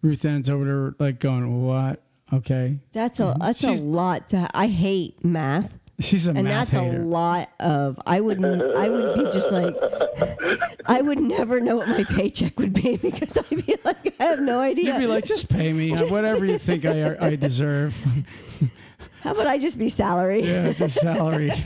Ruth 0.01 0.25
Ann's 0.25 0.49
over 0.49 0.65
there 0.65 0.95
like 0.99 1.19
going, 1.21 1.65
what? 1.65 2.01
Okay. 2.33 2.79
That's 2.91 3.21
a 3.21 3.37
that's 3.39 3.59
She's- 3.61 3.81
a 3.81 3.85
lot 3.85 4.27
to. 4.29 4.49
I 4.53 4.67
hate 4.67 5.23
math. 5.23 5.73
She's 6.01 6.27
a 6.27 6.31
and 6.31 6.43
math 6.43 6.71
that's 6.71 6.83
hater. 6.83 7.01
a 7.01 7.05
lot 7.05 7.49
of 7.59 7.99
i 8.05 8.21
wouldn't 8.21 8.61
i 8.77 8.87
would 8.87 9.15
be 9.15 9.23
just 9.31 9.51
like 9.51 9.75
i 10.85 11.01
would 11.01 11.19
never 11.19 11.59
know 11.59 11.75
what 11.75 11.89
my 11.89 12.05
paycheck 12.05 12.57
would 12.57 12.71
be 12.71 12.95
because 13.01 13.37
i'd 13.37 13.65
be 13.65 13.75
like 13.83 14.15
i 14.17 14.23
have 14.23 14.39
no 14.39 14.61
idea 14.61 14.93
You'd 14.93 14.99
be 14.99 15.07
like, 15.07 15.25
just 15.25 15.49
pay 15.49 15.73
me 15.73 15.91
uh, 15.97 16.05
whatever 16.07 16.45
you 16.45 16.57
think 16.57 16.85
I 16.85 17.17
I 17.19 17.35
deserve. 17.35 18.01
How 19.21 19.31
about 19.31 19.47
i 19.47 19.57
just 19.57 19.77
be 19.77 19.89
salary 19.89 20.41
yeah, 20.43 20.67
it's 20.67 20.81
a 20.81 20.89
salary. 20.89 21.51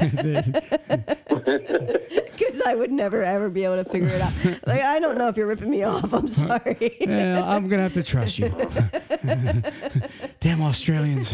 Because 2.34 2.62
i 2.66 2.74
would 2.76 2.92
never 2.92 3.24
ever 3.24 3.50
be 3.50 3.64
able 3.64 3.84
to 3.84 3.86
figure 3.90 4.10
it 4.10 4.22
out 4.22 4.34
like 4.68 4.82
i 4.82 5.00
don't 5.00 5.18
know 5.18 5.28
if 5.28 5.38
you're 5.38 5.48
ripping 5.48 5.70
me 5.70 5.84
off 5.84 6.14
i'm 6.14 6.28
sorry 6.28 6.98
Yeah, 7.00 7.44
I'm 7.46 7.68
gonna 7.68 7.84
have 7.84 7.94
to 7.94 8.04
trust 8.04 8.40
you. 8.40 8.50
Damn 10.40 10.62
Australians. 10.62 11.34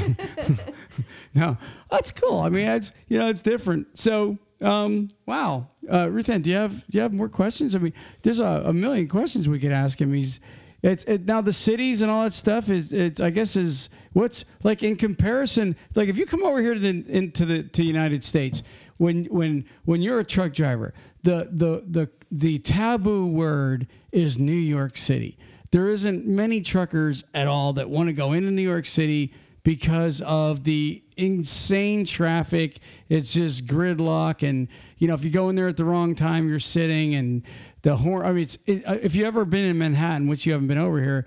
no, 1.33 1.57
that's 1.89 2.11
cool. 2.11 2.39
I 2.41 2.49
mean, 2.49 2.67
it's 2.67 2.91
you 3.07 3.17
know, 3.17 3.27
it's 3.27 3.41
different. 3.41 3.97
So, 3.97 4.37
um, 4.61 5.09
wow, 5.25 5.67
uh, 5.89 6.05
Ruthann, 6.07 6.43
do 6.43 6.49
you 6.49 6.55
have 6.55 6.73
do 6.89 6.97
you 6.97 7.01
have 7.01 7.13
more 7.13 7.29
questions? 7.29 7.75
I 7.75 7.79
mean, 7.79 7.93
there's 8.23 8.39
a, 8.39 8.63
a 8.65 8.73
million 8.73 9.07
questions 9.07 9.47
we 9.49 9.59
could 9.59 9.71
ask 9.71 9.99
him. 9.99 10.13
He's 10.13 10.39
it's 10.81 11.03
it, 11.05 11.25
now 11.25 11.41
the 11.41 11.53
cities 11.53 12.01
and 12.01 12.11
all 12.11 12.23
that 12.23 12.33
stuff 12.33 12.69
is 12.69 12.93
it's 12.93 13.19
I 13.19 13.29
guess 13.31 13.55
is 13.55 13.89
what's 14.13 14.45
like 14.63 14.83
in 14.83 14.95
comparison. 14.95 15.75
Like 15.95 16.09
if 16.09 16.17
you 16.17 16.25
come 16.25 16.43
over 16.43 16.61
here 16.61 16.73
to 16.73 16.79
the, 16.79 17.05
into 17.07 17.45
the 17.45 17.63
to 17.63 17.83
United 17.83 18.23
States, 18.23 18.63
when 18.97 19.25
when 19.25 19.65
when 19.85 20.01
you're 20.01 20.19
a 20.19 20.25
truck 20.25 20.53
driver, 20.53 20.93
the 21.23 21.49
the 21.51 21.83
the 21.87 22.09
the 22.31 22.59
taboo 22.59 23.25
word 23.25 23.87
is 24.11 24.37
New 24.37 24.51
York 24.53 24.97
City. 24.97 25.37
There 25.71 25.89
isn't 25.89 26.25
many 26.25 26.61
truckers 26.61 27.23
at 27.33 27.47
all 27.47 27.73
that 27.73 27.89
want 27.89 28.07
to 28.07 28.13
go 28.13 28.33
into 28.33 28.51
New 28.51 28.61
York 28.63 28.87
City 28.87 29.33
because 29.63 30.21
of 30.21 30.63
the 30.63 31.03
insane 31.15 32.05
traffic. 32.05 32.79
It's 33.07 33.33
just 33.33 33.67
gridlock, 33.67 34.47
and 34.47 34.67
you 34.97 35.07
know 35.07 35.13
if 35.13 35.23
you 35.23 35.29
go 35.29 35.49
in 35.49 35.55
there 35.55 35.67
at 35.67 35.77
the 35.77 35.85
wrong 35.85 36.15
time, 36.15 36.49
you're 36.49 36.59
sitting, 36.59 37.15
and 37.15 37.43
the 37.81 37.97
horn. 37.97 38.25
I 38.25 38.31
mean, 38.31 38.43
it's 38.43 38.57
it, 38.65 38.83
uh, 38.87 38.97
if 39.01 39.15
you 39.15 39.25
ever 39.25 39.45
been 39.45 39.65
in 39.65 39.77
Manhattan, 39.77 40.27
which 40.27 40.45
you 40.45 40.53
haven't 40.53 40.67
been 40.67 40.77
over 40.77 41.01
here, 41.01 41.25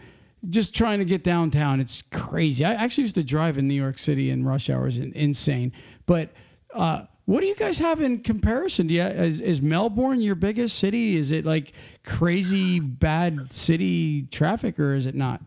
just 0.51 0.75
trying 0.75 0.99
to 0.99 1.05
get 1.05 1.23
downtown, 1.23 1.81
it's 1.81 2.03
crazy. 2.11 2.65
I 2.65 2.75
actually 2.75 3.03
used 3.03 3.15
to 3.15 3.25
drive 3.25 3.59
in 3.59 3.69
New 3.69 3.75
York 3.75 3.99
City 3.99 4.31
in 4.31 4.45
rush 4.45 4.69
hours, 4.69 4.99
and 4.99 5.13
insane. 5.15 5.73
But 6.07 6.31
uh, 6.75 7.05
what 7.27 7.41
do 7.41 7.47
you 7.47 7.55
guys 7.55 7.79
have 7.79 8.01
in 8.01 8.21
comparison? 8.21 8.89
Do 8.89 8.95
you, 8.95 9.03
is, 9.03 9.41
is 9.41 9.63
Melbourne 9.63 10.21
your 10.21 10.35
biggest 10.35 10.79
city? 10.79 11.17
Is 11.17 11.31
it 11.31 11.45
like 11.45 11.73
crazy 12.05 12.81
bad 12.81 13.53
city 13.53 14.23
traffic, 14.31 14.79
or 14.79 14.95
is 14.95 15.07
it 15.07 15.15
not? 15.15 15.41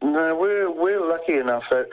No, 0.00 0.34
we're 0.36 0.70
we're 0.70 1.06
lucky 1.06 1.34
enough 1.34 1.64
that 1.70 1.88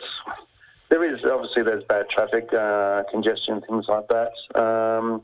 there 0.89 1.04
is 1.04 1.24
obviously 1.26 1.63
there's 1.63 1.84
bad 1.84 2.10
traffic, 2.10 2.54
uh, 2.54 3.04
congestion, 3.12 3.62
things 3.62 3.88
like 3.88 4.08
that. 4.08 4.32
Um, 4.60 5.24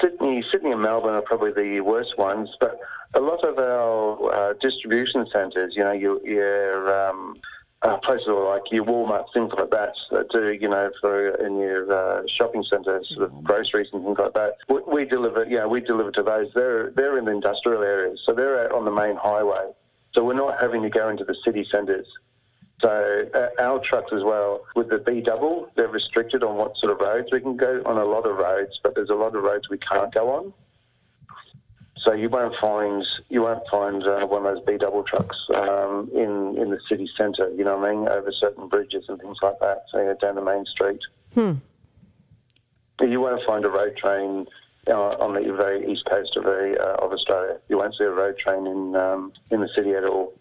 Sydney, 0.00 0.42
Sydney 0.42 0.72
and 0.72 0.82
Melbourne 0.82 1.14
are 1.14 1.22
probably 1.22 1.52
the 1.52 1.80
worst 1.80 2.18
ones, 2.18 2.56
but 2.60 2.78
a 3.14 3.20
lot 3.20 3.44
of 3.44 3.58
our 3.58 4.32
uh, 4.32 4.52
distribution 4.54 5.26
centres, 5.30 5.76
you 5.76 5.84
know, 5.84 5.92
your, 5.92 6.26
your 6.26 7.08
um, 7.08 7.36
uh, 7.82 7.96
places 7.98 8.26
like 8.28 8.70
your 8.72 8.84
Walmart, 8.84 9.32
things 9.32 9.52
like 9.56 9.70
that, 9.70 9.96
that 10.10 10.30
do, 10.30 10.52
you 10.52 10.68
know, 10.68 10.90
for 11.00 11.28
in 11.46 11.58
your 11.58 11.92
uh, 11.92 12.26
shopping 12.26 12.62
centres, 12.62 13.08
sort 13.08 13.30
of 13.30 13.44
groceries 13.44 13.88
and 13.92 14.04
things 14.04 14.18
like 14.18 14.34
that. 14.34 14.56
We, 14.68 14.80
we 14.86 15.04
deliver, 15.04 15.44
yeah, 15.44 15.66
we 15.66 15.80
deliver 15.80 16.10
to 16.12 16.22
those. 16.22 16.48
They're 16.54 16.90
they're 16.90 17.18
in 17.18 17.26
the 17.26 17.32
industrial 17.32 17.82
areas, 17.82 18.20
so 18.24 18.32
they're 18.32 18.64
out 18.64 18.72
on 18.72 18.84
the 18.84 18.90
main 18.90 19.16
highway. 19.16 19.70
So 20.12 20.24
we're 20.24 20.34
not 20.34 20.58
having 20.60 20.82
to 20.82 20.90
go 20.90 21.08
into 21.08 21.24
the 21.24 21.34
city 21.44 21.64
centres. 21.70 22.06
So 22.80 23.26
uh, 23.34 23.62
our 23.62 23.78
trucks 23.78 24.12
as 24.12 24.22
well, 24.22 24.62
with 24.74 24.90
the 24.90 24.98
B 24.98 25.20
double, 25.20 25.70
they're 25.76 25.88
restricted 25.88 26.42
on 26.42 26.56
what 26.56 26.76
sort 26.76 26.92
of 26.92 27.00
roads 27.00 27.28
we 27.32 27.40
can 27.40 27.56
go 27.56 27.82
on. 27.86 27.96
A 27.98 28.04
lot 28.04 28.26
of 28.26 28.36
roads, 28.36 28.80
but 28.82 28.94
there's 28.94 29.10
a 29.10 29.14
lot 29.14 29.34
of 29.34 29.42
roads 29.42 29.68
we 29.68 29.78
can't 29.78 30.12
go 30.12 30.30
on. 30.30 30.52
So 31.98 32.12
you 32.12 32.28
won't 32.28 32.54
find 32.56 33.06
you 33.30 33.42
won't 33.42 33.66
find 33.70 34.02
uh, 34.02 34.26
one 34.26 34.44
of 34.46 34.54
those 34.54 34.64
B 34.64 34.76
double 34.76 35.02
trucks 35.02 35.46
um, 35.54 36.10
in 36.14 36.56
in 36.58 36.70
the 36.70 36.78
city 36.88 37.08
centre. 37.16 37.50
You 37.56 37.64
know 37.64 37.78
what 37.78 37.88
I 37.88 37.94
mean? 37.94 38.08
Over 38.08 38.30
certain 38.32 38.68
bridges 38.68 39.06
and 39.08 39.20
things 39.20 39.38
like 39.42 39.58
that. 39.60 39.84
So 39.90 39.98
you 39.98 40.06
know, 40.06 40.14
down 40.14 40.34
the 40.34 40.44
main 40.44 40.66
street. 40.66 41.00
Hmm. 41.34 41.54
You 43.00 43.20
won't 43.20 43.42
find 43.44 43.64
a 43.64 43.68
road 43.68 43.96
train 43.96 44.46
uh, 44.88 45.16
on 45.16 45.34
the 45.34 45.52
very 45.52 45.90
east 45.90 46.06
coast 46.06 46.36
of, 46.36 46.44
the, 46.44 46.78
uh, 46.80 47.04
of 47.04 47.12
Australia. 47.12 47.58
You 47.68 47.76
won't 47.76 47.94
see 47.94 48.04
a 48.04 48.10
road 48.10 48.38
train 48.38 48.66
in 48.66 48.96
um, 48.96 49.32
in 49.50 49.60
the 49.60 49.68
city 49.68 49.92
at 49.92 50.04
all. 50.04 50.34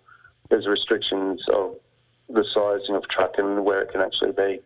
There's 0.49 0.67
restrictions 0.67 1.47
of 1.49 1.75
the 2.29 2.43
sizing 2.43 2.95
of 2.95 3.07
truck 3.07 3.37
and 3.37 3.63
where 3.65 3.81
it 3.81 3.91
can 3.91 4.01
actually 4.01 4.31
be. 4.31 4.59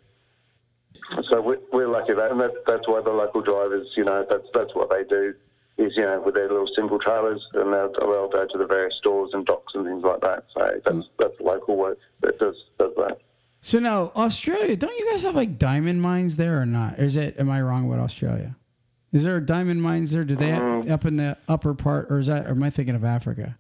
So 1.21 1.39
we're, 1.41 1.59
we're 1.71 1.87
lucky 1.87 2.13
that, 2.13 2.31
and 2.31 2.39
that, 2.39 2.65
that's 2.65 2.87
why 2.87 3.01
the 3.01 3.11
local 3.11 3.41
drivers, 3.41 3.93
you 3.95 4.03
know, 4.03 4.25
that's 4.29 4.47
that's 4.53 4.73
what 4.73 4.89
they 4.89 5.03
do. 5.03 5.35
Is 5.79 5.95
you 5.95 6.03
know 6.03 6.21
with 6.25 6.35
their 6.35 6.49
little 6.49 6.67
single 6.67 6.99
trailers, 6.99 7.47
and 7.53 7.71
they'll, 7.73 7.91
they'll 7.93 8.27
go 8.29 8.45
to 8.45 8.57
the 8.57 8.65
various 8.67 8.95
stores 8.97 9.31
and 9.33 9.45
docks 9.45 9.73
and 9.75 9.85
things 9.85 10.03
like 10.03 10.19
that. 10.21 10.43
So 10.53 10.69
that's 10.85 11.07
that's 11.17 11.39
local 11.39 11.77
work 11.77 11.97
that 12.21 12.37
does 12.37 12.55
does 12.77 12.91
that. 12.97 13.19
So 13.61 13.79
now 13.79 14.11
Australia, 14.15 14.75
don't 14.75 14.97
you 14.97 15.09
guys 15.11 15.21
have 15.21 15.35
like 15.35 15.57
diamond 15.57 16.01
mines 16.01 16.35
there 16.35 16.61
or 16.61 16.65
not? 16.65 16.99
Or 16.99 17.03
is 17.03 17.15
it? 17.15 17.39
Am 17.39 17.49
I 17.49 17.61
wrong 17.61 17.85
about 17.91 18.03
Australia? 18.03 18.55
Is 19.13 19.23
there 19.23 19.39
diamond 19.39 19.81
mines 19.81 20.11
there? 20.11 20.23
Do 20.25 20.35
they 20.35 20.51
Mm. 20.51 20.91
up 20.91 21.05
in 21.05 21.15
the 21.17 21.37
upper 21.47 21.73
part, 21.73 22.11
or 22.11 22.19
is 22.19 22.27
that? 22.27 22.45
Or 22.45 22.49
am 22.51 22.61
I 22.63 22.69
thinking 22.69 22.93
of 22.95 23.03
Africa? 23.05 23.57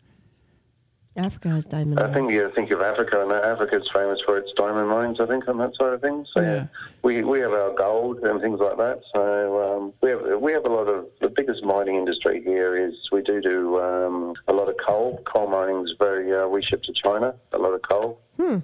Africa 1.19 1.49
has 1.49 1.65
diamond 1.65 1.99
I 1.99 2.13
think 2.13 2.31
you 2.31 2.51
think 2.55 2.71
of 2.71 2.81
Africa, 2.81 3.21
and 3.21 3.31
Africa's 3.31 3.89
famous 3.91 4.19
for 4.21 4.37
its 4.37 4.51
diamond 4.53 4.89
mines. 4.89 5.19
I 5.19 5.25
think 5.25 5.47
on 5.47 5.57
that 5.57 5.75
side 5.75 5.93
of 5.93 6.01
things. 6.01 6.29
So 6.33 6.41
Yeah. 6.41 6.53
yeah. 6.53 6.67
we 7.03 7.23
we 7.23 7.39
have 7.41 7.51
our 7.51 7.73
gold 7.75 8.19
and 8.19 8.39
things 8.41 8.59
like 8.59 8.77
that. 8.77 9.01
So 9.13 9.21
um, 9.65 9.93
we 10.01 10.09
have 10.11 10.21
we 10.41 10.51
have 10.53 10.65
a 10.65 10.69
lot 10.69 10.87
of 10.87 11.05
the 11.21 11.29
biggest 11.29 11.63
mining 11.63 11.95
industry 11.95 12.41
here 12.43 12.71
is 12.75 12.93
we 13.11 13.21
do 13.21 13.41
do 13.41 13.79
um, 13.79 14.33
a 14.47 14.53
lot 14.53 14.67
of 14.69 14.75
coal. 14.77 15.21
Coal 15.25 15.47
mining 15.47 15.83
is 15.85 15.93
very 15.99 16.33
uh, 16.33 16.47
we 16.47 16.61
ship 16.61 16.81
to 16.83 16.93
China 16.93 17.35
a 17.51 17.57
lot 17.57 17.73
of 17.73 17.81
coal. 17.81 18.21
Hmm. 18.37 18.59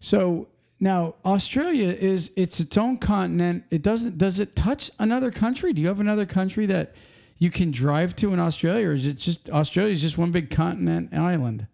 So 0.00 0.48
now 0.78 1.14
Australia 1.24 1.88
is 1.88 2.30
it's 2.36 2.60
its 2.60 2.76
own 2.76 2.98
continent. 2.98 3.64
It 3.70 3.82
doesn't 3.82 4.18
does 4.18 4.38
it 4.38 4.56
touch 4.56 4.90
another 4.98 5.30
country? 5.30 5.72
Do 5.72 5.80
you 5.80 5.88
have 5.88 6.00
another 6.00 6.26
country 6.26 6.66
that 6.66 6.94
you 7.40 7.50
can 7.50 7.72
drive 7.72 8.14
to 8.16 8.32
in 8.32 8.38
Australia, 8.38 8.88
or 8.88 8.92
is 8.92 9.06
it 9.06 9.16
just 9.18 9.50
Australia 9.50 9.92
is 9.92 10.02
just 10.02 10.18
one 10.18 10.30
big 10.30 10.50
continent 10.50 11.12
island? 11.12 11.66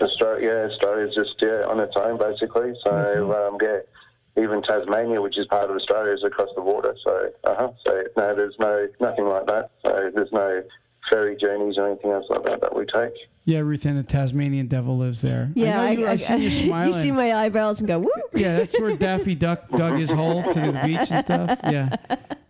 Australia, 0.00 0.48
yeah, 0.48 0.72
Australia's 0.72 1.14
just 1.14 1.40
yeah, 1.40 1.62
on 1.68 1.78
its 1.78 1.96
own 1.96 2.18
basically. 2.18 2.74
So 2.84 3.32
um, 3.32 3.56
yeah, 3.62 4.42
even 4.42 4.60
Tasmania, 4.62 5.22
which 5.22 5.38
is 5.38 5.46
part 5.46 5.70
of 5.70 5.76
Australia, 5.76 6.12
is 6.12 6.24
across 6.24 6.48
the 6.56 6.60
water. 6.60 6.94
So 7.04 7.30
uh-huh. 7.44 7.70
so 7.86 8.02
no, 8.16 8.34
there's 8.34 8.56
no 8.58 8.88
nothing 9.00 9.26
like 9.26 9.46
that. 9.46 9.70
So 9.84 10.10
there's 10.12 10.32
no 10.32 10.64
ferry 11.08 11.36
journeys 11.36 11.78
or 11.78 11.86
anything 11.86 12.10
else 12.10 12.26
like 12.28 12.42
that 12.42 12.60
that 12.60 12.74
we 12.74 12.84
take. 12.84 13.12
Yeah, 13.44 13.60
Ruth 13.60 13.84
and 13.84 13.96
the 13.96 14.02
Tasmanian 14.02 14.66
devil 14.66 14.98
lives 14.98 15.20
there. 15.20 15.52
yeah 15.54 15.80
I, 15.80 15.94
know 15.94 16.00
you, 16.00 16.08
I, 16.08 16.16
see 16.16 16.36
you 16.36 16.50
smiling. 16.50 16.94
You 16.94 17.00
see 17.00 17.12
my 17.12 17.32
eyebrows 17.34 17.78
and 17.78 17.86
go 17.86 18.00
whoop 18.00 18.10
yeah, 18.32 18.56
that's 18.56 18.76
where 18.80 18.96
Daffy 18.96 19.36
Duck 19.36 19.68
dug 19.70 19.98
his 19.98 20.10
hole 20.10 20.42
to 20.42 20.54
the 20.54 20.80
beach 20.84 21.10
and 21.10 21.24
stuff. 21.24 21.58
Yeah, 21.70 21.94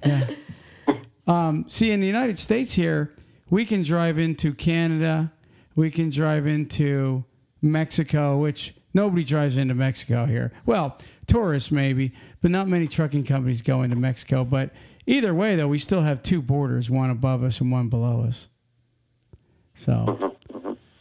yeah. 0.06 0.30
Um, 1.26 1.66
see, 1.68 1.90
in 1.90 2.00
the 2.00 2.06
United 2.06 2.38
States 2.38 2.74
here, 2.74 3.14
we 3.50 3.64
can 3.64 3.82
drive 3.82 4.18
into 4.18 4.52
Canada, 4.54 5.32
we 5.74 5.90
can 5.90 6.10
drive 6.10 6.46
into 6.46 7.24
Mexico, 7.62 8.36
which 8.36 8.74
nobody 8.92 9.24
drives 9.24 9.56
into 9.56 9.74
Mexico 9.74 10.26
here. 10.26 10.52
Well, 10.66 10.98
tourists 11.26 11.70
maybe, 11.70 12.12
but 12.42 12.50
not 12.50 12.68
many 12.68 12.86
trucking 12.86 13.24
companies 13.24 13.62
go 13.62 13.82
into 13.82 13.96
Mexico. 13.96 14.44
But 14.44 14.70
either 15.06 15.34
way, 15.34 15.56
though, 15.56 15.68
we 15.68 15.78
still 15.78 16.02
have 16.02 16.22
two 16.22 16.42
borders, 16.42 16.90
one 16.90 17.10
above 17.10 17.42
us 17.42 17.60
and 17.60 17.72
one 17.72 17.88
below 17.88 18.24
us. 18.26 18.48
So, 19.74 20.36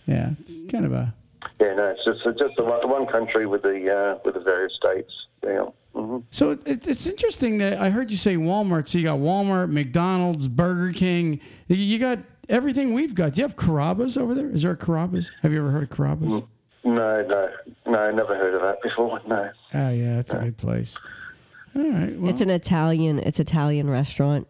yeah, 0.08 0.32
it's 0.40 0.72
kind 0.72 0.86
of 0.86 0.94
a 0.94 1.14
Yeah, 1.60 1.74
no, 1.76 1.88
it's 1.90 2.06
just 2.06 2.26
it's 2.26 2.40
just 2.40 2.56
the 2.58 2.64
one, 2.64 2.88
one 2.90 3.06
country 3.08 3.46
with 3.46 3.62
the 3.64 3.90
uh, 3.96 4.20
with 4.26 4.34
the 4.36 4.40
various 4.42 4.74
states. 4.76 5.28
Yeah. 5.44 5.66
hmm 5.94 6.20
So 6.32 6.52
it, 6.52 6.62
it- 6.68 6.88
it's 6.88 7.08
interesting 7.08 7.58
that 7.60 7.80
I 7.80 7.90
heard 7.90 8.10
you 8.12 8.18
say 8.18 8.36
Walmart. 8.36 8.90
So 8.90 8.98
you 8.98 9.06
got 9.06 9.20
Walmart, 9.20 9.70
McDonald's, 9.72 10.48
Burger 10.48 10.94
King. 10.94 11.40
You- 11.68 11.76
You 11.78 12.00
got 12.00 12.20
everything 12.50 12.94
we've 12.94 13.16
got. 13.16 13.34
Do 13.34 13.42
you 13.42 13.48
have 13.48 13.56
Carrabba's 13.56 14.18
over 14.18 14.34
there? 14.34 14.50
Is 14.50 14.64
there 14.64 14.72
a 14.72 14.78
Carrabba's? 14.78 15.32
Have 15.42 15.52
you 15.52 15.60
ever 15.60 15.72
heard 15.72 15.84
of 15.84 15.90
Carrabba's? 15.90 16.44
No, 16.86 17.24
no, 17.26 17.50
no, 17.88 17.98
I 18.00 18.12
never 18.12 18.36
heard 18.36 18.56
of 18.56 18.62
that 18.62 18.82
before. 18.82 19.22
No. 19.28 19.50
Oh 19.74 19.90
yeah, 19.90 20.16
that's 20.18 20.34
a 20.34 20.38
good 20.40 20.58
place. 20.58 20.98
All 21.76 21.82
right. 21.90 22.20
Well, 22.20 22.30
it's 22.30 22.42
an 22.42 22.50
italian 22.52 23.18
it's 23.20 23.40
italian 23.40 23.90
restaurant 23.90 24.48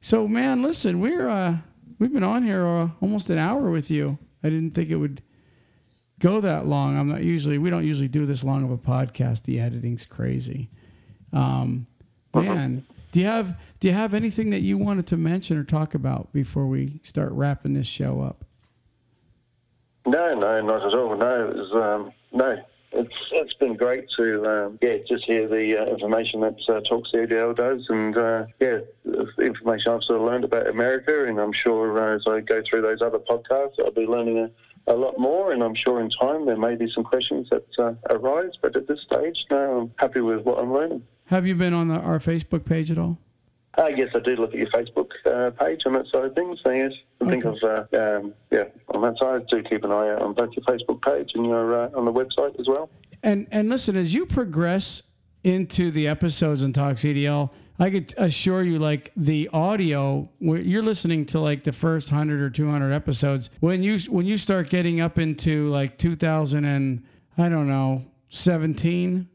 so 0.00 0.28
man, 0.28 0.62
listen, 0.62 1.00
we're 1.00 1.28
uh, 1.28 1.56
we've 1.98 2.12
been 2.12 2.22
on 2.22 2.44
here 2.44 2.64
uh, 2.66 2.90
almost 3.00 3.30
an 3.30 3.38
hour 3.38 3.70
with 3.70 3.90
you. 3.90 4.18
I 4.44 4.48
didn't 4.50 4.72
think 4.74 4.90
it 4.90 4.96
would 4.96 5.22
go 6.18 6.40
that 6.40 6.66
long. 6.66 6.98
I'm 6.98 7.08
not 7.08 7.22
usually 7.22 7.58
we 7.58 7.70
don't 7.70 7.86
usually 7.86 8.08
do 8.08 8.26
this 8.26 8.44
long 8.44 8.64
of 8.64 8.70
a 8.70 8.78
podcast. 8.78 9.44
The 9.44 9.60
editing's 9.60 10.04
crazy. 10.04 10.70
Um, 11.32 11.86
man, 12.34 12.84
do 13.12 13.20
you 13.20 13.26
have 13.26 13.56
do 13.80 13.88
you 13.88 13.94
have 13.94 14.14
anything 14.14 14.50
that 14.50 14.60
you 14.60 14.78
wanted 14.78 15.06
to 15.08 15.16
mention 15.16 15.56
or 15.56 15.64
talk 15.64 15.94
about 15.94 16.32
before 16.32 16.66
we 16.66 17.00
start 17.04 17.32
wrapping 17.32 17.74
this 17.74 17.86
show 17.86 18.20
up? 18.20 18.44
No, 20.06 20.34
no, 20.34 20.60
not 20.62 20.86
at 20.86 20.94
all. 20.94 21.16
No, 21.16 21.50
it 21.50 21.56
was, 21.56 21.72
um, 21.72 22.12
no. 22.32 22.58
it's 22.92 23.16
it's 23.32 23.54
been 23.54 23.76
great 23.76 24.08
to 24.10 24.46
um, 24.46 24.78
yeah 24.80 24.96
just 25.06 25.24
hear 25.24 25.46
the 25.46 25.82
uh, 25.82 25.86
information 25.86 26.40
that 26.40 26.56
uh, 26.68 26.80
Talk 26.80 27.06
CDL 27.06 27.54
does, 27.54 27.88
and 27.90 28.16
uh, 28.16 28.46
yeah, 28.60 28.78
the 29.04 29.28
information 29.38 29.92
I've 29.92 30.04
sort 30.04 30.20
of 30.20 30.26
learned 30.26 30.44
about 30.44 30.66
America, 30.66 31.26
and 31.26 31.38
I'm 31.38 31.52
sure 31.52 32.00
uh, 32.00 32.16
as 32.16 32.26
I 32.26 32.40
go 32.40 32.62
through 32.62 32.82
those 32.82 33.02
other 33.02 33.18
podcasts, 33.18 33.78
I'll 33.78 33.90
be 33.90 34.06
learning 34.06 34.38
a, 34.38 34.50
a 34.88 34.94
lot 34.94 35.18
more, 35.18 35.52
and 35.52 35.62
I'm 35.62 35.74
sure 35.74 36.00
in 36.00 36.10
time 36.10 36.46
there 36.46 36.56
may 36.56 36.74
be 36.74 36.90
some 36.90 37.04
questions 37.04 37.48
that 37.50 37.66
uh, 37.78 37.94
arise, 38.10 38.52
but 38.60 38.74
at 38.76 38.88
this 38.88 39.02
stage, 39.02 39.46
no, 39.50 39.80
I'm 39.82 39.92
happy 39.96 40.20
with 40.20 40.42
what 40.44 40.58
I'm 40.58 40.72
learning. 40.72 41.02
Have 41.26 41.46
you 41.46 41.54
been 41.54 41.74
on 41.74 41.88
the, 41.88 41.94
our 41.96 42.18
Facebook 42.18 42.64
page 42.64 42.90
at 42.90 42.98
all? 42.98 43.18
Uh, 43.76 43.86
yes, 43.86 44.10
I 44.14 44.18
do 44.20 44.34
look 44.34 44.54
at 44.54 44.58
your 44.58 44.70
Facebook 44.70 45.10
uh, 45.26 45.50
page 45.50 45.84
on 45.86 45.92
that 45.92 46.06
side 46.08 46.24
of 46.24 46.34
things. 46.34 46.58
So 46.64 46.70
yes, 46.70 46.92
I 47.20 47.26
think 47.28 47.44
Okay. 47.44 47.66
of 47.68 47.86
uh, 47.94 48.16
um, 48.18 48.34
yeah 48.50 48.64
on 48.92 49.02
that 49.02 49.18
side. 49.18 49.46
Do 49.46 49.62
keep 49.62 49.84
an 49.84 49.92
eye 49.92 50.08
out 50.10 50.22
on 50.22 50.32
both 50.34 50.50
your 50.56 50.64
Facebook 50.64 51.00
page 51.02 51.34
and 51.34 51.46
your 51.46 51.84
uh, 51.84 51.90
on 51.94 52.04
the 52.04 52.12
website 52.12 52.58
as 52.58 52.66
well. 52.66 52.90
And 53.22 53.46
and 53.52 53.68
listen, 53.68 53.94
as 53.96 54.12
you 54.14 54.26
progress 54.26 55.02
into 55.44 55.92
the 55.92 56.08
episodes 56.08 56.64
on 56.64 56.72
Talks 56.72 57.02
CDL, 57.04 57.50
I 57.78 57.90
could 57.90 58.12
assure 58.16 58.62
you, 58.62 58.78
like 58.78 59.12
the 59.16 59.48
audio, 59.52 60.28
you're 60.40 60.82
listening 60.82 61.26
to 61.26 61.40
like 61.40 61.62
the 61.62 61.72
first 61.72 62.08
hundred 62.08 62.40
or 62.40 62.50
two 62.50 62.68
hundred 62.68 62.92
episodes. 62.92 63.50
When 63.60 63.82
you 63.82 63.98
when 64.10 64.26
you 64.26 64.36
start 64.36 64.68
getting 64.68 65.00
up 65.00 65.18
into 65.18 65.68
like 65.68 65.96
2000 65.96 66.64
and 66.64 67.04
I 67.36 67.48
don't 67.48 67.68
know 67.68 68.04
17, 68.30 69.28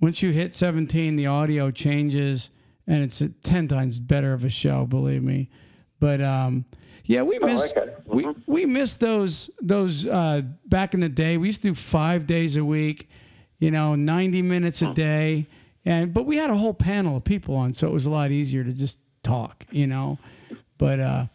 once 0.00 0.22
you 0.22 0.30
hit 0.30 0.54
17, 0.54 1.16
the 1.16 1.26
audio 1.26 1.70
changes 1.70 2.50
and 2.86 3.02
it's 3.02 3.22
10 3.42 3.68
times 3.68 3.98
better 3.98 4.32
of 4.32 4.44
a 4.44 4.50
show. 4.50 4.86
Believe 4.86 5.22
me. 5.22 5.50
But 5.98 6.20
um, 6.20 6.66
yeah, 7.04 7.22
we 7.22 7.38
miss 7.38 7.72
okay. 7.76 7.94
we 8.04 8.26
we 8.46 8.66
missed 8.66 9.00
those 9.00 9.50
those 9.62 10.06
uh, 10.06 10.42
back 10.66 10.92
in 10.92 11.00
the 11.00 11.08
day. 11.08 11.36
We 11.36 11.46
used 11.48 11.62
to 11.62 11.68
do 11.68 11.74
five 11.74 12.26
days 12.26 12.56
a 12.56 12.64
week, 12.64 13.08
you 13.58 13.70
know, 13.70 13.94
ninety 13.94 14.42
minutes 14.42 14.82
a 14.82 14.92
day, 14.92 15.46
and 15.86 16.12
but 16.12 16.26
we 16.26 16.36
had 16.36 16.50
a 16.50 16.56
whole 16.56 16.74
panel 16.74 17.16
of 17.16 17.24
people 17.24 17.54
on, 17.54 17.72
so 17.72 17.86
it 17.86 17.92
was 17.92 18.04
a 18.04 18.10
lot 18.10 18.32
easier 18.32 18.64
to 18.64 18.72
just 18.72 18.98
talk, 19.22 19.64
you 19.70 19.86
know. 19.86 20.18
But 20.76 21.00
uh, 21.00 21.26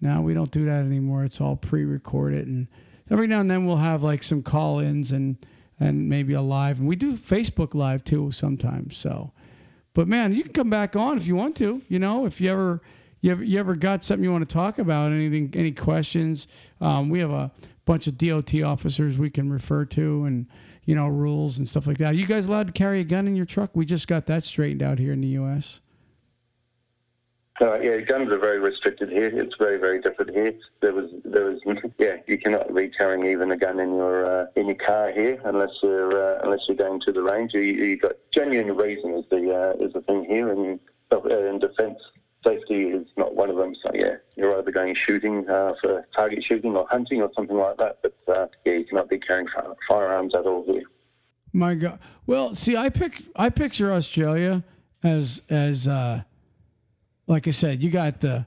now 0.00 0.20
we 0.20 0.34
don't 0.34 0.50
do 0.50 0.66
that 0.66 0.84
anymore. 0.84 1.24
It's 1.24 1.40
all 1.40 1.56
pre-recorded, 1.56 2.46
and 2.46 2.68
every 3.10 3.26
now 3.26 3.40
and 3.40 3.50
then 3.50 3.66
we'll 3.66 3.78
have 3.78 4.02
like 4.02 4.22
some 4.22 4.42
call-ins 4.42 5.10
and 5.10 5.38
and 5.80 6.08
maybe 6.08 6.34
a 6.34 6.42
live, 6.42 6.78
and 6.78 6.86
we 6.86 6.94
do 6.94 7.16
Facebook 7.16 7.74
live 7.74 8.04
too 8.04 8.30
sometimes. 8.30 8.96
So, 8.96 9.32
but 9.94 10.06
man, 10.06 10.34
you 10.34 10.42
can 10.44 10.52
come 10.52 10.70
back 10.70 10.94
on 10.94 11.16
if 11.16 11.26
you 11.26 11.34
want 11.34 11.56
to. 11.56 11.82
You 11.88 11.98
know, 11.98 12.26
if 12.26 12.40
you 12.40 12.50
ever 12.52 12.82
you 13.22 13.32
ever, 13.32 13.42
you 13.42 13.58
ever 13.58 13.74
got 13.74 14.04
something 14.04 14.22
you 14.22 14.30
want 14.30 14.46
to 14.48 14.52
talk 14.52 14.78
about, 14.78 15.10
anything, 15.10 15.50
any 15.54 15.72
questions? 15.72 16.46
Um, 16.80 17.08
we 17.08 17.20
have 17.20 17.30
a 17.30 17.50
bunch 17.86 18.06
of 18.06 18.18
DOT 18.18 18.54
officers 18.62 19.16
we 19.16 19.30
can 19.30 19.50
refer 19.50 19.86
to, 19.86 20.24
and 20.26 20.46
you 20.86 20.94
know 20.94 21.08
rules 21.08 21.58
and 21.58 21.68
stuff 21.68 21.86
like 21.86 21.98
that. 21.98 22.12
Are 22.12 22.14
you 22.14 22.26
guys 22.26 22.46
allowed 22.46 22.68
to 22.68 22.72
carry 22.72 23.00
a 23.00 23.04
gun 23.04 23.26
in 23.26 23.36
your 23.36 23.44
truck? 23.44 23.70
We 23.74 23.84
just 23.84 24.08
got 24.08 24.26
that 24.26 24.44
straightened 24.44 24.82
out 24.82 24.98
here 24.98 25.12
in 25.12 25.20
the 25.20 25.28
U.S. 25.28 25.80
Uh, 27.58 27.78
yeah, 27.80 27.98
guns 28.00 28.30
are 28.30 28.38
very 28.38 28.58
restricted 28.58 29.08
here. 29.08 29.28
It's 29.28 29.56
very, 29.56 29.78
very 29.78 29.98
different 30.00 30.30
here. 30.34 30.54
There 30.82 30.92
was, 30.92 31.10
there 31.24 31.46
was, 31.46 31.60
yeah, 31.98 32.16
you 32.26 32.38
cannot 32.38 32.74
be 32.74 32.88
carrying 32.88 33.26
even 33.26 33.50
a 33.50 33.56
gun 33.56 33.80
in 33.80 33.94
your 33.94 34.42
uh, 34.42 34.46
in 34.56 34.66
your 34.66 34.76
car 34.76 35.10
here 35.10 35.40
unless 35.44 35.70
you're 35.82 36.36
uh, 36.36 36.40
unless 36.44 36.68
you're 36.68 36.76
going 36.76 37.00
to 37.00 37.12
the 37.12 37.22
range. 37.22 37.54
You, 37.54 37.62
you 37.62 37.96
got 37.96 38.12
genuine 38.30 38.76
reason 38.76 39.14
is 39.14 39.24
the 39.30 39.74
uh, 39.80 39.84
is 39.84 39.92
the 39.94 40.02
thing 40.02 40.24
here, 40.26 40.50
and 40.50 40.78
uh, 41.10 41.20
in 41.28 41.58
defence, 41.58 41.98
safety 42.46 42.88
is 42.88 43.06
not 43.16 43.34
one 43.34 43.50
of 43.50 43.56
them. 43.56 43.74
So 43.82 43.90
yeah, 43.94 44.16
you're 44.36 44.56
either 44.58 44.70
going 44.70 44.94
shooting 44.94 45.48
uh, 45.48 45.74
for 45.80 46.06
target 46.14 46.44
shooting 46.44 46.76
or 46.76 46.86
hunting 46.88 47.22
or 47.22 47.30
something 47.34 47.56
like 47.56 47.76
that. 47.78 47.98
But 48.02 48.16
uh, 48.28 48.46
yeah, 48.64 48.74
you 48.74 48.84
cannot 48.84 49.08
be 49.08 49.18
carrying 49.18 49.48
fire, 49.48 49.74
firearms 49.88 50.34
at 50.34 50.46
all 50.46 50.64
here. 50.64 50.84
My 51.52 51.74
God. 51.74 51.98
Well, 52.26 52.54
see, 52.54 52.76
I 52.76 52.88
pick 52.88 53.22
I 53.34 53.48
picture 53.48 53.92
Australia 53.92 54.62
as 55.02 55.42
as 55.48 55.88
uh, 55.88 56.22
like 57.26 57.48
I 57.48 57.52
said, 57.52 57.82
you 57.82 57.90
got 57.90 58.20
the 58.20 58.46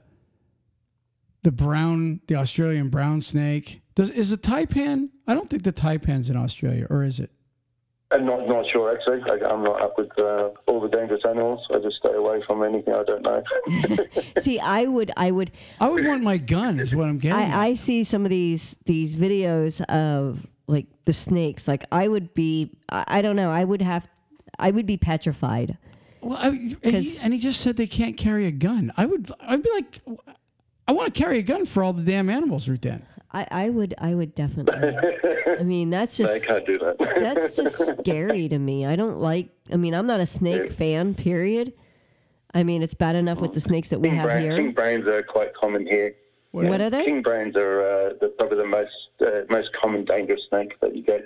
the 1.42 1.52
brown, 1.52 2.20
the 2.26 2.36
Australian 2.36 2.88
brown 2.88 3.22
snake. 3.22 3.80
Does 3.94 4.10
is 4.10 4.30
the 4.30 4.38
taipan? 4.38 5.10
I 5.26 5.34
don't 5.34 5.48
think 5.50 5.64
the 5.64 5.72
taipan's 5.72 6.30
in 6.30 6.36
Australia, 6.36 6.86
or 6.90 7.02
is 7.02 7.20
it? 7.20 7.30
I'm 8.12 8.26
not 8.26 8.48
not 8.48 8.66
sure 8.66 8.92
actually. 8.92 9.22
I, 9.22 9.48
I'm 9.48 9.62
not 9.62 9.80
up 9.80 9.96
with 9.96 10.10
uh, 10.18 10.50
all 10.66 10.80
the 10.80 10.88
dangerous 10.88 11.22
animals. 11.24 11.66
I 11.72 11.78
just 11.78 11.98
stay 11.98 12.12
away 12.12 12.42
from 12.46 12.62
anything 12.64 12.92
I 12.94 13.04
don't 13.04 13.22
know. 13.22 13.42
See, 14.40 14.58
I 14.58 14.84
would, 14.86 15.12
I 15.16 15.30
would, 15.30 15.52
I 15.80 15.88
would 15.88 16.04
want 16.06 16.22
my 16.22 16.36
gun, 16.36 16.80
is 16.80 16.94
what 16.94 17.08
I'm 17.08 17.18
getting. 17.18 17.38
at. 17.40 17.56
I, 17.56 17.68
I 17.68 17.74
see 17.74 18.02
some 18.04 18.24
of 18.24 18.30
these 18.30 18.74
these 18.84 19.14
videos 19.14 19.80
of 19.84 20.44
like 20.66 20.86
the 21.04 21.12
snakes. 21.12 21.68
Like 21.68 21.84
I 21.92 22.08
would 22.08 22.34
be, 22.34 22.72
I, 22.88 23.04
I 23.06 23.22
don't 23.22 23.36
know, 23.36 23.50
I 23.50 23.62
would 23.64 23.82
have, 23.82 24.08
I 24.58 24.70
would 24.72 24.86
be 24.86 24.96
petrified. 24.96 25.78
Well, 26.20 26.36
I, 26.36 26.48
and, 26.48 26.60
he, 26.60 26.74
'Cause- 26.92 27.22
and 27.22 27.32
he 27.32 27.38
just 27.38 27.60
said 27.60 27.76
they 27.76 27.86
can't 27.86 28.16
carry 28.16 28.46
a 28.46 28.50
gun. 28.50 28.92
I 28.96 29.06
would, 29.06 29.32
I'd 29.40 29.62
be 29.62 29.70
like, 29.72 30.00
I 30.88 30.92
want 30.92 31.14
to 31.14 31.18
carry 31.18 31.38
a 31.38 31.42
gun 31.42 31.64
for 31.64 31.82
all 31.84 31.92
the 31.92 32.02
damn 32.02 32.28
animals, 32.28 32.68
Ruth 32.68 32.84
Ann. 32.84 33.06
I, 33.32 33.46
I 33.50 33.68
would, 33.68 33.94
I 33.98 34.14
would 34.14 34.34
definitely. 34.34 34.96
I 35.58 35.62
mean, 35.62 35.90
that's 35.90 36.16
just 36.16 36.32
I 36.32 36.36
just 36.36 36.46
can't 36.46 36.66
do 36.66 36.78
that. 36.78 36.98
that's 36.98 37.56
just 37.56 37.76
scary 38.00 38.48
to 38.48 38.58
me. 38.58 38.86
I 38.86 38.96
don't 38.96 39.20
like. 39.20 39.50
I 39.72 39.76
mean, 39.76 39.94
I'm 39.94 40.06
not 40.06 40.20
a 40.20 40.26
snake 40.26 40.72
fan. 40.72 41.14
Period. 41.14 41.72
I 42.52 42.64
mean, 42.64 42.82
it's 42.82 42.94
bad 42.94 43.14
enough 43.14 43.40
with 43.40 43.52
the 43.54 43.60
snakes 43.60 43.90
that 43.90 44.00
we 44.00 44.08
king, 44.08 44.18
have 44.18 44.26
brain, 44.26 44.56
king 44.56 44.72
browns 44.72 45.06
are 45.06 45.22
quite 45.22 45.54
common 45.54 45.86
here. 45.86 46.16
What 46.50 46.80
are 46.80 46.90
they? 46.90 47.04
King 47.04 47.22
browns 47.22 47.54
are 47.56 47.82
uh, 47.82 48.12
the, 48.20 48.34
probably 48.36 48.58
the 48.58 48.66
most 48.66 49.10
uh, 49.20 49.42
most 49.48 49.72
common 49.72 50.04
dangerous 50.04 50.46
snake 50.48 50.80
that 50.80 50.96
you 50.96 51.02
get 51.04 51.22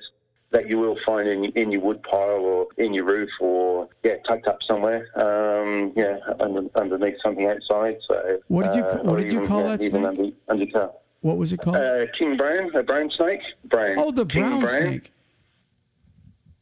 that 0.50 0.68
you 0.68 0.78
will 0.78 0.98
find 1.06 1.26
in 1.26 1.46
in 1.52 1.72
your 1.72 1.80
wood 1.80 2.02
pile 2.02 2.44
or 2.44 2.66
in 2.76 2.92
your 2.92 3.04
roof 3.04 3.30
or 3.40 3.88
yeah 4.02 4.16
tucked 4.26 4.46
up 4.46 4.62
somewhere. 4.62 5.08
Um, 5.16 5.94
yeah, 5.96 6.18
under, 6.38 6.68
underneath 6.74 7.16
something 7.22 7.46
outside. 7.46 7.96
So 8.06 8.38
What 8.48 8.66
did 8.66 8.76
you- 8.76 8.84
uh, 8.84 8.98
what 9.04 9.16
did 9.16 9.32
you 9.32 9.38
even, 9.38 9.48
call 9.48 9.62
yeah, 9.62 9.76
that 9.76 9.88
snake? 9.88 10.04
Under, 10.04 10.24
under 10.48 10.64
your 10.64 10.72
car. 10.72 10.92
What 11.24 11.38
was 11.38 11.54
it 11.54 11.56
called? 11.62 11.76
Uh, 11.76 12.04
king 12.12 12.37
brain, 12.37 12.70
a 12.76 12.82
brain 12.82 13.10
snake, 13.10 13.40
brain. 13.64 13.96
oh, 13.98 14.10
the 14.10 14.26
king 14.26 14.42
brown 14.42 14.60
brain. 14.60 14.82
snake. 14.82 15.12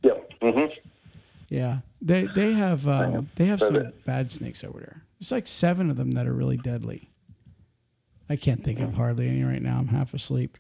Yep. 0.05 0.33
hmm 0.41 0.61
Yeah, 1.49 1.79
they 2.01 2.27
they 2.35 2.53
have 2.53 2.87
uh, 2.87 3.23
they 3.35 3.47
have 3.47 3.59
some 3.59 3.75
the- 3.75 3.93
bad 4.07 4.31
snakes 4.31 4.63
over 4.63 4.79
there. 4.79 5.03
There's 5.19 5.33
like 5.33 5.49
seven 5.49 5.91
of 5.91 5.97
them 5.97 6.13
that 6.13 6.29
are 6.29 6.33
really 6.33 6.59
deadly. 6.59 7.11
I 8.31 8.37
can't 8.37 8.63
think 8.63 8.79
of 8.79 8.95
hardly 8.95 9.29
any 9.29 9.43
right 9.43 9.61
now. 9.61 9.79
I'm 9.79 9.89
half 9.89 10.15
asleep. 10.15 10.57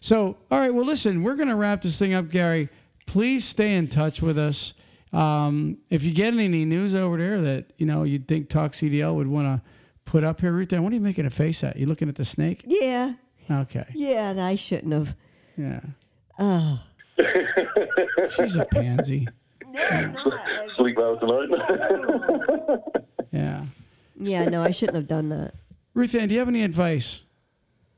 So, 0.00 0.36
all 0.50 0.58
right. 0.58 0.74
Well, 0.74 0.84
listen, 0.84 1.22
we're 1.22 1.36
gonna 1.36 1.54
wrap 1.56 1.82
this 1.82 1.96
thing 1.96 2.12
up, 2.12 2.30
Gary. 2.30 2.68
Please 3.06 3.44
stay 3.44 3.76
in 3.76 3.86
touch 3.86 4.20
with 4.20 4.36
us. 4.36 4.72
Um, 5.12 5.78
if 5.90 6.02
you 6.02 6.10
get 6.12 6.34
any 6.34 6.64
news 6.64 6.96
over 6.96 7.16
there 7.18 7.40
that 7.40 7.66
you 7.78 7.86
know 7.86 8.02
you'd 8.02 8.26
think 8.26 8.48
Talk 8.48 8.72
CDL 8.72 9.14
would 9.14 9.28
want 9.28 9.46
to 9.46 9.70
put 10.06 10.24
up 10.24 10.40
here, 10.40 10.50
Ruth, 10.50 10.72
what 10.72 10.90
are 10.90 10.94
you 10.94 11.00
making 11.00 11.24
a 11.26 11.30
face 11.30 11.62
at? 11.62 11.76
You 11.76 11.86
looking 11.86 12.08
at 12.08 12.16
the 12.16 12.24
snake? 12.24 12.64
Yeah, 12.66 13.14
Okay. 13.50 13.84
yeah. 13.94 14.34
I 14.38 14.54
shouldn't 14.56 14.92
have. 14.92 15.16
Yeah. 15.56 15.80
Oh. 16.38 16.80
She's 18.36 18.56
a 18.56 18.64
pansy. 18.64 19.28
No. 19.68 20.14
Sleep 20.76 20.96
well 20.96 21.16
tonight. 21.18 21.48
Yeah. 23.32 23.66
Yeah, 24.16 24.44
no, 24.44 24.62
I 24.62 24.70
shouldn't 24.70 24.94
have 24.94 25.08
done 25.08 25.28
that. 25.30 25.54
Ruth 25.92 26.14
Ann, 26.14 26.28
do 26.28 26.34
you 26.34 26.38
have 26.38 26.46
any 26.48 26.62
advice 26.62 27.22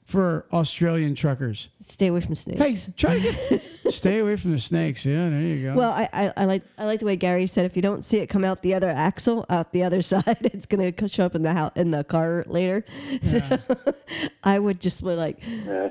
for 0.06 0.46
Australian 0.52 1.14
truckers? 1.16 1.68
Stay 1.84 2.06
away 2.06 2.20
from 2.20 2.34
snakes. 2.36 2.60
Hey, 2.86 2.92
try 2.96 3.18
to 3.18 3.32
get 3.32 3.62
stay 3.92 4.18
away 4.20 4.36
from 4.36 4.52
the 4.52 4.58
snakes. 4.58 5.04
Yeah, 5.04 5.28
there 5.28 5.40
you 5.40 5.66
go. 5.68 5.74
Well, 5.74 5.90
I, 5.90 6.08
I, 6.12 6.32
I 6.36 6.44
like 6.46 6.62
I 6.78 6.84
like 6.86 7.00
the 7.00 7.06
way 7.06 7.16
Gary 7.16 7.46
said 7.46 7.64
if 7.64 7.74
you 7.76 7.82
don't 7.82 8.04
see 8.04 8.18
it 8.18 8.28
come 8.28 8.44
out 8.44 8.62
the 8.62 8.74
other 8.74 8.88
axle 8.88 9.44
out 9.50 9.72
the 9.72 9.82
other 9.82 10.02
side, 10.12 10.38
it's 10.42 10.66
gonna 10.66 10.92
show 11.08 11.26
up 11.26 11.34
in 11.34 11.42
the 11.42 11.52
house 11.52 11.72
in 11.76 11.90
the 11.90 12.04
car 12.04 12.44
later. 12.46 12.84
So 13.26 13.40
I 14.44 14.58
would 14.58 14.80
just 14.80 15.02
be 15.02 15.10
like, 15.10 15.38
yeah. 15.42 15.88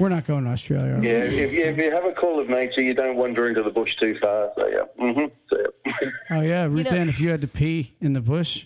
We're 0.00 0.08
not 0.08 0.26
going 0.26 0.44
to 0.44 0.50
Australia. 0.50 0.94
are 0.94 1.00
we? 1.00 1.06
Yeah, 1.08 1.14
if 1.24 1.52
you, 1.52 1.64
if 1.64 1.76
you 1.78 1.90
have 1.92 2.04
a 2.04 2.12
call 2.12 2.40
of 2.40 2.48
nature, 2.48 2.82
you 2.82 2.94
don't 2.94 3.16
wander 3.16 3.48
into 3.48 3.62
the 3.62 3.70
bush 3.70 3.96
too 3.96 4.18
far. 4.20 4.50
So 4.56 4.66
yeah, 4.66 4.82
Mm-hmm. 5.00 5.26
so, 5.48 5.56
yeah. 5.86 6.10
Oh 6.30 6.40
yeah, 6.40 6.64
Ruth 6.66 6.84
know- 6.84 6.90
Ann, 6.90 7.08
if 7.08 7.20
you 7.20 7.28
had 7.30 7.40
to 7.42 7.48
pee 7.48 7.94
in 8.00 8.12
the 8.14 8.20
bush, 8.20 8.56
you- 8.58 8.62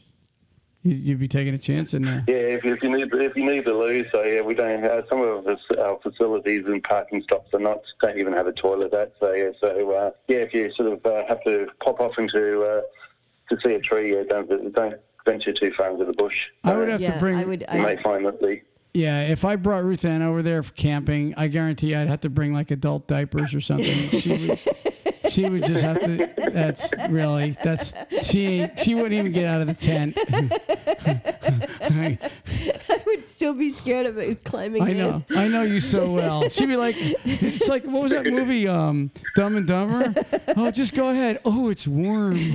you'd 0.82 1.18
be 1.18 1.28
taking 1.28 1.54
a 1.54 1.58
chance 1.58 1.94
in 1.94 2.02
there. 2.02 2.24
yeah. 2.26 2.34
If, 2.34 2.64
if 2.64 2.82
you 2.82 2.90
need 2.90 3.12
if 3.12 3.36
you 3.36 3.44
need 3.44 3.64
to 3.64 3.76
lose, 3.76 4.06
so 4.10 4.22
yeah, 4.22 4.40
we 4.40 4.54
don't 4.54 4.82
have 4.82 5.04
some 5.08 5.20
of 5.20 5.46
us, 5.46 5.60
our 5.78 5.98
facilities 6.02 6.64
and 6.66 6.82
parking 6.82 7.22
stops 7.22 7.52
are 7.52 7.60
not 7.60 7.80
don't 8.00 8.18
even 8.18 8.32
have 8.32 8.46
a 8.46 8.52
toilet 8.52 8.92
at. 8.94 9.12
So 9.20 9.32
yeah, 9.32 9.50
so 9.60 9.92
uh, 9.92 10.10
yeah, 10.28 10.38
if 10.38 10.54
you 10.54 10.72
sort 10.72 10.92
of 10.92 11.04
uh, 11.04 11.26
have 11.28 11.42
to 11.44 11.68
pop 11.80 12.00
off 12.00 12.18
into 12.18 12.62
uh, 12.62 12.80
to 13.50 13.60
see 13.60 13.74
a 13.74 13.80
tree, 13.80 14.14
yeah, 14.14 14.22
don't 14.28 14.72
don't 14.72 15.00
venture 15.24 15.52
too 15.52 15.72
far 15.76 15.90
into 15.90 16.04
the 16.04 16.12
bush. 16.12 16.48
I 16.64 16.76
would 16.76 16.88
have 16.88 17.00
yeah, 17.00 17.14
to 17.14 17.20
bring. 17.20 17.36
I 17.36 17.44
would. 17.44 17.60
You 17.60 17.66
I, 17.80 17.94
may 17.94 18.02
find 18.02 18.24
that 18.24 18.40
the 18.40 18.60
Yeah, 18.94 19.22
if 19.22 19.44
I 19.44 19.56
brought 19.56 19.84
Ruth 19.84 20.04
Ann 20.04 20.22
over 20.22 20.42
there 20.42 20.62
for 20.62 20.72
camping, 20.72 21.34
I 21.36 21.48
guarantee 21.48 21.94
I'd 21.94 22.08
have 22.08 22.20
to 22.20 22.30
bring 22.30 22.54
like 22.54 22.70
adult 22.70 23.06
diapers 23.06 23.54
or 23.54 23.60
something. 23.60 24.20
she 24.20 24.48
would, 24.48 24.58
she 25.30 25.48
would 25.48 25.64
just 25.64 25.82
have 25.84 26.00
to. 26.02 26.28
That's 26.50 26.92
really 27.08 27.56
that's 27.62 27.94
she. 28.22 28.66
She 28.76 28.94
wouldn't 28.94 29.14
even 29.14 29.32
get 29.32 29.46
out 29.46 29.60
of 29.62 29.66
the 29.66 29.74
tent. 29.74 30.18
I, 31.82 32.18
I 32.88 33.02
would 33.06 33.28
still 33.28 33.54
be 33.54 33.70
scared 33.72 34.06
of 34.06 34.18
it 34.18 34.44
climbing 34.44 34.82
I 34.82 34.90
in. 34.90 34.98
know. 34.98 35.24
I 35.30 35.48
know 35.48 35.62
you 35.62 35.80
so 35.80 36.12
well. 36.12 36.48
She'd 36.48 36.66
be 36.66 36.76
like, 36.76 36.96
it's 36.98 37.68
like 37.68 37.84
what 37.84 38.02
was 38.02 38.12
that 38.12 38.26
movie? 38.26 38.68
Um, 38.68 39.10
Dumb 39.36 39.56
and 39.56 39.66
Dumber. 39.66 40.14
Oh, 40.56 40.70
just 40.70 40.94
go 40.94 41.08
ahead. 41.08 41.40
Oh, 41.44 41.68
it's 41.68 41.86
warm. 41.86 42.38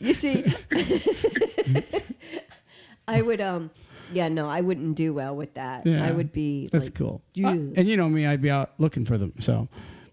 You 0.00 0.12
see, 0.12 0.44
I 3.08 3.22
would 3.22 3.40
um, 3.40 3.70
yeah, 4.14 4.28
no, 4.28 4.48
I 4.48 4.60
wouldn't 4.60 4.96
do 4.96 5.12
well 5.12 5.34
with 5.36 5.54
that. 5.54 5.86
Yeah. 5.86 6.04
I 6.06 6.10
would 6.12 6.32
be 6.32 6.68
That's 6.72 6.86
like, 6.86 6.94
cool. 6.94 7.22
you- 7.34 7.46
Uh, 7.46 7.50
and 7.76 7.88
you 7.88 7.96
know 7.96 8.08
me, 8.08 8.26
I'd 8.26 8.42
be 8.42 8.50
out 8.50 8.72
looking 8.78 9.04
for 9.04 9.18
them. 9.18 9.32
So, 9.40 9.68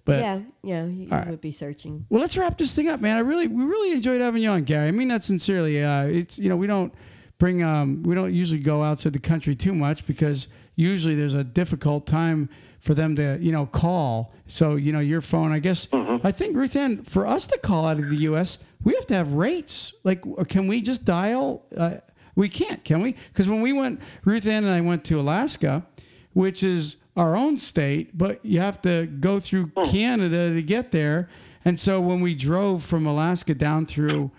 but 0.05 0.19
yeah, 0.19 0.39
yeah, 0.63 0.85
you 0.85 1.07
All 1.11 1.19
right. 1.19 1.27
would 1.29 1.41
be 1.41 1.51
searching. 1.51 2.05
Well, 2.09 2.21
let's 2.21 2.35
wrap 2.35 2.57
this 2.57 2.73
thing 2.75 2.89
up, 2.89 3.01
man. 3.01 3.17
I 3.17 3.21
really, 3.21 3.47
we 3.47 3.63
really 3.63 3.91
enjoyed 3.91 4.19
having 4.21 4.41
you 4.43 4.49
on, 4.49 4.63
Gary. 4.63 4.87
I 4.87 4.91
mean 4.91 5.09
that 5.09 5.23
sincerely. 5.23 5.83
Uh, 5.83 6.03
it's 6.05 6.39
you 6.39 6.49
know 6.49 6.57
we 6.57 6.67
don't 6.67 6.93
bring, 7.37 7.63
um, 7.63 8.03
we 8.03 8.13
don't 8.15 8.33
usually 8.33 8.59
go 8.59 8.83
outside 8.83 9.13
the 9.13 9.19
country 9.19 9.55
too 9.55 9.73
much 9.73 10.05
because 10.05 10.47
usually 10.75 11.15
there's 11.15 11.33
a 11.33 11.43
difficult 11.43 12.05
time 12.07 12.49
for 12.79 12.93
them 12.95 13.15
to 13.15 13.37
you 13.39 13.51
know 13.51 13.65
call. 13.67 14.33
So 14.47 14.75
you 14.75 14.91
know 14.91 14.99
your 14.99 15.21
phone. 15.21 15.51
I 15.51 15.59
guess 15.59 15.87
I 15.93 16.31
think 16.31 16.55
Ruth 16.57 16.75
Ann, 16.75 17.03
for 17.03 17.25
us 17.27 17.45
to 17.47 17.57
call 17.59 17.85
out 17.87 17.99
of 17.99 18.09
the 18.09 18.17
U.S., 18.17 18.57
we 18.83 18.95
have 18.95 19.05
to 19.07 19.13
have 19.13 19.33
rates. 19.33 19.93
Like, 20.03 20.23
can 20.49 20.67
we 20.67 20.81
just 20.81 21.05
dial? 21.05 21.63
Uh, 21.77 21.95
we 22.41 22.49
can't, 22.49 22.83
can 22.83 23.01
we? 23.01 23.15
Because 23.31 23.47
when 23.47 23.61
we 23.61 23.71
went, 23.71 24.01
Ruth 24.25 24.45
Ann 24.45 24.63
and 24.65 24.73
I 24.73 24.81
went 24.81 25.05
to 25.05 25.19
Alaska, 25.19 25.85
which 26.33 26.63
is 26.63 26.97
our 27.15 27.35
own 27.35 27.59
state, 27.59 28.17
but 28.17 28.43
you 28.45 28.59
have 28.59 28.81
to 28.81 29.05
go 29.05 29.39
through 29.39 29.71
Canada 29.85 30.53
to 30.53 30.61
get 30.61 30.91
there. 30.91 31.29
And 31.63 31.79
so 31.79 32.01
when 32.01 32.21
we 32.21 32.33
drove 32.35 32.83
from 32.83 33.05
Alaska 33.05 33.53
down 33.53 33.85
through 33.85 34.31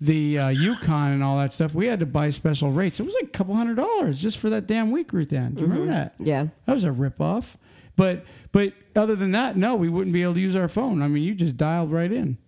the 0.00 0.38
uh, 0.38 0.48
Yukon 0.48 1.10
and 1.12 1.24
all 1.24 1.38
that 1.38 1.52
stuff, 1.52 1.74
we 1.74 1.86
had 1.86 1.98
to 2.00 2.06
buy 2.06 2.30
special 2.30 2.70
rates. 2.70 3.00
It 3.00 3.04
was 3.06 3.14
like 3.14 3.24
a 3.24 3.36
couple 3.38 3.54
hundred 3.54 3.76
dollars 3.76 4.20
just 4.22 4.38
for 4.38 4.48
that 4.50 4.66
damn 4.66 4.90
week, 4.92 5.12
Ruth 5.12 5.32
Ann. 5.32 5.54
Do 5.54 5.62
you 5.62 5.66
remember 5.66 5.90
that? 5.92 6.14
Yeah, 6.20 6.46
That 6.66 6.74
was 6.74 6.84
a 6.84 6.90
ripoff. 6.90 7.56
But 7.96 8.24
but 8.52 8.74
other 8.94 9.16
than 9.16 9.32
that, 9.32 9.56
no, 9.56 9.74
we 9.74 9.88
wouldn't 9.88 10.12
be 10.12 10.22
able 10.22 10.34
to 10.34 10.40
use 10.40 10.54
our 10.54 10.68
phone. 10.68 11.02
I 11.02 11.08
mean, 11.08 11.24
you 11.24 11.34
just 11.34 11.56
dialed 11.56 11.90
right 11.90 12.12
in. 12.12 12.38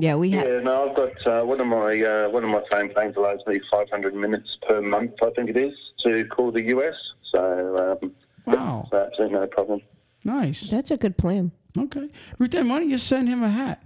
Yeah, 0.00 0.14
we 0.16 0.30
have. 0.30 0.46
Yeah, 0.46 0.60
no, 0.60 0.88
I've 0.90 0.96
got 0.96 1.26
uh, 1.26 1.44
one 1.44 1.60
of 1.60 1.66
my 1.66 2.00
uh, 2.02 2.28
one 2.30 2.44
of 2.44 2.50
my 2.50 2.62
phone 2.70 2.88
plans 2.90 3.16
allows 3.16 3.40
me 3.46 3.60
500 3.70 4.14
minutes 4.14 4.56
per 4.66 4.80
month, 4.80 5.12
I 5.22 5.30
think 5.30 5.50
it 5.50 5.56
is, 5.56 5.74
to 5.98 6.24
call 6.26 6.50
the 6.52 6.62
US. 6.76 6.94
So 7.30 7.98
um, 8.02 8.12
Wow, 8.46 8.88
that's 8.90 9.12
absolutely 9.12 9.38
no 9.38 9.46
problem. 9.46 9.80
nice. 10.24 10.70
That's 10.70 10.90
a 10.90 10.96
good 10.96 11.16
plan, 11.16 11.52
Okay, 11.78 12.08
Ruth 12.38 12.54
why 12.54 12.62
don't 12.62 12.90
you 12.90 12.98
send 12.98 13.28
him 13.28 13.42
a 13.42 13.50
hat? 13.50 13.82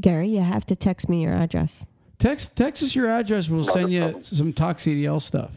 Gary. 0.00 0.28
You 0.28 0.40
have 0.40 0.64
to 0.66 0.76
text 0.76 1.08
me 1.08 1.24
your 1.24 1.34
address. 1.34 1.86
Text 2.18 2.56
text 2.56 2.82
us 2.82 2.94
your 2.94 3.10
address. 3.10 3.48
We'll 3.48 3.60
Not 3.60 3.68
a 3.68 3.72
send 3.72 3.92
you 3.92 4.00
problem. 4.02 4.24
some 4.24 4.52
Talk 4.52 4.78
CDL 4.78 5.20
stuff. 5.20 5.50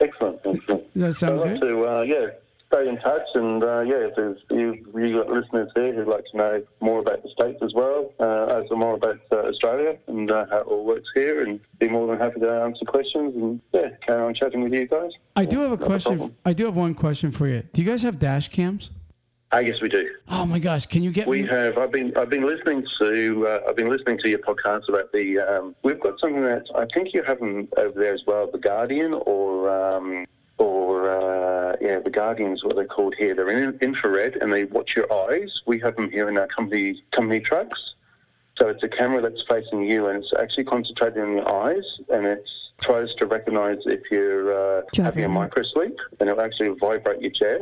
Excellent, 0.00 0.38
excellent. 0.44 0.94
Does 0.94 1.02
that 1.02 1.14
sound 1.14 1.40
I'd 1.40 1.46
like 1.52 1.60
good? 1.60 1.68
to, 1.68 1.88
uh, 1.88 2.00
yeah, 2.02 2.26
stay 2.72 2.88
in 2.88 2.96
touch, 2.98 3.26
and 3.34 3.62
uh, 3.62 3.80
yeah, 3.80 4.06
if 4.08 4.14
there's 4.16 4.38
you, 4.50 4.86
you 4.94 5.18
got 5.22 5.28
listeners 5.28 5.70
here 5.74 5.92
who'd 5.92 6.06
like 6.06 6.24
to 6.30 6.36
know 6.36 6.62
more 6.80 7.00
about 7.00 7.22
the 7.22 7.28
states 7.30 7.58
as 7.62 7.74
well, 7.74 8.12
uh, 8.20 8.60
as 8.62 8.70
more 8.70 8.94
about 8.94 9.18
uh, 9.32 9.36
Australia 9.38 9.96
and 10.06 10.30
uh, 10.30 10.46
how 10.50 10.58
it 10.58 10.66
all 10.66 10.84
works 10.84 11.10
here, 11.14 11.42
and 11.42 11.58
be 11.78 11.88
more 11.88 12.06
than 12.06 12.18
happy 12.18 12.40
to 12.40 12.50
answer 12.50 12.84
questions 12.84 13.34
and 13.34 13.60
yeah, 13.72 13.90
carry 14.06 14.22
on 14.22 14.34
chatting 14.34 14.62
with 14.62 14.72
you 14.72 14.86
guys. 14.86 15.12
I 15.36 15.44
do 15.44 15.58
have 15.60 15.72
a 15.72 15.76
Not 15.76 15.86
question. 15.86 16.16
problem. 16.18 16.36
I 16.44 16.52
do 16.52 16.64
have 16.66 16.76
one 16.76 16.94
question 16.94 17.32
for 17.32 17.46
you. 17.48 17.62
Do 17.72 17.82
you 17.82 17.88
guys 17.90 18.02
have 18.02 18.18
dash 18.18 18.48
cams? 18.48 18.90
I 19.52 19.58
Ah, 19.58 19.62
guess 19.62 19.80
we 19.80 19.88
do. 19.88 20.08
Oh 20.28 20.46
my 20.46 20.60
gosh, 20.60 20.86
can 20.86 21.02
you 21.02 21.10
get 21.10 21.26
We 21.26 21.42
me? 21.42 21.48
have. 21.48 21.76
I've 21.76 21.90
been. 21.90 22.16
I've 22.16 22.30
been 22.30 22.46
listening 22.46 22.86
to. 22.98 23.48
Uh, 23.48 23.60
I've 23.68 23.74
been 23.76 23.88
listening 23.90 24.16
to 24.18 24.28
your 24.28 24.38
podcast 24.38 24.88
about 24.88 25.10
the. 25.12 25.40
Um, 25.40 25.74
we've 25.82 25.98
got 25.98 26.20
something 26.20 26.42
that 26.44 26.66
I 26.76 26.86
think 26.94 27.12
you 27.12 27.24
have 27.24 27.40
them 27.40 27.66
over 27.76 27.98
there 27.98 28.14
as 28.14 28.22
well. 28.26 28.48
The 28.50 28.58
Guardian 28.58 29.12
or. 29.12 29.68
Um, 29.68 30.24
or 30.60 31.10
uh, 31.10 31.76
yeah, 31.80 31.98
the 32.00 32.10
Guardian's 32.10 32.62
what 32.62 32.76
they're 32.76 32.84
called 32.84 33.14
here. 33.16 33.34
They're 33.34 33.48
in 33.50 33.78
infrared 33.80 34.36
and 34.36 34.52
they 34.52 34.64
watch 34.64 34.94
your 34.94 35.10
eyes. 35.12 35.62
We 35.66 35.78
have 35.80 35.96
them 35.96 36.10
here 36.10 36.28
in 36.28 36.36
our 36.36 36.46
company 36.46 37.02
company 37.12 37.40
trucks. 37.40 37.94
So 38.58 38.68
it's 38.68 38.82
a 38.82 38.88
camera 38.88 39.22
that's 39.22 39.42
facing 39.42 39.84
you 39.84 40.08
and 40.08 40.22
it's 40.22 40.32
actually 40.38 40.64
concentrated 40.64 41.22
on 41.22 41.32
your 41.32 41.50
eyes 41.50 41.98
and 42.12 42.26
it 42.26 42.48
tries 42.82 43.14
to 43.14 43.24
recognise 43.26 43.78
if 43.86 44.10
you're 44.10 44.52
uh, 44.52 44.82
having 44.96 45.24
a 45.24 45.28
Driving. 45.28 45.30
micro 45.32 45.62
sleep 45.62 45.96
and 46.18 46.28
it'll 46.28 46.42
actually 46.42 46.68
vibrate 46.78 47.22
your 47.22 47.30
chair. 47.30 47.60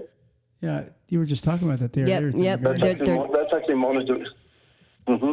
Yeah, 0.60 0.84
you 1.08 1.20
were 1.20 1.24
just 1.24 1.44
talking 1.44 1.68
about 1.68 1.78
that 1.78 1.92
there. 1.92 2.08
Yep, 2.08 2.22
earlier, 2.22 2.42
yep. 2.42 2.60
That's 2.62 2.80
They're- 2.80 2.90
actually, 2.90 3.06
they're- 3.06 3.28
that's 3.32 3.52
actually 3.52 3.74
monitored. 3.76 4.28
hmm 5.06 5.32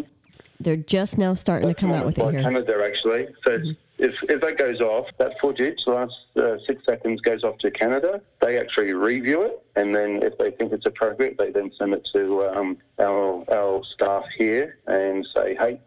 They're 0.59 0.75
just 0.77 1.17
now 1.17 1.33
starting 1.33 1.67
to 1.67 1.75
come 1.75 1.91
out 1.91 2.05
with 2.05 2.17
it 2.17 2.31
here. 2.31 2.41
Canada, 2.41 2.81
actually. 2.83 3.27
So 3.43 3.51
it's 3.51 3.77
if, 3.97 4.21
if 4.29 4.41
that 4.41 4.57
goes 4.57 4.81
off, 4.81 5.07
that 5.17 5.39
footage, 5.39 5.85
the 5.85 5.91
last 5.91 6.17
uh, 6.35 6.57
six 6.65 6.83
seconds 6.85 7.21
goes 7.21 7.43
off 7.43 7.57
to 7.59 7.71
Canada, 7.71 8.21
they 8.41 8.59
actually 8.59 8.91
review 8.93 9.43
it. 9.43 9.63
And 9.75 9.95
then 9.95 10.21
if 10.21 10.37
they 10.37 10.51
think 10.51 10.73
it's 10.73 10.85
appropriate, 10.85 11.37
they 11.37 11.51
then 11.51 11.71
send 11.77 11.93
it 11.93 12.07
to 12.13 12.45
um, 12.47 12.77
our, 12.99 13.45
our 13.53 13.83
staff 13.85 14.25
here 14.37 14.79
and 14.87 15.25
say, 15.33 15.55
hey, 15.55 15.79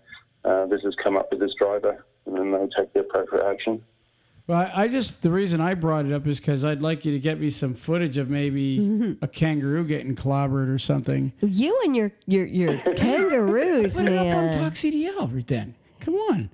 uh, 0.44 0.66
this 0.66 0.82
has 0.82 0.94
come 0.94 1.16
up 1.16 1.30
with 1.30 1.40
this 1.40 1.54
driver. 1.54 2.04
And 2.26 2.36
then 2.36 2.52
they 2.52 2.68
take 2.74 2.92
the 2.94 3.00
appropriate 3.00 3.44
action. 3.44 3.82
Well, 4.48 4.70
I, 4.74 4.88
just 4.88 5.20
the 5.20 5.30
reason 5.30 5.60
I 5.60 5.74
brought 5.74 6.06
it 6.06 6.12
up 6.12 6.26
is 6.26 6.40
because 6.40 6.64
I'd 6.64 6.80
like 6.80 7.04
you 7.04 7.12
to 7.12 7.18
get 7.20 7.38
me 7.38 7.50
some 7.50 7.74
footage 7.74 8.16
of 8.16 8.30
maybe 8.30 9.16
a 9.22 9.28
kangaroo 9.28 9.84
getting 9.86 10.16
clobbered 10.16 10.74
or 10.74 10.78
something. 10.78 11.32
You 11.42 11.78
and 11.84 11.94
your 11.94 12.12
your 12.26 12.46
your 12.46 12.78
kangaroos, 12.96 13.92
Put 13.94 14.06
it 14.06 14.16
up 14.16 14.20
on 14.26 14.46
man. 14.46 14.58
Talk 14.58 14.72
CDL, 14.72 15.34
right 15.34 15.46
then. 15.46 15.74
Come 16.00 16.14
on. 16.14 16.50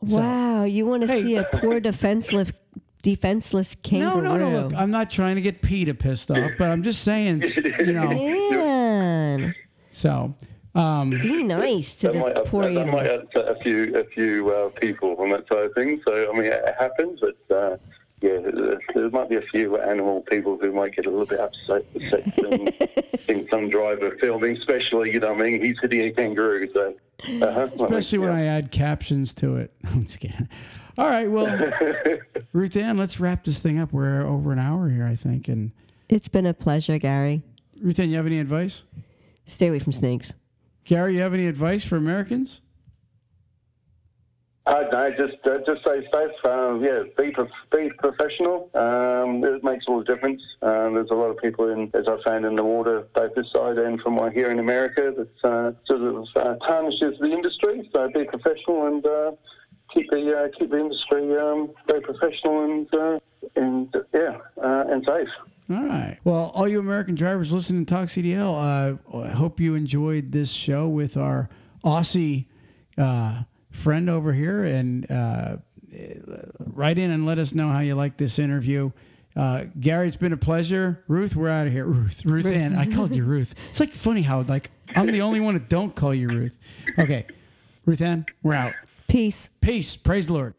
Wow, 0.00 0.64
you 0.64 0.86
want 0.86 1.02
to 1.06 1.08
Hey. 1.08 1.20
see 1.22 1.36
a 1.36 1.44
poor 1.52 1.78
defenseless 1.78 2.52
defenseless 3.02 3.76
kangaroo? 3.82 4.22
No, 4.22 4.36
no, 4.38 4.50
no. 4.50 4.62
Look, 4.68 4.74
I'm 4.74 4.90
not 4.90 5.10
trying 5.10 5.34
to 5.34 5.42
get 5.42 5.60
PETA 5.60 5.94
pissed 5.94 6.30
off, 6.30 6.52
but 6.58 6.70
I'm 6.70 6.82
just 6.82 7.02
saying, 7.02 7.42
you 7.80 7.92
know. 7.92 8.08
Man, 8.14 9.54
So, 9.90 10.34
um, 10.74 11.10
be 11.10 11.42
nice 11.42 11.94
to 11.96 12.08
That 12.08 12.12
the 12.14 12.20
might, 12.20 12.44
poor 12.46 12.68
that, 12.68 12.74
that 12.74 12.86
might 12.86 13.06
upset 13.06 13.48
a 13.48 13.54
few 13.62 13.96
a 13.96 14.04
few 14.04 14.50
uh, 14.50 14.68
people 14.80 15.16
on 15.18 15.30
that 15.30 15.48
side 15.48 15.64
of 15.66 15.74
things. 15.74 16.00
So 16.06 16.30
I 16.30 16.32
mean, 16.36 16.44
it 16.46 16.74
happens, 16.78 17.20
but 17.20 17.54
uh, 17.56 17.76
yeah, 18.22 18.38
there- 18.40 18.78
there 18.94 19.10
might 19.10 19.28
be 19.28 19.36
a 19.36 19.42
few 19.42 19.78
animal 19.80 20.20
people 20.22 20.58
who 20.60 20.72
might 20.72 20.94
get 20.94 21.06
a 21.06 21.10
little 21.10 21.26
bit 21.26 21.40
upset, 21.40 21.84
upset 21.96 22.34
seeing, 22.34 23.18
seeing 23.24 23.48
some 23.48 23.68
driver 23.70 24.16
filming, 24.20 24.56
especially 24.56 25.12
you 25.12 25.20
know, 25.20 25.32
I 25.34 25.36
mean, 25.36 25.62
he's 25.64 25.78
hitting 25.80 26.02
a 26.02 26.10
kangaroo. 26.12 26.68
So 26.72 26.94
uh-huh, 27.42 27.68
especially 27.84 28.18
when 28.18 28.32
I 28.32 28.44
add 28.44 28.70
captions 28.70 29.34
to 29.34 29.56
it. 29.56 29.72
I'm 29.86 30.06
just 30.06 30.20
kidding. 30.20 30.48
All 30.98 31.08
right, 31.08 31.30
well, 31.30 31.46
Ruth 32.52 32.76
Ann, 32.76 32.98
let's 32.98 33.18
wrap 33.20 33.44
this 33.44 33.60
thing 33.60 33.78
up. 33.78 33.92
We're 33.92 34.26
over 34.26 34.52
an 34.52 34.58
hour 34.58 34.88
here, 34.90 35.06
I 35.06 35.16
think. 35.16 35.48
And 35.48 35.72
It's 36.08 36.28
been 36.28 36.46
a 36.46 36.52
pleasure, 36.54 36.98
Gary. 36.98 37.42
Ruth 37.80 37.98
Ann, 37.98 38.10
you 38.10 38.16
have 38.16 38.26
any 38.26 38.38
advice? 38.38 38.82
Stay 39.46 39.68
away 39.68 39.78
from 39.78 39.92
snakes. 39.92 40.34
Gary, 40.84 41.16
you 41.16 41.20
have 41.20 41.34
any 41.34 41.46
advice 41.46 41.84
for 41.84 41.96
Americans? 41.96 42.60
Uh, 44.66 44.84
no, 44.92 45.10
just 45.10 45.44
uh, 45.46 45.58
just 45.66 45.80
stay 45.80 46.06
safe. 46.12 46.44
Um, 46.44 46.84
yeah, 46.84 47.02
be 47.16 47.30
prof- 47.32 47.50
be 47.72 47.90
professional. 47.98 48.70
Um, 48.74 49.42
it 49.42 49.64
makes 49.64 49.86
all 49.88 49.98
the 49.98 50.04
difference. 50.04 50.42
Um, 50.62 50.94
there's 50.94 51.10
a 51.10 51.14
lot 51.14 51.30
of 51.30 51.38
people 51.38 51.70
in, 51.70 51.90
as 51.94 52.06
I 52.06 52.22
found 52.22 52.44
in 52.44 52.54
the 52.56 52.62
water, 52.62 53.08
both 53.14 53.34
this 53.34 53.50
side 53.50 53.78
and 53.78 54.00
from 54.00 54.16
what 54.16 54.30
I 54.30 54.34
hear 54.34 54.50
in 54.50 54.58
America, 54.58 55.12
that 55.16 55.50
uh, 55.50 55.72
sort 55.86 56.02
of 56.02 56.28
uh, 56.36 56.54
tarnishes 56.64 57.18
the 57.18 57.32
industry. 57.32 57.88
So 57.92 58.08
be 58.10 58.24
professional 58.24 58.86
and 58.86 59.04
uh, 59.04 59.32
keep 59.92 60.08
the 60.10 60.38
uh, 60.38 60.48
keep 60.56 60.70
the 60.70 60.78
industry 60.78 61.36
um, 61.36 61.70
very 61.86 62.02
professional 62.02 62.64
and 62.64 62.94
uh, 62.94 63.18
and 63.56 63.96
yeah 64.14 64.36
uh, 64.62 64.84
and 64.88 65.04
safe. 65.04 65.28
All 65.70 65.84
right. 65.84 66.18
Well, 66.24 66.50
all 66.54 66.66
you 66.66 66.80
American 66.80 67.14
drivers 67.14 67.52
listening 67.52 67.86
to 67.86 67.94
Talk 67.94 68.08
CDL, 68.08 68.98
uh, 69.14 69.18
I 69.18 69.28
hope 69.28 69.60
you 69.60 69.74
enjoyed 69.74 70.32
this 70.32 70.50
show 70.50 70.88
with 70.88 71.16
our 71.16 71.48
Aussie 71.84 72.46
uh, 72.98 73.42
friend 73.70 74.10
over 74.10 74.32
here. 74.32 74.64
And 74.64 75.08
uh, 75.10 75.58
write 76.58 76.98
in 76.98 77.10
and 77.10 77.24
let 77.24 77.38
us 77.38 77.54
know 77.54 77.68
how 77.68 77.80
you 77.80 77.94
like 77.94 78.16
this 78.16 78.38
interview. 78.38 78.90
Uh, 79.36 79.64
Gary, 79.78 80.08
it's 80.08 80.16
been 80.16 80.32
a 80.32 80.36
pleasure. 80.36 81.04
Ruth, 81.06 81.36
we're 81.36 81.48
out 81.48 81.66
of 81.68 81.72
here. 81.72 81.86
Ruth, 81.86 82.24
Ruth, 82.24 82.46
Ann. 82.46 82.76
I 82.76 82.90
called 82.92 83.14
you 83.14 83.24
Ruth. 83.24 83.54
It's 83.68 83.78
like 83.78 83.94
funny 83.94 84.22
how 84.22 84.42
like 84.42 84.70
I'm 84.96 85.06
the 85.06 85.22
only 85.22 85.38
one 85.38 85.54
that 85.54 85.68
don't 85.68 85.94
call 85.94 86.12
you 86.12 86.28
Ruth. 86.28 86.58
Okay, 86.98 87.26
Ruth 87.86 88.00
Ann, 88.00 88.26
we're 88.42 88.54
out. 88.54 88.72
Peace. 89.08 89.48
Peace. 89.60 89.94
Praise 89.94 90.26
the 90.26 90.32
Lord. 90.32 90.54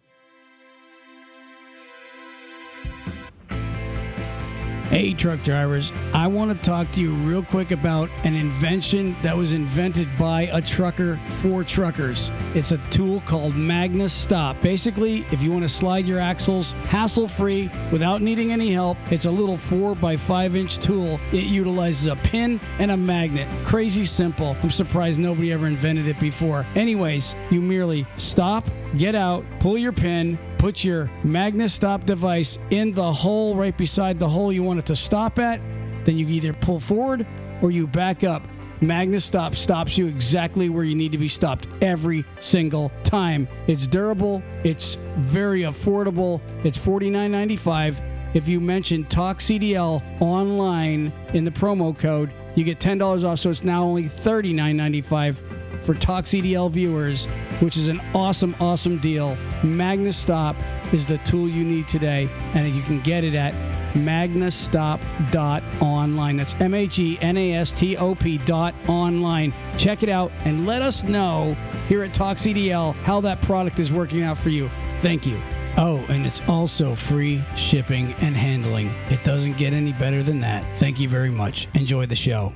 Hey, 4.92 5.14
truck 5.14 5.42
drivers, 5.42 5.90
I 6.14 6.28
want 6.28 6.52
to 6.52 6.66
talk 6.66 6.92
to 6.92 7.00
you 7.00 7.14
real 7.14 7.44
quick 7.44 7.72
about 7.72 8.10
an 8.26 8.36
invention 8.36 9.16
that 9.24 9.38
was 9.38 9.54
invented 9.54 10.10
by 10.18 10.50
a 10.52 10.62
trucker 10.62 11.18
for 11.40 11.64
truckers. 11.64 12.30
It's 12.56 12.74
a 12.74 12.78
tool 12.90 13.22
called 13.22 13.56
Magna 13.56 14.10
Stop. 14.10 14.60
Basically, 14.60 15.26
if 15.32 15.42
you 15.42 15.50
want 15.50 15.64
to 15.64 15.70
slide 15.70 16.06
your 16.06 16.20
axles 16.20 16.74
hassle 16.90 17.30
free 17.30 17.72
without 17.90 18.22
needing 18.22 18.52
any 18.52 18.70
help, 18.70 18.98
it's 19.10 19.24
a 19.24 19.32
little 19.32 19.56
4 19.56 19.96
by 19.96 20.18
5 20.18 20.58
inch 20.58 20.78
tool. 20.78 21.22
It 21.32 21.46
utilizes 21.46 22.08
a 22.08 22.18
pin 22.18 22.60
and 22.78 22.92
a 22.92 22.98
magnet. 22.98 23.48
Crazy 23.64 24.04
simple. 24.04 24.58
I'm 24.62 24.72
surprised 24.72 25.22
nobody 25.22 25.54
ever 25.54 25.68
invented 25.68 26.06
it 26.06 26.20
before. 26.20 26.66
Anyways, 26.76 27.34
you 27.50 27.62
merely 27.62 28.06
stop, 28.18 28.70
get 28.98 29.16
out, 29.16 29.46
pull 29.62 29.78
your 29.78 29.94
pin, 29.94 30.38
put 30.62 30.84
your 30.84 31.10
Magna 31.24 31.68
stop 31.68 32.06
device 32.06 32.60
in 32.70 32.94
the 32.94 33.12
hole 33.12 33.56
right 33.56 33.76
beside 33.76 34.20
the 34.20 34.30
hole 34.30 34.54
you 34.54 34.62
want 34.62 34.78
it 34.78 34.86
to 34.86 34.96
stop 34.96 35.40
at. 35.40 35.60
Then 36.06 36.20
you 36.20 36.28
either 36.28 36.54
pull 36.54 36.80
forward 36.80 37.26
or 37.64 37.72
you 37.72 37.88
back 37.88 38.24
up. 38.24 38.44
Magna 38.80 39.20
Stop 39.20 39.56
stops 39.56 39.98
you 39.98 40.06
exactly 40.08 40.70
where 40.70 40.84
you 40.84 40.94
need 40.96 41.12
to 41.12 41.18
be 41.18 41.28
stopped 41.28 41.68
every 41.82 42.26
single 42.40 42.92
time. 43.04 43.48
It's 43.66 43.88
durable, 43.88 44.44
it's 44.64 44.98
very 45.18 45.62
affordable, 45.62 46.42
it's 46.64 46.78
$49.95. 46.78 48.36
If 48.36 48.48
you 48.48 48.60
mention 48.60 49.06
Talk 49.06 49.40
CDL 49.40 50.22
online 50.22 51.12
in 51.34 51.44
the 51.44 51.52
promo 51.52 51.98
code, 51.98 52.32
you 52.56 52.64
get 52.64 52.80
$10 52.80 53.24
off, 53.24 53.40
so 53.40 53.50
it's 53.50 53.64
now 53.64 53.84
only 53.84 54.04
$39.95 54.04 55.61
for 55.84 55.94
CDL 56.26 56.72
viewers, 56.72 57.26
which 57.60 57.78
is 57.78 57.88
an 57.88 58.02
awesome, 58.14 58.56
awesome 58.60 59.00
deal. 59.00 59.36
Magna 59.64 60.14
Stop 60.14 60.56
is 60.94 61.06
the 61.06 61.18
tool 61.20 61.48
you 61.48 61.64
need 61.64 61.88
today, 61.88 62.28
and 62.54 62.76
you 62.76 62.82
can 62.84 63.00
get 63.02 63.24
it 63.24 63.36
at 63.36 63.54
magnastop.online. 63.94 66.38
That's 66.38 66.54
M 66.56 66.74
A 66.74 66.88
G 66.88 67.20
N 67.22 67.38
A 67.38 67.54
S 67.54 67.72
T 67.72 67.96
O 67.98 68.16
P 68.16 68.40
dot 68.40 68.74
online. 68.88 69.54
Check 69.78 70.02
it 70.04 70.10
out 70.10 70.32
and 70.46 70.66
let 70.66 70.82
us 70.82 71.04
know 71.04 71.56
here 71.88 72.04
at 72.04 72.14
CDL 72.14 72.94
how 73.04 73.22
that 73.22 73.42
product 73.42 73.80
is 73.80 73.92
working 73.92 74.24
out 74.24 74.38
for 74.38 74.50
you. 74.50 74.70
Thank 75.00 75.26
you. 75.26 75.42
Oh, 75.78 76.06
and 76.10 76.26
it's 76.26 76.42
also 76.48 76.96
free 76.96 77.44
shipping 77.56 78.14
and 78.16 78.36
handling. 78.36 78.90
It 79.10 79.24
doesn't 79.24 79.58
get 79.58 79.74
any 79.74 79.94
better 79.94 80.22
than 80.22 80.42
that. 80.42 80.66
Thank 80.78 81.00
you 81.00 81.08
very 81.08 81.30
much. 81.30 81.70
Enjoy 81.74 82.06
the 82.06 82.16
show. 82.16 82.54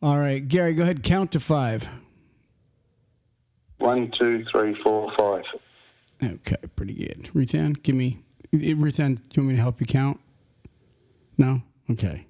All 0.00 0.18
right, 0.18 0.46
Gary, 0.46 0.74
go 0.74 0.82
ahead. 0.84 1.02
Count 1.02 1.32
to 1.32 1.40
five. 1.40 1.88
One, 3.78 4.10
two, 4.10 4.44
three, 4.44 4.74
four, 4.82 5.12
five. 5.16 5.44
Okay, 6.22 6.56
pretty 6.76 6.94
good. 6.94 7.30
Ruthann, 7.34 7.82
give 7.82 7.94
me. 7.94 8.18
Ruthann, 8.52 9.16
do 9.16 9.22
you 9.32 9.42
want 9.42 9.48
me 9.48 9.56
to 9.56 9.62
help 9.62 9.80
you 9.80 9.86
count? 9.86 10.20
No. 11.36 11.62
Okay. 11.90 12.26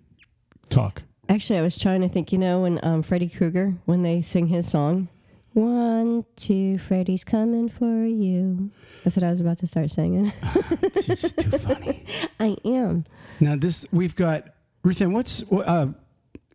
Talk. 0.69 1.03
Actually, 1.29 1.59
I 1.59 1.62
was 1.62 1.79
trying 1.79 2.01
to 2.03 2.09
think, 2.09 2.33
you 2.33 2.39
know, 2.39 2.62
when 2.62 2.83
um, 2.83 3.03
Freddy 3.03 3.29
Krueger, 3.29 3.75
when 3.85 4.03
they 4.03 4.23
sing 4.23 4.47
his 4.47 4.69
song, 4.69 5.09
one, 5.53 6.25
two, 6.37 6.79
Freddy's 6.79 7.25
coming 7.25 7.69
for 7.69 8.05
you. 8.05 8.71
That's 9.05 9.16
what 9.16 9.25
I 9.25 9.31
was 9.31 9.41
about 9.41 9.59
to 9.59 9.66
start 9.66 9.91
singing. 9.91 10.33
You're 11.07 11.16
just 11.16 11.37
too 11.37 11.51
funny. 11.59 12.05
I 12.41 12.57
am. 12.64 13.05
Now 13.41 13.57
this 13.57 13.87
we've 13.91 14.14
got 14.14 14.49
Ruthann. 14.85 15.12
What's 15.12 15.43
uh, 15.51 15.89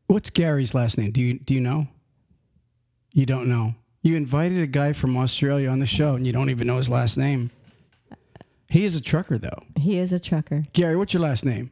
what's 0.08 0.30
Gary's 0.30 0.74
last 0.74 0.97
name? 0.97 1.12
Do 1.12 1.22
you 1.22 1.39
do 1.39 1.54
you 1.54 1.62
know? 1.62 1.88
You 3.12 3.26
don't 3.26 3.47
know. 3.47 3.76
You 4.01 4.16
invited 4.16 4.62
a 4.62 4.68
guy 4.68 4.93
from 4.93 5.16
Australia 5.16 5.70
on 5.70 5.80
the 5.80 5.86
show, 5.86 6.16
and 6.16 6.26
you 6.28 6.34
don't 6.34 6.49
even 6.49 6.68
know 6.68 6.78
his 6.78 6.89
last 6.89 7.18
name. 7.18 7.51
He 8.68 8.86
is 8.86 8.95
a 8.95 9.01
trucker, 9.01 9.38
though. 9.38 9.64
He 9.78 9.97
is 9.99 10.12
a 10.12 10.20
trucker. 10.20 10.64
Gary, 10.74 10.95
what's 10.95 11.14
your 11.14 11.22
last 11.22 11.45
name? 11.45 11.72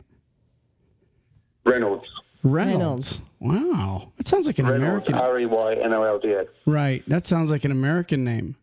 Reynolds. 1.65 2.07
Reynolds. 2.43 3.19
Wow, 3.39 4.11
that 4.17 4.27
sounds 4.27 4.45
like 4.45 4.59
an 4.59 4.67
Reynolds. 4.67 5.09
American. 5.09 5.15
R 5.15 5.39
E 5.39 5.45
Y 5.47 5.73
N 5.75 5.93
O 5.93 6.03
L 6.03 6.19
D 6.19 6.29
S. 6.33 6.45
Right. 6.65 7.03
That 7.07 7.25
sounds 7.25 7.49
like 7.49 7.65
an 7.65 7.71
American 7.71 8.23
name. 8.23 8.55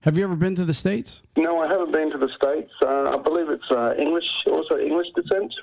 Have 0.00 0.18
you 0.18 0.24
ever 0.24 0.36
been 0.36 0.54
to 0.56 0.64
the 0.64 0.74
states? 0.74 1.22
No, 1.36 1.60
I 1.60 1.68
haven't 1.68 1.92
been 1.92 2.10
to 2.10 2.18
the 2.18 2.28
States. 2.28 2.70
Uh, 2.82 3.10
I 3.10 3.16
believe 3.16 3.48
it's 3.48 3.70
uh, 3.70 3.94
English, 3.98 4.44
also 4.46 4.78
English 4.78 5.08
descent. 5.14 5.54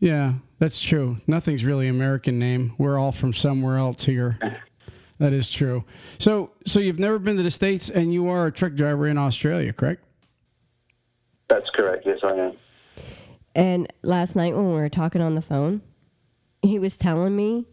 Yeah, 0.00 0.34
that's 0.58 0.80
true. 0.80 1.18
Nothing's 1.26 1.64
really 1.64 1.88
American 1.88 2.38
name. 2.38 2.74
We're 2.78 2.98
all 2.98 3.12
from 3.12 3.32
somewhere 3.32 3.78
else 3.78 4.04
here. 4.04 4.38
That 5.18 5.32
is 5.32 5.48
true. 5.48 5.84
So, 6.18 6.50
so 6.66 6.80
you've 6.80 6.98
never 6.98 7.18
been 7.18 7.36
to 7.36 7.42
the 7.42 7.50
states, 7.50 7.88
and 7.88 8.12
you 8.12 8.28
are 8.28 8.46
a 8.46 8.52
truck 8.52 8.74
driver 8.74 9.06
in 9.06 9.16
Australia, 9.16 9.72
correct? 9.72 10.04
That's 11.48 11.70
correct. 11.70 12.04
Yes, 12.04 12.18
I 12.22 12.32
am. 12.32 12.52
And 13.54 13.92
last 14.02 14.34
night 14.34 14.54
when 14.54 14.66
we 14.66 14.72
were 14.72 14.88
talking 14.88 15.22
on 15.22 15.34
the 15.36 15.42
phone, 15.42 15.82
he 16.62 16.78
was 16.78 16.96
telling 16.96 17.36
me 17.36 17.66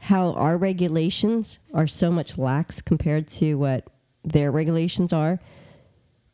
how 0.00 0.32
our 0.32 0.56
regulations 0.56 1.58
are 1.72 1.86
so 1.86 2.10
much 2.10 2.36
lax 2.36 2.80
compared 2.80 3.28
to 3.28 3.54
what 3.54 3.86
their 4.24 4.50
regulations 4.50 5.12
are. 5.12 5.38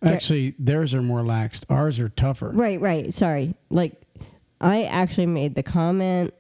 Actually, 0.03 0.55
theirs 0.59 0.95
are 0.95 1.03
more 1.03 1.21
laxed. 1.21 1.65
Ours 1.69 2.01
are 2.01 2.09
tougher. 2.09 2.51
Right, 2.53 2.81
right. 2.81 3.13
Sorry. 3.15 3.55
Like, 3.71 4.02
I 4.63 4.85
actually 4.85 5.27
made 5.27 5.55
the 5.57 5.63
comment, 5.63 6.33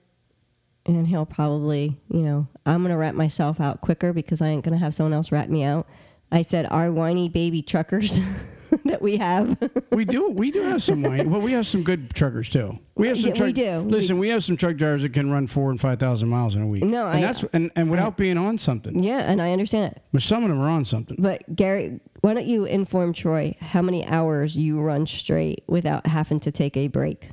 and 0.86 1.06
he'll 1.06 1.26
probably, 1.26 1.98
you 2.08 2.20
know, 2.22 2.46
I'm 2.64 2.82
going 2.82 2.90
to 2.92 2.96
rat 2.96 3.14
myself 3.14 3.60
out 3.60 3.80
quicker 3.80 4.12
because 4.12 4.40
I 4.40 4.48
ain't 4.48 4.64
going 4.64 4.72
to 4.78 4.78
have 4.84 4.94
someone 4.94 5.12
else 5.12 5.32
rat 5.32 5.50
me 5.50 5.64
out. 5.64 5.86
I 6.30 6.42
said, 6.42 6.66
our 6.70 6.90
whiny 6.90 7.28
baby 7.28 7.60
truckers 7.62 8.18
that 8.84 9.02
we 9.02 9.16
have. 9.18 9.58
We 9.92 10.06
do. 10.06 10.30
We 10.30 10.50
do 10.50 10.62
have 10.62 10.82
some 10.82 11.02
wine. 11.02 11.30
Well, 11.30 11.42
we 11.42 11.52
have 11.52 11.66
some 11.66 11.82
good 11.82 12.14
truckers 12.14 12.48
too. 12.48 12.78
We 12.94 13.08
have 13.08 13.18
some. 13.20 13.34
Yeah, 13.34 13.44
we 13.44 13.52
do. 13.52 13.80
Listen, 13.80 14.18
we 14.18 14.30
have 14.30 14.42
some 14.42 14.56
truck 14.56 14.76
drivers 14.76 15.02
that 15.02 15.12
can 15.12 15.30
run 15.30 15.46
four 15.46 15.70
and 15.70 15.78
five 15.78 15.98
thousand 16.00 16.30
miles 16.30 16.54
in 16.54 16.62
a 16.62 16.66
week. 16.66 16.82
No, 16.82 17.08
and 17.08 17.18
I- 17.18 17.20
that's 17.20 17.44
and, 17.52 17.70
and 17.76 17.90
without 17.90 18.16
being 18.16 18.38
on 18.38 18.56
something. 18.56 19.02
yeah, 19.04 19.18
and 19.18 19.40
I 19.42 19.52
understand 19.52 19.92
it. 19.92 20.02
But 20.14 20.22
some 20.22 20.42
of 20.44 20.48
them 20.48 20.58
are 20.62 20.68
on 20.70 20.86
something. 20.86 21.18
But 21.20 21.54
Gary, 21.54 22.00
why 22.22 22.32
don't 22.32 22.46
you 22.46 22.64
inform 22.64 23.12
Troy 23.12 23.54
how 23.60 23.82
many 23.82 24.04
hours 24.06 24.56
you 24.56 24.80
run 24.80 25.06
straight 25.06 25.62
without 25.66 26.06
having 26.06 26.40
to 26.40 26.50
take 26.50 26.74
a 26.78 26.88
break? 26.88 27.28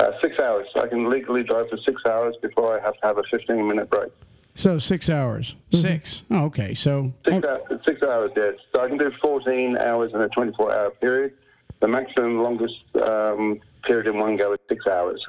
Uh, 0.00 0.10
six 0.20 0.38
hours. 0.40 0.66
I 0.74 0.86
can 0.88 1.08
legally 1.08 1.42
drive 1.44 1.68
for 1.70 1.76
six 1.78 2.02
hours 2.06 2.34
before 2.42 2.78
I 2.78 2.82
have 2.82 2.94
to 2.94 3.06
have 3.06 3.18
a 3.18 3.22
15 3.30 3.66
minute 3.68 3.88
break. 3.90 4.10
So 4.56 4.78
six 4.78 5.08
hours. 5.08 5.54
Six. 5.72 6.22
Oh, 6.30 6.44
okay. 6.46 6.74
So 6.74 7.12
Six, 7.24 7.46
hours, 7.46 7.62
six 7.84 8.02
hours, 8.02 8.30
yes. 8.36 8.54
So 8.74 8.82
I 8.82 8.88
can 8.88 8.98
do 8.98 9.10
14 9.20 9.76
hours 9.78 10.12
in 10.12 10.20
a 10.20 10.28
24 10.28 10.72
hour 10.72 10.90
period. 10.90 11.34
The 11.80 11.88
maximum 11.88 12.42
longest 12.42 12.76
um, 13.02 13.60
period 13.84 14.06
in 14.06 14.18
one 14.18 14.36
go 14.36 14.52
is 14.52 14.58
six 14.68 14.86
hours. 14.86 15.24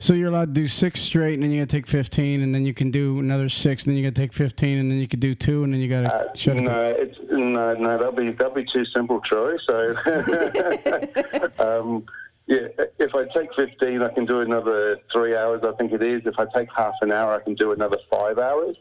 so 0.00 0.12
you're 0.14 0.28
allowed 0.28 0.54
to 0.54 0.60
do 0.60 0.66
six 0.68 1.00
straight, 1.00 1.34
and 1.34 1.42
then 1.42 1.50
you 1.50 1.60
got 1.62 1.68
to 1.70 1.76
take 1.76 1.86
fifteen, 1.86 2.42
and 2.42 2.54
then 2.54 2.66
you 2.66 2.74
can 2.74 2.90
do 2.90 3.20
another 3.20 3.48
six, 3.48 3.84
and 3.86 3.92
then 3.92 4.02
you 4.02 4.08
got 4.10 4.14
to 4.14 4.20
take 4.20 4.32
fifteen, 4.32 4.78
and 4.78 4.90
then 4.90 4.98
you 4.98 5.08
could 5.08 5.20
do 5.20 5.34
two, 5.34 5.62
and 5.64 5.72
then 5.72 5.80
you 5.80 5.88
got 5.88 6.02
to 6.02 6.14
Uh, 6.14 6.34
shut 6.34 6.56
it. 6.56 6.64
down. 6.64 6.74
no, 6.74 6.84
it's 6.98 7.18
no, 7.30 7.74
no. 7.74 7.96
That'll 7.96 8.12
be 8.12 8.30
that'll 8.32 8.52
be 8.54 8.64
too 8.64 8.84
simple, 8.84 9.20
Troy. 9.20 9.56
So, 9.58 9.94
um, 11.58 12.04
yeah, 12.46 12.68
if 12.98 13.14
I 13.14 13.24
take 13.36 13.54
fifteen, 13.54 14.02
I 14.02 14.08
can 14.08 14.26
do 14.26 14.40
another 14.40 14.98
three 15.12 15.36
hours. 15.36 15.62
I 15.64 15.72
think 15.76 15.92
it 15.92 16.02
is. 16.02 16.22
If 16.26 16.38
I 16.38 16.46
take 16.54 16.68
half 16.76 16.94
an 17.00 17.10
hour, 17.12 17.34
I 17.34 17.42
can 17.42 17.54
do 17.54 17.72
another 17.72 17.98
five 18.10 18.38
hours. 18.38 18.76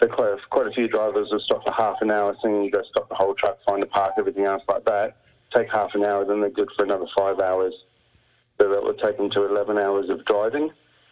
So 0.00 0.08
quite 0.08 0.32
a, 0.32 0.36
quite 0.50 0.66
a 0.66 0.70
few 0.72 0.88
drivers 0.88 1.30
will 1.30 1.40
stop 1.40 1.64
for 1.64 1.72
half 1.72 1.96
an 2.02 2.10
hour, 2.10 2.36
saying 2.42 2.64
you 2.64 2.70
to 2.72 2.84
stop 2.90 3.08
the 3.08 3.14
whole 3.14 3.34
truck, 3.34 3.58
find 3.66 3.82
a 3.82 3.86
park, 3.86 4.12
everything 4.18 4.44
else 4.44 4.62
like 4.68 4.84
that. 4.84 5.16
Take 5.54 5.70
half 5.72 5.94
an 5.94 6.04
hour, 6.04 6.24
then 6.26 6.40
they're 6.40 6.50
good 6.50 6.68
for 6.76 6.84
another 6.84 7.06
five 7.16 7.40
hours. 7.40 7.72
So 8.60 8.68
that 8.68 8.82
will 8.82 8.94
take 8.94 9.16
them 9.16 9.30
to 9.30 9.46
11 9.46 9.78
hours 9.78 10.10
of 10.10 10.22
driving, 10.26 10.70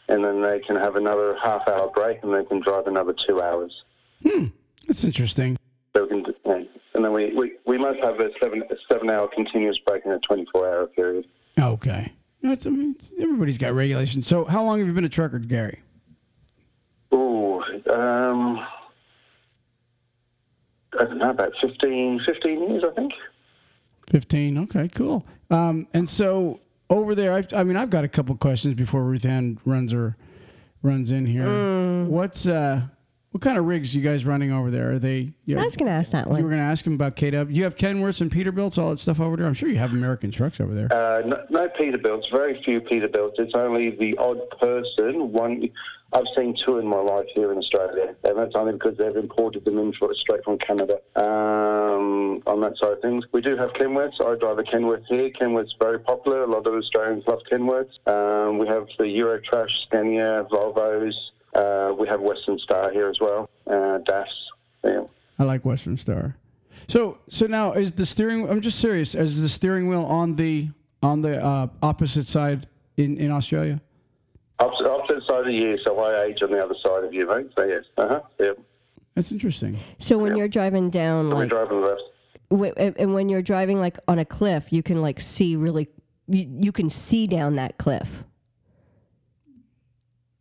and 0.08 0.22
then 0.22 0.42
they 0.42 0.60
can 0.60 0.76
have 0.76 0.96
another 0.96 1.34
half 1.42 1.66
hour 1.66 1.88
break, 1.94 2.22
and 2.22 2.34
they 2.34 2.44
can 2.44 2.60
drive 2.60 2.86
another 2.86 3.14
two 3.14 3.40
hours. 3.40 3.84
Hmm, 4.22 4.46
That's 4.86 5.04
interesting. 5.04 5.56
So 5.96 6.04
we 6.04 6.22
can, 6.22 6.68
and 6.94 7.04
then 7.04 7.12
we, 7.14 7.32
we, 7.34 7.52
we 7.66 7.78
must 7.78 8.00
have 8.00 8.20
a 8.20 8.30
seven 8.42 8.62
a 8.70 8.74
seven 8.92 9.08
hour 9.08 9.28
continuous 9.28 9.78
break 9.78 10.04
in 10.04 10.12
a 10.12 10.18
24 10.18 10.68
hour 10.68 10.86
period. 10.88 11.26
Okay. 11.58 12.12
That's, 12.42 12.66
I 12.66 12.70
mean, 12.70 12.90
it's- 12.92 13.12
everybody's 13.18 13.58
got 13.58 13.74
regulations. 13.74 14.26
So 14.26 14.44
how 14.44 14.62
long 14.64 14.78
have 14.78 14.86
you 14.86 14.92
been 14.92 15.04
a 15.04 15.08
trucker, 15.08 15.38
Gary? 15.38 15.80
Oh, 17.12 17.62
um, 17.92 18.58
I 20.98 21.04
don't 21.04 21.18
know, 21.18 21.30
about 21.30 21.52
15, 21.60 22.20
15 22.20 22.70
years, 22.70 22.84
I 22.84 22.90
think. 22.94 23.12
15. 24.10 24.58
Okay, 24.58 24.88
cool. 24.88 25.26
Um, 25.50 25.88
and 25.94 26.08
so 26.08 26.60
over 26.90 27.14
there, 27.14 27.32
I, 27.34 27.44
I 27.58 27.64
mean, 27.64 27.76
I've 27.76 27.90
got 27.90 28.04
a 28.04 28.08
couple 28.08 28.34
questions 28.36 28.74
before 28.74 29.02
Ruth 29.02 29.24
Ann 29.24 29.58
runs 29.64 29.92
her 29.92 30.16
runs 30.82 31.10
in 31.10 31.24
here. 31.26 32.04
What's 32.04 32.46
uh, 32.46 32.82
What 33.34 33.40
kind 33.40 33.58
of 33.58 33.64
rigs 33.64 33.92
you 33.92 34.00
guys 34.00 34.24
running 34.24 34.52
over 34.52 34.70
there? 34.70 34.92
Are 34.92 34.98
they? 35.00 35.32
You, 35.44 35.58
I 35.58 35.64
was 35.64 35.74
going 35.74 35.88
to 35.88 35.92
ask 35.92 36.12
that 36.12 36.28
one. 36.28 36.38
you 36.38 36.44
were 36.44 36.50
going 36.50 36.62
to 36.62 36.68
ask 36.68 36.86
him 36.86 36.94
about 36.94 37.16
KW. 37.16 37.52
You 37.52 37.64
have 37.64 37.74
Kenworths 37.74 38.20
and 38.20 38.30
Peterbilts, 38.30 38.78
all 38.78 38.90
that 38.90 39.00
stuff 39.00 39.18
over 39.18 39.36
there. 39.36 39.44
I'm 39.44 39.54
sure 39.54 39.68
you 39.68 39.76
have 39.78 39.90
American 39.90 40.30
trucks 40.30 40.60
over 40.60 40.72
there. 40.72 40.86
Uh, 40.92 41.26
no, 41.26 41.44
no 41.50 41.68
Peterbilts, 41.68 42.30
very 42.30 42.62
few 42.62 42.80
Peterbilts. 42.80 43.40
It's 43.40 43.56
only 43.56 43.90
the 43.90 44.16
odd 44.18 44.38
person. 44.60 45.32
One, 45.32 45.68
I've 46.12 46.28
seen 46.36 46.54
two 46.54 46.78
in 46.78 46.86
my 46.86 47.00
life 47.00 47.26
here 47.34 47.50
in 47.50 47.58
Australia, 47.58 48.14
and 48.22 48.38
that's 48.38 48.54
only 48.54 48.74
because 48.74 48.96
they've 48.98 49.16
imported 49.16 49.64
them 49.64 49.78
in 49.78 49.92
for, 49.94 50.14
straight 50.14 50.44
from 50.44 50.56
Canada. 50.58 51.00
Um, 51.16 52.40
on 52.46 52.60
that 52.60 52.78
side 52.78 52.92
of 52.92 53.00
things, 53.00 53.24
we 53.32 53.40
do 53.40 53.56
have 53.56 53.72
Kenworths. 53.72 54.24
I 54.24 54.38
drive 54.38 54.60
a 54.60 54.62
Kenworth 54.62 55.06
here. 55.08 55.28
Kenworth's 55.30 55.74
very 55.80 55.98
popular. 55.98 56.44
A 56.44 56.46
lot 56.46 56.68
of 56.68 56.74
Australians 56.74 57.24
love 57.26 57.40
Kenworths. 57.50 57.98
Um, 58.06 58.58
we 58.58 58.68
have 58.68 58.86
the 58.96 59.06
Eurotrash, 59.06 59.82
Scania, 59.82 60.46
Volvos. 60.52 61.30
Uh, 61.54 61.94
we 61.98 62.08
have 62.08 62.20
Western 62.20 62.58
Star 62.58 62.90
here 62.90 63.08
as 63.08 63.20
well. 63.20 63.48
Uh, 63.66 63.98
DAFs. 63.98 64.46
Yeah. 64.82 65.04
I 65.38 65.44
like 65.44 65.64
Western 65.64 65.96
Star. 65.96 66.36
So 66.88 67.18
so 67.28 67.46
now 67.46 67.72
is 67.72 67.92
the 67.92 68.04
steering? 68.06 68.48
I'm 68.50 68.60
just 68.60 68.78
serious. 68.78 69.14
Is 69.14 69.40
the 69.40 69.48
steering 69.48 69.88
wheel 69.88 70.04
on 70.04 70.36
the 70.36 70.68
on 71.02 71.22
the 71.22 71.42
uh, 71.42 71.68
opposite 71.82 72.26
side 72.26 72.66
in 72.96 73.16
in 73.18 73.30
Australia? 73.30 73.80
Opposite, 74.58 74.86
opposite 74.88 75.24
side 75.26 75.46
of 75.46 75.52
you, 75.52 75.78
so 75.78 75.98
I 75.98 76.24
age 76.26 76.42
on 76.42 76.50
the 76.50 76.62
other 76.62 76.74
side 76.84 77.04
of 77.04 77.12
you, 77.12 77.26
mate. 77.26 77.48
So 77.56 77.64
yes, 77.64 77.84
uh 77.96 78.08
huh. 78.08 78.20
Yep. 78.38 78.58
That's 79.14 79.32
interesting. 79.32 79.78
So 79.98 80.18
when 80.18 80.36
you're 80.36 80.48
driving 80.48 80.90
down, 80.90 81.30
We're 81.30 81.40
like, 81.40 81.48
driving 81.50 81.80
the 81.80 81.86
left. 81.86 82.02
w- 82.50 82.74
and 82.76 82.94
and 82.98 83.14
when 83.14 83.28
you're 83.28 83.42
driving 83.42 83.80
like 83.80 83.98
on 84.08 84.18
a 84.18 84.24
cliff, 84.24 84.72
you 84.72 84.82
can 84.82 85.00
like 85.00 85.20
see 85.20 85.56
really, 85.56 85.88
you, 86.28 86.46
you 86.60 86.72
can 86.72 86.90
see 86.90 87.26
down 87.26 87.54
that 87.56 87.78
cliff. 87.78 88.24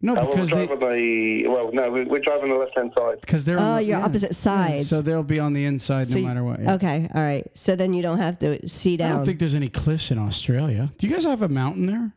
No, 0.06 0.12
Uh, 0.12 0.16
well, 0.16 0.26
we're 0.26 0.32
because 0.34 0.50
they 0.50 0.66
driving 0.68 0.80
the 0.90 1.48
well, 1.48 1.72
no, 1.72 1.90
we- 1.90 2.04
we're 2.04 2.20
driving 2.20 2.50
the 2.50 2.56
left 2.58 2.76
hand 2.78 2.92
side. 2.96 3.22
because 3.22 3.46
they're 3.46 3.58
on 3.58 3.66
Oh, 3.66 3.76
the- 3.78 3.84
you're 3.86 3.98
yeah. 4.00 4.06
opposite 4.06 4.32
Yeah, 4.32 4.34
sides. 4.34 4.90
so 4.90 5.02
they'll 5.02 5.24
be 5.24 5.40
on 5.40 5.54
the 5.54 5.64
inside 5.66 6.08
So 6.10 6.16
no 6.16 6.20
you- 6.22 6.28
matter 6.28 6.44
what. 6.44 6.62
yeah. 6.62 6.74
Okay, 6.74 7.10
all 7.16 7.22
right. 7.22 7.48
So 7.54 7.76
then 7.78 7.94
you 7.94 8.02
don't 8.02 8.18
have 8.20 8.38
to 8.40 8.68
see 8.68 8.98
down. 8.98 9.12
I 9.14 9.16
don't 9.16 9.26
think 9.26 9.40
there's 9.40 9.56
any 9.56 9.70
cliffs 9.70 10.12
in 10.12 10.20
Australia. 10.20 10.92
Do 10.98 11.08
you 11.08 11.14
guys 11.14 11.24
have 11.24 11.42
a 11.42 11.48
mountain 11.48 11.86
there? 11.86 12.12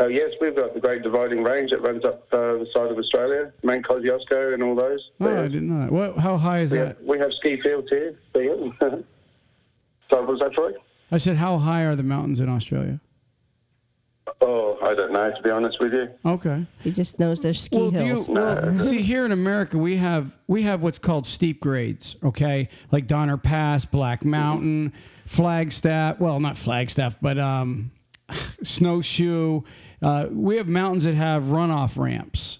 Oh 0.00 0.06
yes, 0.08 0.30
we've 0.40 0.54
got 0.56 0.74
the 0.74 0.80
Great 0.80 1.02
Dividing 1.02 1.42
Range 1.44 1.70
that 1.70 1.82
runs 1.82 2.04
up 2.04 2.26
uh, 2.32 2.36
the 2.58 2.66
side 2.72 2.90
of 2.90 2.98
Australia, 2.98 3.52
Mount 3.62 3.84
Kosciuszko 3.86 4.54
and 4.54 4.62
all 4.62 4.74
those. 4.74 5.10
Oh, 5.20 5.44
I 5.44 5.48
didn't 5.48 5.68
know 5.68 5.80
that. 5.82 5.92
What? 5.92 6.18
How 6.18 6.36
high 6.36 6.60
is 6.60 6.70
we, 6.72 6.78
that? 6.78 6.86
have, 6.88 6.96
we 7.02 7.18
have 7.18 7.32
ski 7.32 7.60
fields 7.60 7.88
here. 7.90 8.14
So, 8.32 8.40
yeah. 8.40 8.90
so 10.10 10.22
was 10.24 10.38
that 10.40 10.56
right? 10.58 10.74
I 11.10 11.16
said, 11.16 11.36
how 11.36 11.58
high 11.58 11.82
are 11.82 11.96
the 11.96 12.02
mountains 12.02 12.38
in 12.40 12.48
Australia? 12.48 13.00
Oh, 14.40 14.78
I 14.82 14.94
don't 14.94 15.12
know 15.12 15.32
to 15.34 15.42
be 15.42 15.50
honest 15.50 15.80
with 15.80 15.92
you. 15.92 16.08
Okay. 16.24 16.64
he 16.82 16.92
just 16.92 17.18
knows 17.18 17.40
there's 17.40 17.60
ski 17.60 17.76
Well, 17.76 17.90
do 17.90 17.98
you, 17.98 18.04
hills. 18.14 18.28
well, 18.28 18.78
see 18.78 19.02
here 19.02 19.24
in 19.24 19.32
America 19.32 19.76
we 19.76 19.96
have 19.96 20.30
we 20.46 20.62
have 20.62 20.82
what's 20.82 20.98
called 20.98 21.26
steep 21.26 21.60
grades, 21.60 22.14
okay? 22.22 22.68
Like 22.92 23.06
Donner 23.08 23.36
Pass, 23.36 23.84
Black 23.84 24.24
Mountain, 24.24 24.92
Flagstaff. 25.26 26.20
Well, 26.20 26.38
not 26.40 26.56
Flagstaff, 26.56 27.16
but 27.20 27.38
um, 27.38 27.90
Snowshoe. 28.62 29.62
Uh, 30.00 30.28
we 30.30 30.56
have 30.56 30.68
mountains 30.68 31.04
that 31.04 31.14
have 31.14 31.44
runoff 31.44 31.96
ramps, 31.96 32.58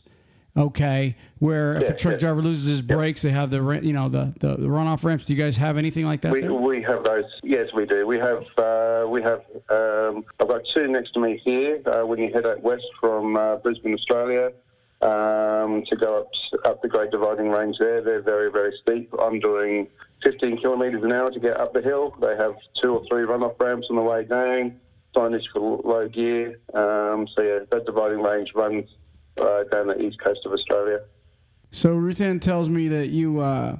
okay? 0.59 1.17
Where 1.39 1.77
if 1.77 1.83
Yeah, 1.83 1.89
a 1.91 1.97
truck 1.97 2.13
yeah. 2.13 2.19
driver 2.19 2.43
loses 2.43 2.67
his 2.67 2.83
brakes, 2.83 3.23
they 3.23 3.31
have 3.31 3.51
the 3.51 3.81
you 3.83 3.93
know 3.93 4.09
the, 4.09 4.35
the 4.41 4.57
the 4.57 4.67
runoff 4.67 5.05
ramps. 5.05 5.27
Do 5.27 5.35
you 5.35 5.43
guys 5.43 5.57
have 5.57 5.77
anything 5.77 6.05
like 6.05 6.21
that? 6.23 6.33
We, 6.33 6.41
there? 6.43 6.53
we 6.53 6.83
have 6.83 7.05
those. 7.05 7.25
Yes, 7.43 7.73
we 7.73 7.87
do. 7.87 8.07
We 8.07 8.19
have 8.19 8.45
uh, 8.59 9.07
we 9.09 9.23
have. 9.23 9.43
Um, 9.69 10.25
I've 10.41 10.49
got 10.49 10.65
two 10.65 10.89
next 10.89 11.15
to 11.15 11.21
me 11.21 11.41
here. 11.45 11.81
Uh, 11.87 12.07
when 12.07 12.19
you 12.19 12.33
head 12.33 12.47
out 12.47 12.63
west 12.63 12.87
from 13.01 13.37
uh, 13.37 13.57
Brisbane, 13.57 13.95
Australia, 13.95 14.53
um, 15.01 15.85
to 15.87 15.97
go 15.97 16.21
up 16.21 16.31
up 16.65 16.83
the 16.83 16.89
Great 16.89 17.11
Dividing 17.11 17.51
Range, 17.51 17.77
there 17.79 18.03
they're 18.03 18.23
very 18.23 18.51
very 18.51 18.77
steep. 18.83 19.13
I'm 19.21 19.39
doing 19.39 19.87
15 20.25 20.59
kilometres 20.59 21.05
an 21.05 21.13
hour 21.13 21.31
to 21.31 21.39
get 21.39 21.61
up 21.61 21.73
the 21.73 21.83
hill. 21.83 22.17
They 22.21 22.37
have 22.37 22.57
two 22.75 22.95
or 22.95 23.05
three 23.09 23.23
runoff 23.23 23.61
ramps 23.61 23.89
on 23.91 23.97
the 23.97 24.03
way 24.03 24.25
down. 24.25 24.81
Signage 25.15 25.49
for 25.53 25.81
low 25.85 26.09
gear. 26.09 26.59
Um, 26.75 27.27
so 27.35 27.43
yeah, 27.43 27.61
that 27.71 27.87
dividing 27.87 28.21
range 28.21 28.53
runs 28.55 28.89
uh, 29.41 29.65
down 29.65 29.89
the 29.89 30.01
east 30.01 30.19
coast 30.21 30.47
of 30.47 30.53
Australia. 30.53 31.01
So 31.71 31.95
Ruth 31.95 32.21
Ann 32.21 32.41
tells 32.41 32.69
me 32.69 32.89
that 32.89 33.09
you 33.09 33.41
uh, 33.41 33.77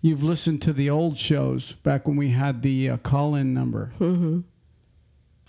you've 0.00 0.22
listened 0.22 0.62
to 0.62 0.72
the 0.72 0.90
old 0.90 1.18
shows 1.18 1.72
back 1.72 2.08
when 2.08 2.16
we 2.16 2.30
had 2.30 2.62
the 2.62 2.90
uh, 2.90 2.96
call-in 2.98 3.52
number. 3.52 3.92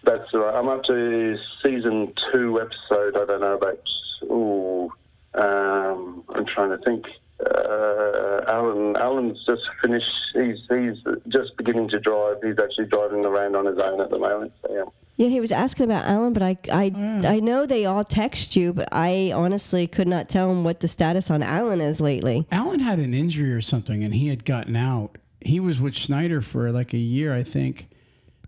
That's 0.03 0.33
right. 0.33 0.53
I'm 0.53 0.67
up 0.67 0.83
to 0.83 1.37
season 1.63 2.13
two 2.31 2.61
episode. 2.61 3.17
I 3.17 3.25
don't 3.25 3.41
know 3.41 3.55
about. 3.55 3.89
Ooh, 4.23 4.93
um, 5.33 6.23
I'm 6.29 6.45
trying 6.45 6.69
to 6.69 6.77
think. 6.77 7.07
Uh, 7.39 8.41
Alan, 8.47 8.95
Alan's 8.95 9.43
just 9.45 9.69
finished. 9.81 10.11
He's 10.33 10.61
he's 10.69 11.03
just 11.27 11.57
beginning 11.57 11.89
to 11.89 11.99
drive. 11.99 12.37
He's 12.43 12.59
actually 12.59 12.85
driving 12.85 13.25
around 13.25 13.55
on 13.55 13.65
his 13.65 13.77
own 13.77 13.99
at 13.99 14.09
the 14.09 14.19
moment. 14.19 14.53
So, 14.61 14.73
yeah. 14.73 14.83
Yeah, 15.17 15.29
he 15.29 15.39
was 15.39 15.51
asking 15.51 15.85
about 15.85 16.05
Alan, 16.05 16.33
but 16.33 16.43
I, 16.43 16.57
I, 16.71 16.91
Oh, 16.93 17.19
yeah. 17.21 17.31
I 17.31 17.39
know 17.39 17.65
they 17.65 17.85
all 17.85 18.03
text 18.03 18.55
you, 18.55 18.73
but 18.73 18.89
I 18.91 19.31
honestly 19.33 19.87
could 19.87 20.07
not 20.07 20.27
tell 20.27 20.51
him 20.51 20.63
what 20.63 20.81
the 20.81 20.87
status 20.87 21.31
on 21.31 21.41
Alan 21.41 21.79
is 21.79 22.01
lately. 22.01 22.45
Alan 22.51 22.81
had 22.81 22.99
an 22.99 23.13
injury 23.13 23.53
or 23.53 23.61
something, 23.61 24.03
and 24.03 24.13
he 24.13 24.27
had 24.27 24.43
gotten 24.43 24.75
out. 24.75 25.17
He 25.39 25.59
was 25.59 25.79
with 25.79 25.95
Schneider 25.95 26.41
for 26.41 26.71
like 26.71 26.93
a 26.93 26.97
year, 26.97 27.33
I 27.33 27.43
think, 27.43 27.87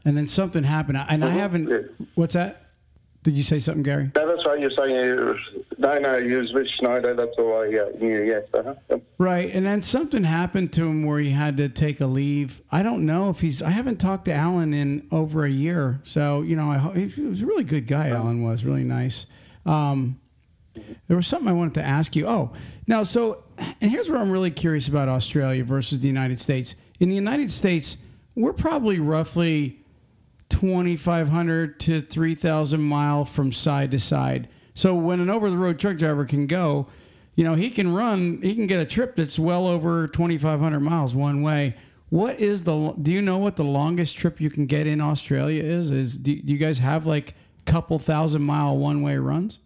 and 0.04 0.18
then 0.18 0.28
something 0.28 0.64
happened. 0.64 0.98
And 0.98 1.24
I 1.24 1.30
mm-hmm. 1.30 1.38
haven't. 1.38 1.92
What's 2.16 2.34
that? 2.34 2.67
Did 3.28 3.36
you 3.36 3.44
say 3.44 3.60
something, 3.60 3.84
Gary? 3.84 4.10
No, 4.16 4.26
that's 4.26 4.46
right. 4.46 4.58
You're 4.58 4.72
saying 4.72 4.96
it 4.96 5.20
was, 5.20 5.42
no, 5.78 6.00
no. 6.00 6.24
He 6.24 6.32
was 6.32 6.54
with 6.54 6.70
Schneider. 6.70 7.14
That's 7.14 7.36
all 7.38 7.56
I 7.56 7.66
uh, 7.66 7.90
knew. 8.00 8.24
Yes. 8.24 8.44
Uh-huh. 8.54 8.74
Yep. 8.90 9.04
Right, 9.18 9.54
and 9.54 9.66
then 9.66 9.82
something 9.82 10.24
happened 10.24 10.72
to 10.74 10.86
him 10.86 11.04
where 11.04 11.20
he 11.20 11.32
had 11.32 11.58
to 11.58 11.68
take 11.68 12.00
a 12.00 12.06
leave. 12.06 12.62
I 12.72 12.84
don't 12.84 13.06
know 13.06 13.30
if 13.30 13.42
he's. 13.42 13.62
I 13.62 13.72
haven't 13.72 13.98
talked 13.98 14.24
to 14.26 14.34
Alan 14.34 14.74
in 14.74 15.10
over 15.12 15.44
a 15.44 15.50
year, 15.50 16.00
so 16.06 16.42
you 16.42 16.56
know, 16.56 16.72
I 16.72 16.78
he 17.00 17.24
was 17.24 17.42
a 17.42 17.46
really 17.46 17.66
good 17.66 17.86
guy. 17.86 18.12
Alan 18.12 18.44
was 18.44 18.64
really 18.64 18.86
nice. 18.86 19.26
Um, 19.66 20.22
there 21.10 21.18
was 21.18 21.28
something 21.28 21.50
I 21.50 21.54
wanted 21.54 21.74
to 21.74 21.86
ask 21.86 22.16
you. 22.16 22.30
Oh, 22.30 22.54
now 22.88 23.04
so, 23.04 23.44
and 23.58 23.92
here's 23.92 24.10
where 24.10 24.22
I'm 24.22 24.32
really 24.32 24.52
curious 24.52 24.88
about 24.88 25.10
Australia 25.10 25.66
versus 25.66 26.00
the 26.00 26.08
United 26.08 26.40
States. 26.40 26.76
In 27.02 27.10
the 27.10 27.16
United 27.16 27.52
States, 27.52 27.98
we're 28.36 28.54
probably 28.54 29.02
roughly 29.02 29.82
2,500 30.50 31.80
to 31.82 32.02
3,000 32.02 32.82
mile 32.82 33.26
from 33.26 33.52
side 33.52 33.92
to 33.92 34.00
side. 34.00 34.48
So 34.74 34.94
when 34.96 35.20
an 35.20 35.30
over-the-road 35.30 35.80
truck 35.80 35.98
driver 35.98 36.26
can 36.26 36.48
go, 36.48 36.88
you 37.36 37.44
know, 37.44 37.56
he 37.56 37.70
can 37.70 37.94
run, 37.94 38.42
he 38.42 38.56
can 38.56 38.68
get 38.68 38.80
a 38.80 38.86
trip 38.86 39.16
that's 39.16 39.38
well 39.38 39.68
over 39.68 40.08
2,500 40.08 40.80
miles 40.80 41.14
one 41.14 41.42
way. 41.42 41.76
What 42.10 42.40
is 42.40 42.64
the? 42.64 42.94
Do 43.02 43.12
you 43.12 43.22
know 43.22 43.38
what 43.38 43.58
the 43.58 43.64
longest 43.64 44.16
trip 44.16 44.40
you 44.40 44.50
can 44.50 44.66
get 44.66 44.88
in 44.88 45.02
Australia 45.02 45.62
is? 45.62 45.92
Is 45.92 46.16
do, 46.16 46.42
do 46.42 46.54
you 46.54 46.58
guys 46.58 46.80
have 46.80 47.06
like 47.06 47.36
couple 47.66 48.00
thousand 48.00 48.44
mile 48.44 48.78
one-way 48.78 49.18
runs? 49.18 49.60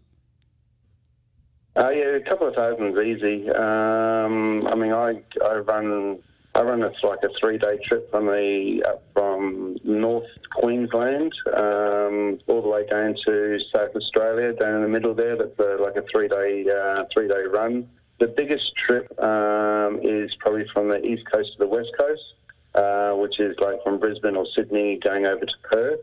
Uh, 1.78 1.90
yeah, 1.90 2.16
a 2.16 2.20
couple 2.20 2.48
of 2.48 2.56
thousands 2.56 2.98
easy. 2.98 3.50
Um, 3.52 4.68
I 4.68 4.76
mean, 4.76 4.92
I 4.92 5.22
I 5.46 5.58
run 5.58 6.20
I 6.54 6.62
run 6.64 6.84
it's 6.84 7.04
like 7.04 7.20
a 7.24 7.30
three 7.40 7.58
day 7.58 7.78
trip 7.78 8.12
from 8.12 8.26
the 8.26 8.84
up 8.88 9.04
from 9.14 9.78
North 9.84 10.28
Queensland 10.54 11.34
um, 11.54 12.40
all 12.48 12.62
the 12.62 12.68
way 12.68 12.86
down 12.86 13.16
to 13.26 13.58
South 13.74 13.96
Australia, 13.96 14.52
down 14.54 14.76
in 14.76 14.82
the 14.82 14.88
middle 14.90 15.14
there. 15.14 15.38
That's 15.38 15.58
a, 15.60 15.78
like 15.82 15.96
a 15.96 16.04
three 16.12 16.28
day 16.28 16.66
uh, 16.70 17.06
three 17.12 17.30
day 17.30 17.44
run. 17.44 17.88
The 18.20 18.28
biggest 18.28 18.76
trip 18.76 19.08
um, 19.24 20.00
is 20.04 20.36
probably 20.36 20.68
from 20.74 20.90
the 20.90 21.04
east 21.06 21.24
coast 21.32 21.54
to 21.54 21.60
the 21.60 21.68
west 21.68 21.92
coast, 21.98 22.34
uh, 22.76 23.14
which 23.14 23.40
is 23.40 23.58
like 23.60 23.82
from 23.84 23.98
Brisbane 23.98 24.36
or 24.36 24.46
Sydney 24.46 24.98
going 24.98 25.26
over 25.26 25.46
to 25.46 25.56
Perth 25.64 26.02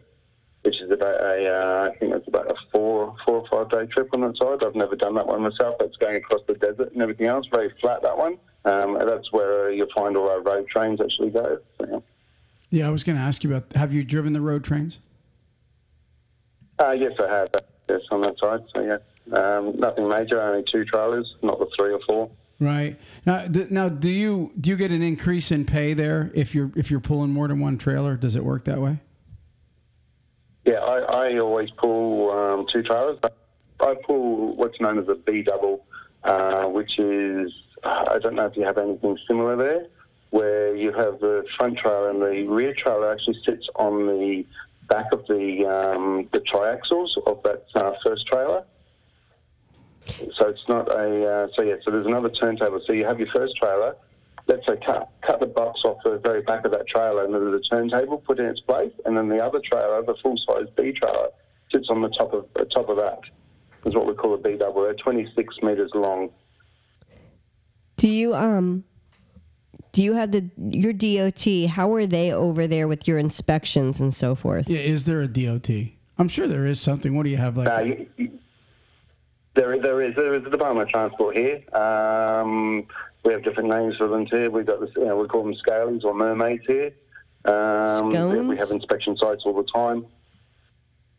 which 0.63 0.81
is 0.81 0.91
about 0.91 1.21
a, 1.21 1.49
uh, 1.49 1.91
I 1.91 1.99
think 1.99 2.15
it's 2.15 2.29
about 2.29 2.51
a 2.51 2.55
four, 2.73 3.15
four 3.25 3.37
or 3.37 3.47
five 3.49 3.71
day 3.71 3.87
trip 3.93 4.09
on 4.13 4.21
that 4.23 4.37
side. 4.37 4.63
I've 4.63 4.75
never 4.75 4.97
done 4.97 5.15
that 5.15 5.27
one 5.27 5.43
myself. 5.43 5.77
That's 5.79 5.97
going 5.97 6.17
across 6.17 6.41
the 6.47 6.55
desert 6.55 6.93
and 6.93 7.03
everything 7.03 7.27
else. 7.27 7.47
Very 7.47 7.73
flat 7.81 8.03
that 8.03 8.17
one. 8.17 8.39
Um, 8.65 8.97
and 8.97 9.09
that's 9.09 9.33
where 9.33 9.71
you'll 9.71 9.89
find 9.95 10.17
all 10.17 10.29
our 10.29 10.43
road 10.43 10.69
trains 10.69 11.01
actually 11.01 11.31
go. 11.31 11.59
So, 11.79 11.87
yeah. 11.91 11.99
Yeah, 12.71 12.89
I 12.89 12.91
was 12.91 13.05
going 13.05 13.17
to 13.17 13.23
ask 13.23 13.43
you 13.45 13.55
about. 13.55 13.73
Have 13.75 13.93
you 13.93 14.05
driven 14.05 14.33
the 14.33 14.41
road 14.41 14.65
trains? 14.65 14.99
Uh, 16.79 16.93
yes, 16.93 17.13
I 17.19 17.29
have. 17.29 17.49
Yes, 17.89 18.01
on 18.11 18.21
that 18.21 18.39
side. 18.39 18.61
So 18.75 18.83
yeah, 18.83 18.99
um, 19.37 19.79
nothing 19.79 20.09
major. 20.09 20.41
Only 20.41 20.63
two 20.63 20.85
trailers, 20.85 21.35
not 21.43 21.59
the 21.59 21.67
three 21.75 21.93
or 21.93 22.01
four. 22.07 22.31
Right 22.61 22.99
now, 23.25 23.47
th- 23.47 23.71
now 23.71 23.89
do 23.89 24.11
you 24.11 24.53
do 24.61 24.71
you 24.71 24.77
get 24.77 24.91
an 24.91 25.01
increase 25.01 25.51
in 25.51 25.65
pay 25.65 25.95
there 25.95 26.31
if 26.35 26.55
you're 26.55 26.71
if 26.77 26.91
you're 26.91 27.01
pulling 27.01 27.31
more 27.31 27.49
than 27.49 27.61
one 27.61 27.79
trailer? 27.79 28.17
Does 28.17 28.37
it 28.37 28.45
work 28.45 28.65
that 28.65 28.81
way? 28.81 28.99
Yeah, 30.69 30.81
I, 30.81 31.29
I 31.29 31.39
always 31.39 31.71
pull 31.71 32.31
um, 32.31 32.67
two 32.67 32.83
trailers. 32.83 33.19
I 33.81 33.95
pull 34.07 34.55
what's 34.55 34.79
known 34.83 34.99
as 34.99 35.09
a 35.09 35.15
B 35.15 35.41
double, 35.41 35.87
uh, 36.25 36.67
which 36.67 36.99
is 36.99 37.51
I 37.83 38.19
don't 38.19 38.35
know 38.35 38.45
if 38.45 38.55
you 38.55 38.65
have 38.65 38.77
anything 38.77 39.17
similar 39.27 39.57
there, 39.57 39.87
where 40.29 40.77
you 40.77 40.93
have 40.93 41.21
the 41.21 41.47
front 41.57 41.79
trailer 41.79 42.11
and 42.11 42.21
the 42.21 42.47
rear 42.47 42.75
trailer 42.75 43.11
actually 43.11 43.41
sits 43.47 43.71
on 43.77 44.09
the 44.09 44.45
back 44.91 45.11
of 45.11 45.27
the 45.27 45.65
um, 45.65 46.29
the 46.33 46.41
triaxles 46.41 47.17
of 47.27 47.43
that 47.45 47.65
uh, 47.75 47.95
first 48.05 48.27
trailer. 48.27 48.63
So 50.35 50.49
it's 50.49 50.69
not 50.69 50.89
a. 50.89 51.27
Uh, 51.27 51.49
so 51.55 51.63
yeah. 51.63 51.77
So 51.83 51.91
there's 51.93 52.05
another 52.05 52.29
turntable. 52.29 52.83
So 52.87 52.93
you 52.93 53.07
have 53.07 53.19
your 53.19 53.29
first 53.29 53.57
trailer. 53.57 53.97
Let's 54.49 54.67
say 54.67 54.79
cut 54.85 55.11
cut 55.21 55.41
the 55.41 55.47
box 55.47 55.85
off 55.85 55.99
the 56.05 56.19
very 56.19 56.41
back 56.43 56.65
of 56.65 56.73
that 56.73 56.87
trailer, 56.87 57.25
and 57.25 57.35
then 57.35 57.45
there's 57.45 57.67
a 57.67 57.69
turntable 57.69 58.19
put 58.19 58.41
in 58.41 58.47
its 58.47 58.61
place, 58.61 58.93
and 59.05 59.17
then 59.17 59.29
the 59.29 59.45
other 59.45 59.61
trailer, 59.61 60.03
the 60.03 60.15
full 60.23 60.39
size 60.39 60.67
B 60.75 60.91
trailer, 60.91 61.29
sits 61.71 61.91
on 61.91 62.01
the 62.01 62.09
top 62.09 62.33
of 62.33 62.47
the 62.55 62.65
top 62.65 62.89
of 62.89 62.97
that. 62.97 63.21
that. 63.21 63.89
Is 63.89 63.95
what 63.95 64.07
we 64.07 64.15
call 64.15 64.35
a 64.35 64.39
B 64.39 64.57
double. 64.57 64.83
They're 64.83 64.95
26 64.95 65.63
meters 65.63 65.91
long. 65.95 66.31
Do 67.97 68.09
you 68.09 68.35
um 68.35 68.85
do 69.93 70.03
you 70.03 70.15
have 70.15 70.33
the 70.33 70.51
your 70.57 70.93
DOT? 70.93 71.71
How 71.71 71.93
are 71.95 72.07
they 72.07 72.33
over 72.33 72.67
there 72.67 72.89
with 72.89 73.07
your 73.07 73.19
inspections 73.19 74.01
and 74.01 74.15
so 74.15 74.35
forth? 74.35 74.69
Yeah, 74.69 74.81
is 74.81 75.05
there 75.05 75.21
a 75.21 75.29
DOT? 75.29 75.71
I'm 76.19 76.29
sure 76.29 76.47
there 76.49 76.67
is 76.67 76.81
something. 76.81 77.17
What 77.17 77.25
do 77.25 77.31
you 77.31 77.37
have 77.37 77.57
like? 77.57 77.69
Uh, 77.69 77.81
you, 77.81 78.07
you, 78.17 78.39
there, 79.59 79.79
there 79.81 80.01
is 80.03 80.15
there 80.15 80.35
is 80.35 80.47
a 80.47 80.51
Department 80.51 80.89
of 80.89 80.89
Transport 80.89 81.37
here. 81.37 81.63
Um, 81.75 82.87
we 83.25 83.33
have 83.33 83.43
different 83.43 83.69
names 83.69 83.97
for 83.97 84.07
them 84.07 84.25
here. 84.27 84.51
We've 84.51 84.65
got 84.65 84.81
this, 84.81 84.91
you 84.97 85.05
know, 85.05 85.17
we 85.17 85.27
call 85.27 85.43
them 85.43 85.55
scalies 85.55 86.05
or 86.05 86.15
mermaids 86.15 86.65
here. 86.67 86.93
Um, 87.45 88.13
Scones? 88.13 88.47
We 88.47 88.57
have 88.57 88.71
inspection 88.71 89.17
sites 89.17 89.43
all 89.45 89.55
the 89.55 89.65
time. 89.65 90.07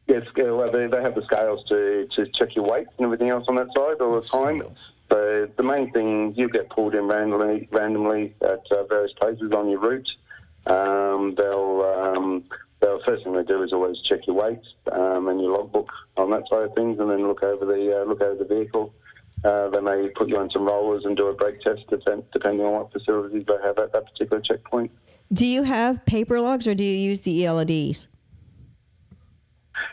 Yes, 0.07 0.25
well, 0.35 0.71
they, 0.71 0.87
they 0.87 1.01
have 1.01 1.13
the 1.13 1.23
scales 1.23 1.63
to, 1.65 2.07
to 2.07 2.25
check 2.27 2.55
your 2.55 2.65
weight 2.65 2.87
and 2.97 3.05
everything 3.05 3.29
else 3.29 3.45
on 3.47 3.55
that 3.57 3.67
side 3.75 4.01
all 4.01 4.13
the 4.13 4.21
time. 4.21 4.59
Scales. 4.59 4.91
So 5.11 5.49
the 5.55 5.63
main 5.63 5.91
thing, 5.91 6.33
you 6.35 6.49
get 6.49 6.69
pulled 6.69 6.95
in 6.95 7.07
randomly, 7.07 7.67
randomly 7.71 8.35
at 8.41 8.63
uh, 8.71 8.85
various 8.85 9.13
places 9.13 9.51
on 9.51 9.69
your 9.69 9.79
route. 9.79 10.09
Um, 10.65 11.35
they'll, 11.35 12.41
um, 12.89 12.97
they'll 12.97 13.05
first 13.05 13.23
thing 13.23 13.33
they 13.33 13.43
do 13.43 13.63
is 13.63 13.73
always 13.73 13.99
check 14.01 14.27
your 14.27 14.35
weight 14.35 14.61
um, 14.91 15.27
and 15.27 15.41
your 15.41 15.57
logbook 15.57 15.89
on 16.17 16.31
that 16.31 16.47
side 16.49 16.63
of 16.63 16.75
things, 16.75 16.99
and 16.99 17.09
then 17.09 17.27
look 17.27 17.43
over 17.43 17.65
the 17.65 18.01
uh, 18.01 18.05
look 18.05 18.21
over 18.21 18.43
the 18.43 18.45
vehicle. 18.45 18.93
Uh, 19.43 19.69
they 19.69 19.79
may 19.79 20.09
put 20.09 20.27
you 20.27 20.37
on 20.37 20.49
some 20.49 20.65
rollers 20.65 21.05
and 21.05 21.15
do 21.15 21.27
a 21.27 21.33
brake 21.33 21.61
test, 21.61 21.83
depending 21.87 22.65
on 22.65 22.73
what 22.73 22.91
facilities 22.91 23.45
they 23.47 23.57
have 23.63 23.77
at 23.77 23.93
that 23.93 24.05
particular 24.05 24.41
checkpoint. 24.41 24.91
Do 25.31 25.45
you 25.45 25.63
have 25.63 26.05
paper 26.05 26.41
logs 26.41 26.67
or 26.67 26.75
do 26.75 26.83
you 26.83 26.97
use 26.97 27.21
the 27.21 27.43
ELDs? 27.43 28.07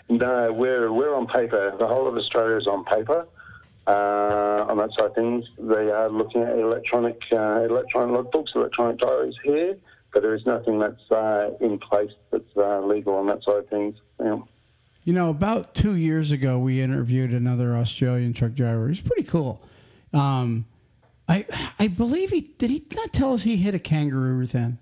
No, 0.09 0.53
we're 0.53 0.92
we're 0.92 1.14
on 1.14 1.26
paper. 1.26 1.74
The 1.78 1.86
whole 1.86 2.09
of 2.09 2.16
Australia 2.16 2.57
is 2.57 2.66
on 2.66 2.84
paper. 2.84 3.26
Uh, 3.86 4.66
on 4.68 4.78
that 4.78 4.92
side 4.94 5.07
of 5.07 5.14
things, 5.14 5.44
they 5.59 5.90
are 5.92 6.09
looking 6.09 6.42
at 6.42 6.59
electronic 6.59 7.22
uh, 7.32 7.61
electronic 7.61 8.16
logbooks, 8.16 8.57
electronic 8.57 8.99
diaries 8.99 9.36
here, 9.44 9.76
but 10.16 10.22
there 10.22 10.34
is 10.34 10.46
nothing 10.46 10.78
that's 10.78 11.10
uh, 11.10 11.50
in 11.60 11.78
place 11.78 12.10
that's 12.30 12.56
uh, 12.56 12.80
legal 12.80 13.16
on 13.16 13.26
that 13.26 13.44
side 13.44 13.56
of 13.58 13.68
things. 13.68 13.96
Yeah. 14.18 14.38
You 15.04 15.12
know, 15.12 15.28
about 15.28 15.74
two 15.74 15.94
years 15.94 16.32
ago, 16.32 16.58
we 16.58 16.80
interviewed 16.80 17.34
another 17.34 17.76
Australian 17.76 18.32
truck 18.32 18.54
driver. 18.54 18.88
He's 18.88 19.02
pretty 19.02 19.24
cool. 19.24 19.60
Um, 20.14 20.64
I 21.28 21.44
I 21.78 21.88
believe 21.88 22.30
he 22.30 22.40
did. 22.56 22.70
He 22.70 22.82
not 22.94 23.12
tell 23.12 23.34
us 23.34 23.42
he 23.42 23.58
hit 23.58 23.74
a 23.74 23.78
kangaroo 23.78 24.38
with 24.38 24.52
him. 24.52 24.78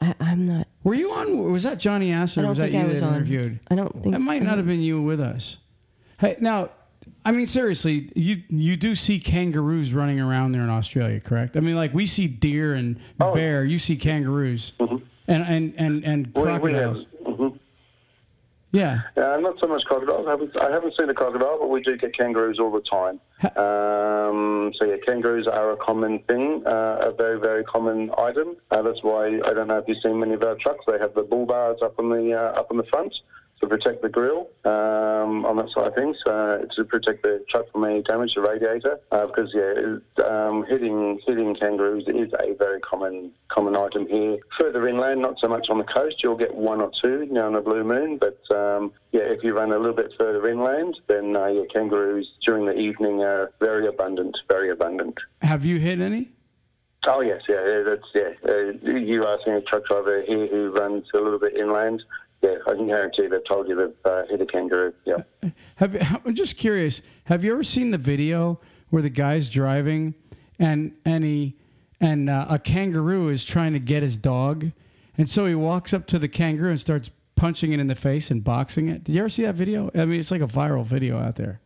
I, 0.00 0.14
I'm 0.20 0.46
not. 0.46 0.68
Were 0.84 0.94
you 0.94 1.10
on? 1.14 1.50
Was 1.50 1.64
that 1.64 1.78
Johnny 1.78 2.12
Ass 2.12 2.38
I 2.38 2.42
or 2.42 2.44
don't 2.44 2.48
was 2.50 2.58
that 2.58 2.70
think 2.70 2.74
you 2.74 2.80
I 2.80 2.84
was 2.92 3.00
that 3.00 3.06
on. 3.06 3.14
interviewed? 3.16 3.58
I 3.72 3.74
don't 3.74 3.92
think 4.04 4.12
That 4.12 4.20
might 4.20 4.44
not 4.44 4.56
have 4.58 4.68
been 4.68 4.82
you 4.82 5.02
with 5.02 5.20
us. 5.20 5.56
Hey, 6.20 6.36
now, 6.38 6.70
I 7.24 7.32
mean, 7.32 7.46
seriously, 7.46 8.10
you 8.14 8.42
you 8.48 8.76
do 8.76 8.94
see 8.94 9.20
kangaroos 9.20 9.92
running 9.92 10.20
around 10.20 10.52
there 10.52 10.62
in 10.62 10.70
Australia, 10.70 11.20
correct? 11.20 11.56
I 11.56 11.60
mean, 11.60 11.76
like 11.76 11.92
we 11.94 12.06
see 12.06 12.26
deer 12.26 12.74
and 12.74 12.96
Oh. 13.20 13.34
bear. 13.34 13.64
You 13.64 13.78
see 13.78 13.96
kangaroos 13.96 14.72
and 14.78 14.98
and 15.28 15.74
and 15.76 16.04
and 16.04 16.26
We, 16.34 16.42
we 16.42 16.48
crocodiles. 16.48 17.06
mhm. 17.24 17.58
Yeah. 18.72 19.00
Uh, 19.16 19.36
not 19.40 19.58
so 19.58 19.66
much 19.66 19.84
crocodiles. 19.84 20.28
I 20.28 20.30
haven't, 20.30 20.56
I 20.56 20.70
haven't 20.70 20.94
seen 20.96 21.10
a 21.10 21.14
crocodile, 21.14 21.58
but 21.58 21.68
we 21.70 21.82
do 21.82 21.96
get 21.96 22.16
kangaroos 22.16 22.60
all 22.60 22.70
the 22.70 22.80
time. 22.80 23.18
Um, 23.56 24.72
so 24.74 24.84
yeah, 24.84 24.96
kangaroos 25.04 25.48
are 25.48 25.72
a 25.72 25.76
common 25.76 26.20
thing, 26.20 26.62
uh, 26.66 26.98
a 27.10 27.12
very 27.12 27.38
very 27.40 27.64
common 27.64 28.10
item. 28.18 28.56
Uh, 28.70 28.82
that's 28.82 29.02
why 29.02 29.26
I 29.44 29.52
don't 29.54 29.66
know 29.68 29.78
if 29.78 29.88
you've 29.88 29.98
seen 30.02 30.20
many 30.20 30.34
of 30.34 30.42
our 30.42 30.54
trucks. 30.54 30.84
They 30.86 30.98
have 30.98 31.14
the 31.14 31.22
bull 31.22 31.46
bars 31.46 31.78
up 31.82 31.98
on 31.98 32.10
the 32.10 32.32
uh, 32.32 32.60
up 32.60 32.70
on 32.70 32.76
the 32.76 32.84
front 32.84 33.12
to 33.60 33.66
protect 33.66 34.02
the 34.02 34.08
grill 34.08 34.48
um, 34.64 35.44
on 35.44 35.56
that 35.56 35.70
side 35.70 35.86
of 35.86 35.94
things, 35.94 36.22
uh, 36.26 36.64
to 36.74 36.84
protect 36.84 37.22
the 37.22 37.44
truck 37.48 37.70
from 37.70 37.84
any 37.84 38.02
damage 38.02 38.34
to 38.34 38.40
the 38.40 38.48
radiator. 38.48 38.98
Uh, 39.12 39.26
because 39.26 39.54
yeah, 39.54 40.24
um, 40.24 40.64
hitting 40.66 41.20
hitting 41.26 41.54
kangaroos 41.54 42.04
is 42.08 42.32
a 42.40 42.54
very 42.54 42.80
common 42.80 43.30
common 43.48 43.76
item 43.76 44.06
here. 44.06 44.38
Further 44.58 44.88
inland, 44.88 45.20
not 45.20 45.38
so 45.38 45.48
much 45.48 45.68
on 45.68 45.78
the 45.78 45.84
coast. 45.84 46.22
You'll 46.22 46.36
get 46.36 46.54
one 46.54 46.80
or 46.80 46.90
two 46.90 47.22
you 47.22 47.32
know, 47.32 47.46
on 47.46 47.54
a 47.54 47.60
blue 47.60 47.84
moon, 47.84 48.18
but 48.18 48.40
um, 48.54 48.92
yeah, 49.12 49.22
if 49.22 49.44
you 49.44 49.54
run 49.54 49.72
a 49.72 49.78
little 49.78 49.96
bit 49.96 50.12
further 50.16 50.48
inland, 50.48 50.98
then 51.06 51.36
uh, 51.36 51.46
yeah, 51.46 51.64
kangaroos 51.72 52.32
during 52.42 52.64
the 52.64 52.78
evening 52.78 53.22
are 53.22 53.52
very 53.60 53.86
abundant, 53.86 54.40
very 54.48 54.70
abundant. 54.70 55.18
Have 55.42 55.64
you 55.64 55.78
hit 55.78 56.00
any? 56.00 56.30
Oh 57.06 57.20
yes, 57.20 57.42
yeah, 57.48 57.66
yeah 57.66 57.82
that's 57.82 58.08
yeah. 58.14 58.30
Uh, 58.46 58.90
you 58.90 59.26
asking 59.26 59.54
a 59.54 59.60
truck 59.62 59.86
driver 59.86 60.22
here 60.22 60.46
who 60.46 60.70
runs 60.70 61.06
a 61.14 61.18
little 61.18 61.38
bit 61.38 61.56
inland, 61.56 62.04
yeah, 62.42 62.56
I 62.66 62.74
can 62.74 62.86
guarantee 62.86 63.26
they've 63.26 63.44
told 63.44 63.68
you 63.68 63.76
they've 63.76 64.12
uh, 64.12 64.26
hit 64.26 64.40
a 64.40 64.46
kangaroo. 64.46 64.94
Yeah. 65.04 65.50
Have 65.76 65.94
you, 65.94 66.00
I'm 66.24 66.34
just 66.34 66.56
curious. 66.56 67.02
Have 67.24 67.44
you 67.44 67.52
ever 67.52 67.64
seen 67.64 67.90
the 67.90 67.98
video 67.98 68.60
where 68.88 69.02
the 69.02 69.10
guy's 69.10 69.48
driving 69.48 70.14
and 70.58 70.92
and 71.04 71.24
he 71.24 71.56
and 72.00 72.30
uh, 72.30 72.46
a 72.48 72.58
kangaroo 72.58 73.28
is 73.28 73.44
trying 73.44 73.72
to 73.74 73.78
get 73.78 74.02
his 74.02 74.16
dog, 74.16 74.70
and 75.18 75.28
so 75.28 75.46
he 75.46 75.54
walks 75.54 75.92
up 75.92 76.06
to 76.08 76.18
the 76.18 76.28
kangaroo 76.28 76.70
and 76.70 76.80
starts 76.80 77.10
punching 77.36 77.72
it 77.72 77.80
in 77.80 77.86
the 77.86 77.94
face 77.94 78.30
and 78.30 78.42
boxing 78.42 78.88
it. 78.88 79.04
Did 79.04 79.14
you 79.14 79.20
ever 79.20 79.30
see 79.30 79.42
that 79.44 79.54
video? 79.54 79.90
I 79.94 80.04
mean, 80.04 80.20
it's 80.20 80.30
like 80.30 80.42
a 80.42 80.46
viral 80.46 80.84
video 80.84 81.18
out 81.18 81.36
there. 81.36 81.60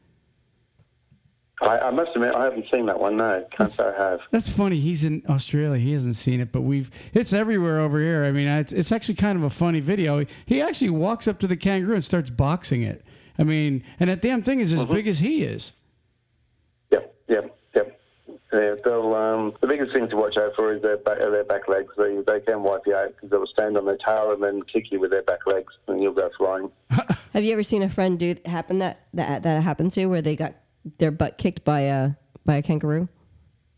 I, 1.60 1.78
I 1.78 1.90
must 1.90 2.10
admit, 2.14 2.34
I 2.34 2.44
haven't 2.44 2.66
seen 2.70 2.86
that 2.86 2.98
one. 2.98 3.16
No, 3.16 3.44
can't 3.56 3.70
say 3.70 3.84
I 3.84 3.92
have. 3.96 4.20
That's 4.30 4.48
funny. 4.48 4.80
He's 4.80 5.04
in 5.04 5.22
Australia. 5.28 5.78
He 5.78 5.92
hasn't 5.92 6.16
seen 6.16 6.40
it, 6.40 6.50
but 6.50 6.62
we've. 6.62 6.90
It's 7.12 7.32
everywhere 7.32 7.80
over 7.80 8.00
here. 8.00 8.24
I 8.24 8.32
mean, 8.32 8.48
it's, 8.48 8.72
it's 8.72 8.90
actually 8.90 9.14
kind 9.14 9.38
of 9.38 9.44
a 9.44 9.50
funny 9.50 9.80
video. 9.80 10.24
He 10.46 10.60
actually 10.60 10.90
walks 10.90 11.28
up 11.28 11.38
to 11.40 11.46
the 11.46 11.56
kangaroo 11.56 11.94
and 11.94 12.04
starts 12.04 12.30
boxing 12.30 12.82
it. 12.82 13.04
I 13.38 13.44
mean, 13.44 13.84
and 14.00 14.10
that 14.10 14.20
damn 14.20 14.42
thing 14.42 14.60
is 14.60 14.72
as 14.72 14.84
big 14.84 15.06
as 15.08 15.18
he 15.18 15.42
is. 15.42 15.72
Yep, 16.90 17.14
yep, 17.28 17.56
yep. 17.74 18.00
Yeah, 18.52 18.74
they'll, 18.84 19.14
um, 19.14 19.54
the 19.60 19.66
biggest 19.66 19.92
thing 19.92 20.08
to 20.08 20.16
watch 20.16 20.36
out 20.36 20.54
for 20.54 20.72
is 20.72 20.82
their 20.82 20.96
back, 20.98 21.18
their 21.18 21.42
back 21.42 21.66
legs. 21.66 21.92
They, 21.96 22.20
they 22.26 22.40
can 22.40 22.62
wipe 22.62 22.82
you 22.86 22.94
out 22.94 23.08
because 23.08 23.30
they'll 23.30 23.46
stand 23.46 23.76
on 23.76 23.86
their 23.86 23.96
tail 23.96 24.32
and 24.32 24.42
then 24.42 24.62
kick 24.62 24.92
you 24.92 25.00
with 25.00 25.10
their 25.10 25.22
back 25.22 25.46
legs, 25.46 25.72
and 25.88 26.00
you'll 26.00 26.12
go 26.12 26.30
flying. 26.38 26.70
Have 27.32 27.42
you 27.42 27.52
ever 27.52 27.64
seen 27.64 27.82
a 27.82 27.88
friend 27.88 28.16
do 28.16 28.36
happen 28.44 28.78
that 28.78 29.06
that 29.14 29.42
that 29.42 29.62
happened 29.64 29.90
to 29.92 30.06
where 30.06 30.22
they 30.22 30.36
got 30.36 30.54
their 30.98 31.10
butt 31.10 31.38
kicked 31.38 31.64
by 31.64 31.80
a 31.80 32.10
by 32.44 32.56
a 32.56 32.62
kangaroo? 32.62 33.08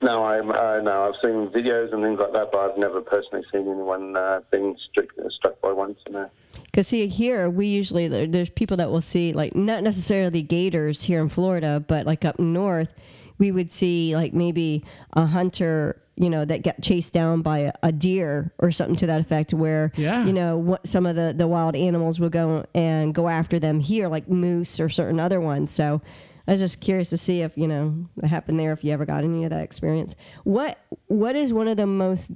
No, 0.03 0.25
I'm, 0.27 0.51
uh, 0.51 0.81
no, 0.83 1.09
I've 1.09 1.15
seen 1.23 1.49
videos 1.49 1.91
and 1.93 2.03
things 2.03 2.19
like 2.21 2.33
that, 2.35 2.53
but 2.53 2.59
I've 2.71 2.77
never 2.79 3.01
personally 3.01 3.43
seen 3.51 3.63
anyone 3.63 4.15
uh, 4.15 4.41
being 4.53 4.77
struck, 4.91 5.07
struck 5.31 5.59
by 5.63 5.73
one. 5.73 5.97
So 6.07 6.13
no. 6.13 6.31
Because 6.65 6.87
see, 6.89 7.07
here 7.07 7.49
we 7.49 7.67
usually 7.69 8.07
there- 8.07 8.27
there's 8.27 8.51
people 8.51 8.77
that 8.77 8.91
will 8.91 9.01
see 9.01 9.33
like 9.33 9.55
not 9.57 9.83
necessarily 9.83 10.43
gators 10.43 11.03
here 11.03 11.23
in 11.23 11.31
Florida, 11.31 11.83
but 11.87 12.05
like 12.05 12.27
up 12.27 12.39
north, 12.39 12.93
we 13.39 13.51
would 13.53 13.73
see 13.73 14.15
like 14.15 14.35
maybe 14.35 14.85
a 15.15 15.25
hunter, 15.25 16.03
you 16.17 16.29
know, 16.29 16.45
that 16.45 16.63
got 16.63 16.79
chased 16.83 17.15
down 17.15 17.41
by 17.41 17.61
a, 17.61 17.73
a 17.83 17.91
deer 17.93 18.53
or 18.59 18.71
something 18.73 18.97
to 18.97 19.07
that 19.07 19.21
effect, 19.21 19.55
where 19.55 19.93
Yeah. 19.97 20.27
you 20.27 20.33
know 20.35 20.59
what 20.59 20.87
some 20.87 21.07
of 21.07 21.17
the 21.17 21.33
the 21.35 21.47
wild 21.47 21.75
animals 21.75 22.21
will 22.21 22.29
go 22.29 22.67
and 22.75 23.15
go 23.15 23.29
after 23.29 23.59
them 23.59 23.81
here, 23.81 24.09
like 24.09 24.29
moose 24.29 24.79
or 24.79 24.91
certain 24.91 25.19
other 25.21 25.41
ones. 25.41 25.71
So. 25.71 26.03
I 26.49 26.53
was 26.53 26.61
just 26.61 26.81
curious 26.81 27.11
to 27.11 27.17
see 27.17 27.41
if 27.43 27.57
you 27.59 27.67
know 27.67 28.09
it 28.23 28.27
happened 28.29 28.61
there. 28.61 28.73
If 28.73 28.85
you 28.85 28.93
ever 28.93 29.05
got 29.05 29.25
any 29.25 29.45
of 29.45 29.51
that 29.51 29.63
experience, 29.63 30.15
what 30.45 30.79
what 31.07 31.35
is 31.37 31.53
one 31.53 31.67
of 31.69 31.77
the 31.77 31.87
most 31.87 32.31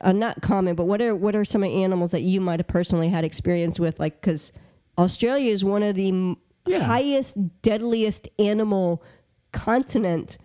uh, 0.00 0.12
not 0.12 0.42
common, 0.42 0.74
but 0.76 0.84
what 0.84 1.00
are 1.02 1.14
what 1.14 1.34
are 1.34 1.44
some 1.44 1.64
animals 1.64 2.10
that 2.12 2.22
you 2.22 2.40
might 2.40 2.60
have 2.60 2.66
personally 2.68 3.08
had 3.08 3.24
experience 3.24 3.80
with? 3.80 3.98
Like, 3.98 4.20
because 4.20 4.52
Australia 4.98 5.50
is 5.50 5.64
one 5.64 5.82
of 5.82 5.96
the 5.96 6.36
Yeah. 6.66 6.80
highest, 6.84 7.36
deadliest 7.62 8.28
animal 8.38 9.02
continent. 9.52 10.38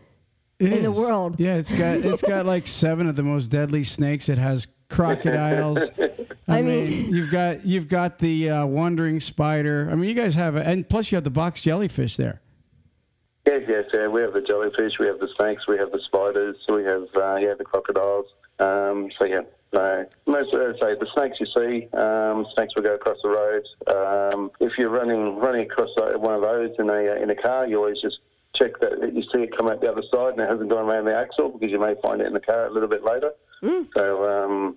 It 0.59 0.73
in 0.73 0.83
the 0.83 0.91
world. 0.91 1.39
Yeah, 1.39 1.55
it's 1.55 1.71
got 1.71 1.97
it's 1.97 2.21
got 2.21 2.45
like 2.53 2.67
seven 2.67 3.07
of 3.07 3.15
the 3.15 3.23
most 3.23 3.47
deadly 3.49 3.83
snakes. 3.83 4.27
It 4.27 4.37
has 4.37 4.67
crocodiles. 4.89 5.89
I, 6.47 6.59
I 6.59 6.61
mean, 6.61 6.89
mean- 6.89 7.15
you've 7.15 7.31
got 7.31 7.65
you've 7.65 7.87
got 7.87 8.19
the 8.19 8.49
uh, 8.49 8.65
wandering 8.65 9.19
spider. 9.19 9.87
I 9.91 9.95
mean, 9.95 10.09
you 10.09 10.15
guys 10.15 10.35
have, 10.35 10.55
a, 10.55 10.63
and 10.65 10.87
plus 10.87 11.11
you 11.11 11.15
have 11.15 11.23
the 11.23 11.29
box 11.29 11.61
jellyfish 11.61 12.17
there. 12.17 12.41
Yes, 13.45 13.63
yes, 13.67 13.85
yeah. 13.93 14.07
We 14.07 14.21
have 14.21 14.33
the 14.33 14.41
jellyfish, 14.41 14.99
we 14.99 15.07
have 15.07 15.19
the 15.19 15.29
snakes, 15.35 15.67
we 15.67 15.77
have 15.77 15.91
the 15.91 16.01
spiders, 16.01 16.57
we 16.67 16.83
have 16.83 17.07
uh, 17.15 17.35
yeah 17.37 17.53
the 17.57 17.63
crocodiles. 17.63 18.27
Um, 18.59 19.09
so 19.17 19.25
yeah, 19.25 19.41
no. 19.73 20.05
Most 20.27 20.53
of 20.53 20.77
say 20.79 20.95
the 20.95 21.07
snakes 21.13 21.39
you 21.39 21.45
see, 21.45 21.87
um, 21.97 22.45
snakes 22.53 22.75
will 22.75 22.83
go 22.83 22.95
across 22.95 23.17
the 23.23 23.29
road. 23.29 23.63
Um, 23.87 24.51
if 24.59 24.77
you're 24.77 24.89
running 24.89 25.37
running 25.37 25.61
across 25.61 25.89
uh, 25.97 26.17
one 26.17 26.35
of 26.35 26.41
those 26.41 26.71
in 26.77 26.89
a 26.89 27.13
uh, 27.13 27.23
in 27.23 27.29
a 27.29 27.35
car, 27.35 27.65
you 27.67 27.77
always 27.77 28.01
just 28.01 28.19
check 28.53 28.79
that 28.81 29.13
you 29.13 29.23
see 29.23 29.43
it 29.43 29.55
come 29.55 29.67
out 29.67 29.79
the 29.79 29.91
other 29.91 30.03
side 30.11 30.33
and 30.33 30.41
it 30.41 30.49
hasn't 30.49 30.69
gone 30.69 30.85
around 30.85 31.05
the 31.05 31.15
axle 31.15 31.49
because 31.49 31.71
you 31.71 31.79
may 31.79 31.95
find 32.01 32.19
it 32.19 32.27
in 32.27 32.33
the 32.33 32.39
car 32.39 32.65
a 32.65 32.71
little 32.71 32.89
bit 32.89 33.03
later. 33.03 33.31
So. 33.61 34.45
Um, 34.45 34.75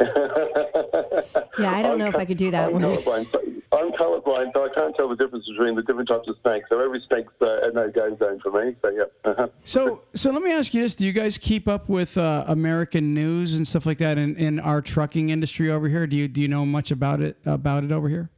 Yeah, 1.58 1.72
I 1.72 1.82
don't 1.82 1.98
know 1.98 2.06
if 2.06 2.14
I 2.14 2.24
could 2.24 2.38
do 2.38 2.50
that 2.52 2.68
I 2.68 2.72
one. 2.72 2.80
know, 2.82 2.94
I 2.94 3.26
I'm 3.72 3.92
colorblind, 3.92 4.52
so 4.54 4.64
I 4.64 4.68
can't 4.74 4.96
tell 4.96 5.08
the 5.08 5.16
difference 5.16 5.46
between 5.46 5.76
the 5.76 5.82
different 5.82 6.08
types 6.08 6.26
of 6.26 6.36
snakes. 6.42 6.68
So 6.70 6.80
every 6.80 7.00
snake's 7.06 7.32
uh, 7.40 7.68
a 7.68 7.72
no-go 7.72 8.16
zone 8.16 8.40
for 8.40 8.50
me. 8.50 8.74
So 8.82 8.88
yeah. 8.88 9.02
Uh-huh. 9.24 9.48
So, 9.64 10.00
so 10.14 10.30
let 10.30 10.42
me 10.42 10.52
ask 10.52 10.74
you 10.74 10.82
this: 10.82 10.94
Do 10.94 11.06
you 11.06 11.12
guys 11.12 11.38
keep 11.38 11.68
up 11.68 11.88
with 11.88 12.16
uh, 12.16 12.44
American 12.48 13.14
news 13.14 13.54
and 13.54 13.68
stuff 13.68 13.86
like 13.86 13.98
that 13.98 14.18
in, 14.18 14.36
in 14.36 14.58
our 14.58 14.80
trucking 14.80 15.28
industry 15.28 15.70
over 15.70 15.88
here? 15.88 16.06
Do 16.06 16.16
you 16.16 16.26
do 16.28 16.40
you 16.40 16.48
know 16.48 16.64
much 16.64 16.90
about 16.90 17.20
it 17.20 17.36
about 17.44 17.84
it 17.84 17.92
over 17.92 18.08
here? 18.08 18.30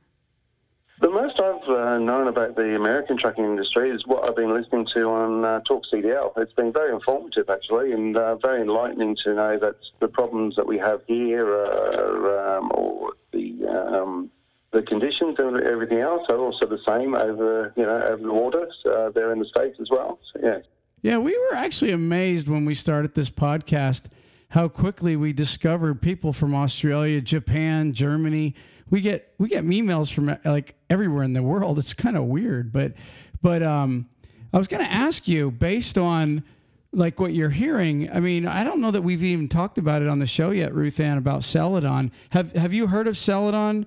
Uh, 1.82 1.98
known 1.98 2.28
about 2.28 2.54
the 2.54 2.76
American 2.76 3.16
trucking 3.16 3.44
industry 3.44 3.90
is 3.90 4.06
what 4.06 4.22
I've 4.22 4.36
been 4.36 4.54
listening 4.54 4.86
to 4.94 5.10
on 5.10 5.44
uh, 5.44 5.60
Talk 5.62 5.84
CDL. 5.92 6.32
It's 6.36 6.52
been 6.52 6.72
very 6.72 6.94
informative, 6.94 7.50
actually, 7.50 7.90
and 7.90 8.16
uh, 8.16 8.36
very 8.36 8.62
enlightening 8.62 9.16
to 9.24 9.34
know 9.34 9.58
that 9.58 9.74
the 9.98 10.06
problems 10.06 10.54
that 10.54 10.64
we 10.64 10.78
have 10.78 11.02
here 11.08 11.44
are, 11.44 12.56
um, 12.56 12.70
or 12.72 13.14
the 13.32 13.66
um, 13.66 14.30
the 14.70 14.82
conditions 14.82 15.40
and 15.40 15.60
everything 15.60 15.98
else 15.98 16.24
are 16.28 16.38
also 16.38 16.66
the 16.66 16.78
same 16.86 17.16
over 17.16 17.72
you 17.76 17.82
know 17.82 18.00
over 18.00 18.22
the 18.22 18.32
waters 18.32 18.80
uh, 18.86 19.10
there 19.10 19.32
in 19.32 19.40
the 19.40 19.46
states 19.46 19.80
as 19.80 19.90
well. 19.90 20.20
So, 20.32 20.40
yeah. 20.40 20.58
Yeah, 21.02 21.18
we 21.18 21.36
were 21.36 21.56
actually 21.56 21.90
amazed 21.90 22.48
when 22.48 22.64
we 22.64 22.76
started 22.76 23.16
this 23.16 23.28
podcast 23.28 24.04
how 24.50 24.68
quickly 24.68 25.16
we 25.16 25.32
discovered 25.32 26.00
people 26.00 26.32
from 26.32 26.54
Australia, 26.54 27.20
Japan, 27.20 27.92
Germany. 27.92 28.54
We 28.90 29.00
get 29.00 29.32
we 29.38 29.48
get 29.48 29.64
emails 29.64 30.12
from 30.12 30.36
like 30.44 30.74
everywhere 30.90 31.22
in 31.22 31.32
the 31.32 31.42
world. 31.42 31.78
It's 31.78 31.94
kind 31.94 32.16
of 32.16 32.24
weird, 32.24 32.72
but 32.72 32.92
but 33.40 33.62
um, 33.62 34.08
I 34.52 34.58
was 34.58 34.68
going 34.68 34.84
to 34.84 34.92
ask 34.92 35.26
you 35.26 35.50
based 35.50 35.96
on 35.98 36.44
like 36.92 37.18
what 37.18 37.32
you're 37.32 37.48
hearing. 37.50 38.10
I 38.12 38.20
mean, 38.20 38.46
I 38.46 38.64
don't 38.64 38.80
know 38.80 38.90
that 38.90 39.02
we've 39.02 39.22
even 39.22 39.48
talked 39.48 39.78
about 39.78 40.02
it 40.02 40.08
on 40.08 40.18
the 40.18 40.26
show 40.26 40.50
yet, 40.50 40.74
Ruth 40.74 41.00
Ann, 41.00 41.16
about 41.16 41.42
Celadon. 41.42 42.12
Have 42.30 42.52
Have 42.52 42.72
you 42.74 42.86
heard 42.88 43.08
of 43.08 43.16
Celadon, 43.16 43.86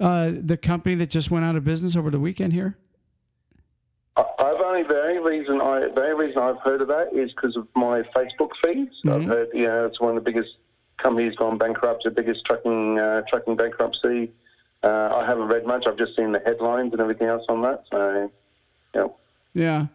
uh, 0.00 0.32
the 0.40 0.56
company 0.56 0.94
that 0.96 1.10
just 1.10 1.30
went 1.30 1.44
out 1.44 1.56
of 1.56 1.64
business 1.64 1.94
over 1.96 2.10
the 2.10 2.20
weekend 2.20 2.52
here? 2.54 2.76
I've 4.16 4.60
only 4.64 4.82
the 4.84 4.98
only 5.02 5.18
reason 5.18 5.60
I 5.60 5.80
the 5.94 6.00
only 6.02 6.26
reason 6.26 6.40
I've 6.42 6.60
heard 6.60 6.80
of 6.80 6.88
that 6.88 7.10
is 7.12 7.30
because 7.32 7.54
of 7.56 7.68
my 7.76 8.00
Facebook 8.16 8.50
feeds. 8.64 8.94
I've 9.06 9.20
Mhm. 9.22 9.26
heard 9.26 9.48
you 9.52 9.66
know 9.66 9.84
it's 9.84 10.00
one 10.00 10.16
of 10.16 10.24
the 10.24 10.30
biggest 10.30 10.56
companies 10.98 11.36
gone 11.36 11.58
bankrupt, 11.58 12.04
the 12.04 12.10
biggest 12.10 12.44
trucking 12.44 12.98
uh, 12.98 13.22
trucking 13.28 13.56
bankruptcy. 13.56 14.30
Uh, 14.82 15.16
I 15.16 15.26
haven't 15.26 15.48
read 15.48 15.66
much. 15.66 15.86
I've 15.86 15.96
just 15.96 16.14
seen 16.16 16.32
the 16.32 16.40
headlines 16.44 16.92
and 16.92 17.00
everything 17.00 17.28
else 17.28 17.44
on 17.48 17.62
that. 17.62 17.84
So, 17.90 18.30
yeah. 18.94 19.06
Yeah, 19.54 19.86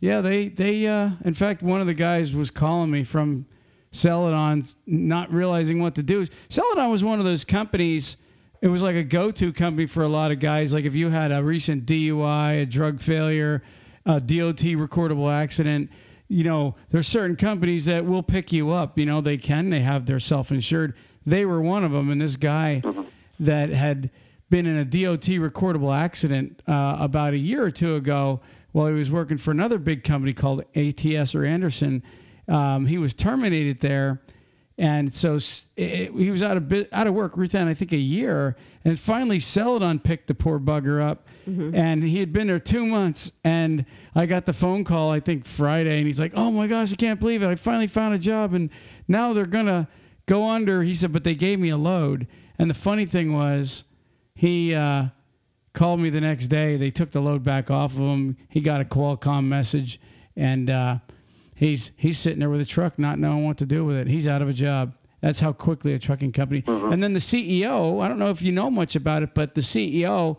yeah. 0.00 0.20
They 0.20 0.48
they 0.48 0.86
uh, 0.86 1.10
in 1.24 1.34
fact 1.34 1.62
one 1.62 1.80
of 1.80 1.86
the 1.86 1.94
guys 1.94 2.34
was 2.34 2.50
calling 2.50 2.90
me 2.90 3.02
from 3.04 3.46
Celadon, 3.92 4.62
not 4.86 5.32
realizing 5.32 5.80
what 5.80 5.94
to 5.94 6.02
do. 6.02 6.26
Celadon 6.48 6.90
was 6.90 7.02
one 7.02 7.18
of 7.18 7.24
those 7.24 7.44
companies. 7.44 8.18
It 8.62 8.68
was 8.68 8.82
like 8.82 8.96
a 8.96 9.04
go-to 9.04 9.52
company 9.52 9.86
for 9.86 10.02
a 10.02 10.08
lot 10.08 10.32
of 10.32 10.40
guys. 10.40 10.72
Like 10.72 10.84
if 10.84 10.94
you 10.94 11.08
had 11.10 11.32
a 11.32 11.42
recent 11.42 11.86
DUI, 11.86 12.62
a 12.62 12.66
drug 12.66 13.00
failure, 13.00 13.62
a 14.04 14.20
DOT 14.20 14.60
recordable 14.76 15.32
accident, 15.32 15.90
you 16.28 16.44
know, 16.44 16.74
there's 16.90 17.06
certain 17.06 17.36
companies 17.36 17.84
that 17.86 18.04
will 18.04 18.22
pick 18.22 18.52
you 18.52 18.70
up. 18.70 18.98
You 18.98 19.06
know, 19.06 19.20
they 19.20 19.36
can. 19.36 19.70
They 19.70 19.80
have 19.80 20.06
their 20.06 20.20
self-insured. 20.20 20.94
They 21.24 21.44
were 21.44 21.60
one 21.60 21.84
of 21.84 21.92
them, 21.92 22.10
and 22.10 22.20
this 22.20 22.36
guy 22.36 22.82
that 23.40 23.70
had 23.70 24.10
been 24.48 24.66
in 24.66 24.76
a 24.76 24.84
DOT 24.84 25.26
recordable 25.40 25.96
accident 25.96 26.62
uh, 26.68 26.96
about 27.00 27.34
a 27.34 27.38
year 27.38 27.64
or 27.64 27.70
two 27.70 27.96
ago 27.96 28.40
while 28.72 28.86
he 28.86 28.92
was 28.92 29.10
working 29.10 29.38
for 29.38 29.50
another 29.50 29.78
big 29.78 30.04
company 30.04 30.32
called 30.32 30.64
ATS 30.76 31.34
or 31.34 31.44
Anderson. 31.44 32.02
Um, 32.48 32.86
he 32.86 32.98
was 32.98 33.14
terminated 33.14 33.80
there. 33.80 34.22
And 34.78 35.14
so 35.14 35.36
s- 35.36 35.64
it, 35.76 36.12
he 36.12 36.30
was 36.30 36.42
out 36.42 36.56
of 36.58 36.68
bit, 36.68 36.88
out 36.92 37.06
of 37.06 37.14
work 37.14 37.36
within 37.36 37.66
I 37.66 37.72
think 37.74 37.92
a 37.92 37.96
year, 37.96 38.56
and 38.84 38.98
finally 38.98 39.40
Celadon 39.40 39.98
picked 39.98 40.26
the 40.26 40.34
poor 40.34 40.58
bugger 40.58 41.02
up, 41.02 41.26
and 41.46 42.02
he 42.02 42.18
had 42.18 42.32
been 42.32 42.48
there 42.48 42.58
two 42.58 42.84
months. 42.84 43.30
And 43.44 43.86
I 44.14 44.26
got 44.26 44.44
the 44.46 44.52
phone 44.52 44.84
call 44.84 45.10
I 45.10 45.20
think 45.20 45.46
Friday, 45.46 45.96
and 45.98 46.06
he's 46.06 46.20
like, 46.20 46.32
"Oh 46.34 46.50
my 46.50 46.66
gosh, 46.66 46.92
I 46.92 46.96
can't 46.96 47.18
believe 47.20 47.42
it! 47.42 47.48
I 47.48 47.54
finally 47.54 47.86
found 47.86 48.14
a 48.14 48.18
job, 48.18 48.52
and 48.52 48.68
now 49.08 49.32
they're 49.32 49.46
gonna 49.46 49.88
go 50.26 50.48
under." 50.48 50.82
He 50.82 50.94
said, 50.94 51.12
"But 51.12 51.24
they 51.24 51.34
gave 51.34 51.58
me 51.58 51.68
a 51.70 51.76
load." 51.78 52.26
And 52.58 52.68
the 52.68 52.74
funny 52.74 53.06
thing 53.06 53.32
was, 53.32 53.84
he 54.34 54.74
uh, 54.74 55.06
called 55.72 56.00
me 56.00 56.10
the 56.10 56.20
next 56.20 56.48
day. 56.48 56.76
They 56.76 56.90
took 56.90 57.12
the 57.12 57.20
load 57.20 57.44
back 57.44 57.70
off 57.70 57.92
of 57.92 57.98
him. 58.00 58.36
He 58.48 58.60
got 58.60 58.80
a 58.80 58.84
Qualcomm 58.84 59.44
message, 59.44 60.00
and 60.36 60.68
uh, 60.68 60.98
he's 61.56 61.90
he's 61.96 62.18
sitting 62.18 62.38
there 62.38 62.50
with 62.50 62.60
a 62.60 62.66
truck, 62.66 62.98
not 62.98 63.18
knowing 63.18 63.44
what 63.44 63.56
to 63.58 63.66
do 63.66 63.84
with 63.84 63.96
it. 63.96 64.06
He's 64.06 64.28
out 64.28 64.42
of 64.42 64.48
a 64.48 64.52
job. 64.52 64.94
That's 65.20 65.40
how 65.40 65.52
quickly 65.52 65.92
a 65.94 65.98
trucking 65.98 66.32
company. 66.32 66.62
And 66.92 67.02
then 67.02 67.12
the 67.14 67.18
CEO. 67.18 68.00
I 68.04 68.06
don't 68.06 68.18
know 68.20 68.30
if 68.30 68.42
you 68.42 68.52
know 68.52 68.70
much 68.70 68.94
about 68.94 69.24
it, 69.24 69.34
but 69.34 69.56
the 69.56 69.60
CEO. 69.62 70.36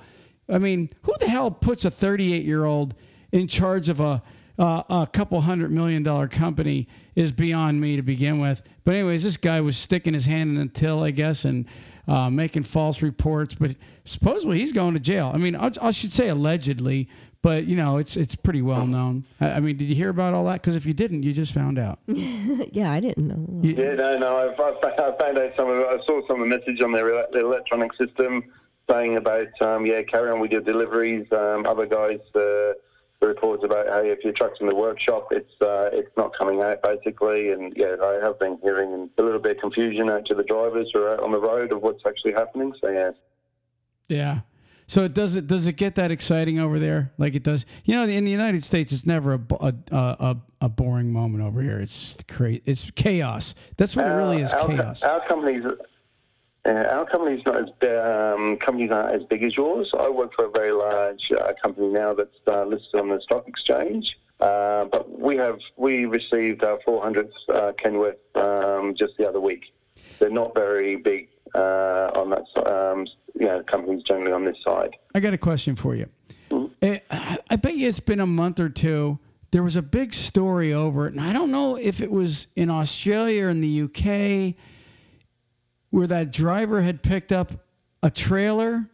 I 0.50 0.60
mean, 0.60 0.90
who 1.02 1.14
the 1.20 1.28
hell 1.28 1.52
puts 1.52 1.84
a 1.84 1.92
38 1.92 2.46
year 2.46 2.64
old 2.64 2.96
in 3.34 3.50
charge 3.50 3.90
of 3.90 4.00
a 4.00 4.24
uh, 4.60 4.84
a 4.90 5.08
couple 5.12 5.40
hundred 5.42 5.72
million 5.72 6.04
dollar 6.04 6.28
company 6.28 6.88
is 7.16 7.32
beyond 7.32 7.82
me 7.82 7.96
to 7.96 8.02
begin 8.02 8.40
with. 8.40 8.62
But 8.84 8.96
anyways, 8.96 9.24
this 9.24 9.38
guy 9.38 9.62
was 9.62 9.78
sticking 9.78 10.14
his 10.14 10.26
hand 10.26 10.52
in 10.52 10.56
the 10.56 10.68
till, 10.68 11.04
I 11.04 11.12
guess, 11.12 11.46
and 11.46 11.66
uh, 12.08 12.30
making 12.30 12.64
false 12.64 13.02
reports. 13.02 13.54
But 13.54 13.76
supposedly 14.06 14.60
he's 14.60 14.72
going 14.72 14.94
to 14.94 15.00
jail. 15.00 15.32
I 15.34 15.38
mean, 15.38 15.56
I, 15.56 15.72
I 15.82 15.92
should 15.92 16.14
say 16.14 16.30
allegedly, 16.30 17.08
but 17.48 17.66
you 17.66 17.78
know, 17.78 17.96
it's 17.96 18.18
it's 18.18 18.36
pretty 18.36 18.62
well 18.62 18.86
known. 18.86 19.24
I, 19.40 19.52
I 19.52 19.60
mean, 19.62 19.78
did 19.78 19.86
you 19.86 19.96
hear 19.96 20.10
about 20.10 20.34
all 20.34 20.44
that? 20.48 20.62
Because 20.62 20.76
if 20.76 20.86
you 20.86 20.94
didn't, 20.94 21.24
you 21.24 21.32
just 21.32 21.54
found 21.54 21.80
out. 21.80 22.00
yeah, 22.08 22.92
I 22.92 23.00
didn't 23.00 23.26
know. 23.26 23.62
Yeah, 23.64 23.94
no, 23.94 24.18
no. 24.18 24.36
I've, 24.36 24.60
I've, 24.60 24.84
I 24.84 25.18
found 25.18 25.38
out 25.38 25.54
some 25.56 25.70
of 25.70 25.78
it. 25.78 25.88
I 25.88 26.06
saw 26.06 26.28
some 26.28 26.42
of 26.42 26.50
the 26.50 26.58
message 26.58 26.82
on 26.82 26.92
their, 26.92 27.26
their 27.32 27.44
electronic 27.44 27.94
system 27.94 28.52
saying 28.92 29.16
about, 29.16 29.62
um, 29.62 29.86
yeah, 29.86 30.02
carry 30.02 30.30
on 30.30 30.42
with 30.42 30.52
your 30.52 30.60
deliveries. 30.60 31.32
Um, 31.32 31.66
other 31.66 31.86
guys, 31.86 32.20
uh, 32.36 32.76
the 33.22 33.28
reports 33.28 33.64
about, 33.64 33.86
hey, 33.88 34.10
if 34.10 34.26
your 34.26 34.34
truck's 34.34 34.60
in 34.60 34.68
the 34.68 34.76
workshop, 34.76 35.30
it's 35.32 35.62
uh, 35.62 35.90
it's 35.94 36.12
not 36.18 36.34
coming 36.38 36.62
out, 36.62 36.84
basically. 36.84 37.54
And, 37.54 37.72
yeah, 37.78 37.96
I 38.04 38.20
have 38.22 38.38
been 38.40 38.60
hearing 38.62 39.10
a 39.18 39.22
little 39.22 39.40
bit 39.40 39.56
of 39.56 39.62
confusion 39.62 40.10
out 40.10 40.26
to 40.26 40.36
the 40.36 40.44
drivers 40.44 40.92
who 40.92 41.02
are 41.02 41.14
out 41.14 41.22
on 41.22 41.32
the 41.32 41.40
road 41.40 41.72
of 41.72 41.82
what's 41.82 42.06
actually 42.06 42.34
happening. 42.34 42.74
So, 42.82 42.90
yeah. 42.90 43.12
Yeah. 44.10 44.40
So 44.88 45.04
it 45.04 45.14
does 45.14 45.36
it 45.36 45.48
does 45.48 45.68
it 45.68 45.74
get 45.74 45.96
that 45.96 46.12
exciting 46.12 46.60
over 46.60 46.80
there 46.80 47.12
like 47.18 47.36
it 47.36 47.44
does? 47.44 47.66
You 47.84 47.96
know, 47.96 48.04
in 48.04 48.24
the 48.24 48.32
United 48.32 48.64
States, 48.64 48.94
it's 48.94 49.06
never 49.06 49.34
a 49.34 49.42
a 49.60 49.74
a, 49.92 50.38
a 50.62 50.70
boring 50.70 51.12
moment 51.12 51.44
over 51.44 51.62
here. 51.62 51.80
It's 51.80 52.18
cra- 52.28 52.62
It's 52.66 52.90
chaos. 52.96 53.54
That's 53.76 53.96
what 53.96 54.06
it 54.06 54.12
really 54.12 54.42
is. 54.42 54.54
Uh, 54.54 54.58
our, 54.58 54.68
Chaos. 54.68 55.04
Our 55.04 55.28
company's 55.28 55.66
uh, 56.66 56.70
our 56.70 57.06
company's 57.06 57.46
not 57.46 57.58
as 57.58 57.70
um, 58.36 58.58
companies 58.58 58.92
aren't 58.92 59.22
as 59.22 59.28
big 59.28 59.44
as 59.44 59.58
yours. 59.58 59.92
I 59.98 60.10
work 60.10 60.34
for 60.34 60.46
a 60.46 60.52
very 60.52 60.72
large 60.72 61.34
uh, 61.34 61.52
company 61.62 61.90
now 61.90 62.14
that's 62.14 62.38
uh, 62.48 62.64
listed 62.64 63.00
on 63.00 63.10
the 63.10 63.20
stock 63.22 63.46
exchange. 63.48 64.18
Uh, 64.40 64.86
but 64.86 65.20
we 65.20 65.36
have 65.36 65.60
we 65.76 66.06
received 66.06 66.64
our 66.64 66.80
400th 66.88 67.32
uh, 67.50 67.74
Kenworth 67.74 68.18
um, 68.36 68.96
just 68.96 69.18
the 69.18 69.28
other 69.28 69.42
week. 69.42 69.74
They're 70.20 70.30
not 70.30 70.56
very 70.56 70.96
big 70.96 71.30
uh, 71.56 72.12
on 72.16 72.30
that. 72.30 72.72
Um, 72.72 73.06
you 73.40 73.46
know, 73.46 73.64
companies 73.64 74.04
generally 74.04 74.32
on 74.32 74.46
this 74.46 74.58
side. 74.64 74.96
I 75.14 75.20
got 75.20 75.34
a 75.34 75.38
question 75.38 75.76
for 75.76 75.96
you. 75.96 76.10
Eh, 76.82 77.00
I 77.10 77.38
I 77.50 77.56
bet 77.56 77.76
you 77.76 77.88
it's 77.88 78.00
been 78.00 78.20
a 78.20 78.28
month 78.28 78.60
or 78.60 78.70
two. 78.70 79.20
There 79.52 79.64
was 79.64 79.76
a 79.76 79.82
big 79.82 80.14
story 80.14 80.74
over 80.74 81.08
it, 81.08 81.14
and 81.14 81.22
I 81.22 81.34
don't 81.34 81.52
know 81.52 81.76
if 81.76 82.02
it 82.02 82.12
was 82.12 82.48
in 82.56 82.70
Australia 82.70 83.46
or 83.46 83.50
in 83.50 83.62
the 83.62 83.82
UK, 83.84 84.56
where 85.90 86.08
that 86.08 86.32
driver 86.32 86.82
had 86.82 87.02
picked 87.02 87.32
up 87.32 87.66
a 88.04 88.12
trailer. 88.12 88.90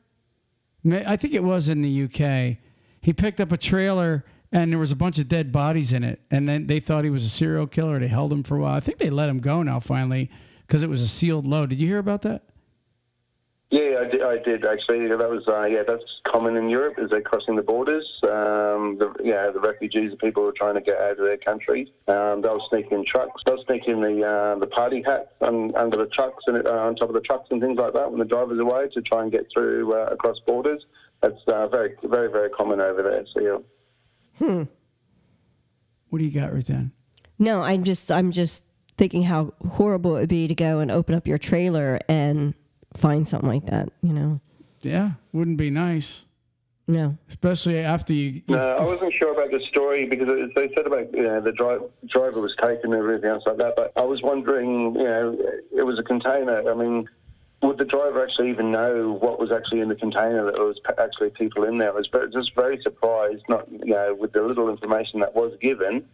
I 0.85 1.15
think 1.15 1.33
it 1.33 1.43
was 1.43 1.69
in 1.69 1.81
the 1.81 2.03
UK. 2.03 2.57
He 3.01 3.13
picked 3.13 3.39
up 3.39 3.51
a 3.51 3.57
trailer, 3.57 4.25
and 4.51 4.71
there 4.71 4.79
was 4.79 4.91
a 4.91 4.95
bunch 4.95 5.17
of 5.17 5.27
dead 5.27 5.51
bodies 5.51 5.91
in 5.91 6.03
it, 6.03 6.21
and 6.29 6.47
then 6.47 6.67
they 6.67 6.79
thought 6.79 7.03
he 7.03 7.09
was 7.09 7.25
a 7.25 7.29
serial 7.29 7.65
killer. 7.65 7.99
They 7.99 8.07
held 8.07 8.31
him 8.31 8.43
for 8.43 8.57
a 8.57 8.61
while. 8.61 8.75
I 8.75 8.79
think 8.79 8.99
they 8.99 9.09
let 9.09 9.29
him 9.29 9.39
go 9.39 9.63
now 9.63 9.79
finally 9.79 10.29
because 10.67 10.83
it 10.83 10.89
was 10.89 11.01
a 11.01 11.07
sealed 11.07 11.45
load. 11.45 11.69
Did 11.69 11.79
you 11.79 11.87
hear 11.87 11.99
about 11.99 12.21
that? 12.23 12.43
Yeah, 13.73 14.01
I 14.01 14.07
did, 14.07 14.21
I 14.21 14.37
did 14.37 14.65
actually. 14.65 15.07
That 15.07 15.29
was 15.31 15.47
uh, 15.47 15.63
yeah, 15.63 15.81
that's 15.81 16.21
common 16.25 16.55
in 16.57 16.69
Europe. 16.69 16.99
Is 16.99 17.09
they're 17.09 17.21
crossing 17.21 17.55
the 17.55 17.63
borders. 17.63 18.07
Um, 18.21 18.99
the, 18.99 19.11
yeah, 19.23 19.49
the 19.49 19.59
refugees, 19.59 20.11
the 20.11 20.17
people 20.17 20.43
who 20.43 20.49
are 20.49 20.51
trying 20.51 20.75
to 20.75 20.81
get 20.81 20.99
out 20.99 21.13
of 21.13 21.17
their 21.17 21.37
country. 21.37 21.91
Um, 22.07 22.43
they'll 22.43 22.63
sneak 22.69 22.91
in 22.91 23.03
trucks. 23.03 23.41
They'll 23.43 23.63
sneak 23.65 23.87
in 23.87 23.99
the 23.99 24.23
uh, 24.23 24.59
the 24.59 24.67
party 24.67 25.01
hats 25.01 25.29
un, 25.41 25.73
under 25.75 25.97
the 25.97 26.05
trucks 26.05 26.43
and 26.45 26.67
uh, 26.67 26.69
on 26.69 26.95
top 26.95 27.09
of 27.09 27.15
the 27.15 27.21
trucks 27.21 27.47
and 27.49 27.59
things 27.59 27.79
like 27.79 27.93
that 27.93 28.11
when 28.11 28.19
the 28.19 28.25
driver's 28.25 28.59
away 28.59 28.89
to 28.89 29.01
try 29.01 29.23
and 29.23 29.31
get 29.31 29.47
through 29.51 29.91
uh, 29.91 30.09
across 30.11 30.39
borders. 30.39 30.85
That's 31.23 31.41
uh, 31.47 31.67
very 31.67 31.95
very 32.03 32.29
very 32.29 32.51
common 32.51 32.79
over 32.79 33.01
there. 33.01 33.25
So 33.33 33.63
yeah. 34.39 34.65
What 36.09 36.19
do 36.19 36.25
you 36.25 36.31
got 36.31 36.53
right 36.53 36.63
then? 36.63 36.91
No, 37.39 37.63
I'm 37.63 37.83
just 37.83 38.11
I'm 38.11 38.31
just 38.31 38.65
thinking 38.97 39.23
how 39.23 39.53
horrible 39.71 40.15
it 40.17 40.21
would 40.21 40.29
be 40.29 40.47
to 40.47 40.55
go 40.55 40.79
and 40.79 40.91
open 40.91 41.15
up 41.15 41.27
your 41.27 41.37
trailer 41.37 41.99
and 42.07 42.53
find 42.95 43.27
something 43.27 43.49
like 43.49 43.65
that. 43.67 43.89
You 44.01 44.13
know, 44.13 44.39
Yeah, 44.81 45.11
wouldn't 45.31 45.57
be 45.57 45.69
nice. 45.69 46.25
no. 46.87 47.17
Especially 47.29 47.79
after 47.79 48.13
you. 48.13 48.41
you 48.47 48.55
No, 48.55 48.77
I 48.77 48.83
wasn't 48.83 49.13
sure 49.13 49.31
about 49.33 49.51
the 49.51 49.59
story 49.65 50.05
because 50.05 50.27
it, 50.29 50.53
they 50.55 50.73
said 50.75 50.85
about 50.85 51.13
you 51.13 51.23
know, 51.23 51.41
the 51.41 51.51
dri- 51.51 51.79
driver 52.07 52.39
was 52.41 52.55
taken 52.55 52.93
and 52.93 53.01
everything 53.01 53.29
else 53.29 53.43
like 53.45 53.57
that. 53.57 53.75
But 53.75 53.93
I 53.95 54.03
was 54.03 54.21
wondering, 54.21 54.95
you 54.95 55.03
know, 55.03 55.37
it 55.75 55.83
was 55.83 55.97
a 55.99 56.03
container. 56.03 56.69
I 56.69 56.73
mean, 56.75 57.09
would 57.63 57.77
the 57.77 57.85
driver 57.85 58.21
actually 58.21 58.49
even 58.49 58.71
know 58.71 59.13
what 59.21 59.39
was 59.39 59.49
actually 59.51 59.79
in 59.79 59.87
the 59.89 59.95
container 59.95 60.43
that 60.45 60.55
there 60.55 60.65
was 60.65 60.79
actually 60.99 61.29
people 61.29 61.63
in 61.63 61.77
there? 61.77 61.91
I 61.91 61.95
was 61.95 62.09
just 62.33 62.53
very 62.53 62.81
surprised, 62.81 63.43
not 63.47 63.71
you 63.71 63.85
know, 63.93 64.13
with 64.13 64.33
the 64.33 64.41
little 64.43 64.69
information 64.69 65.21
that 65.21 65.33
was 65.33 65.53
given, 65.61 66.05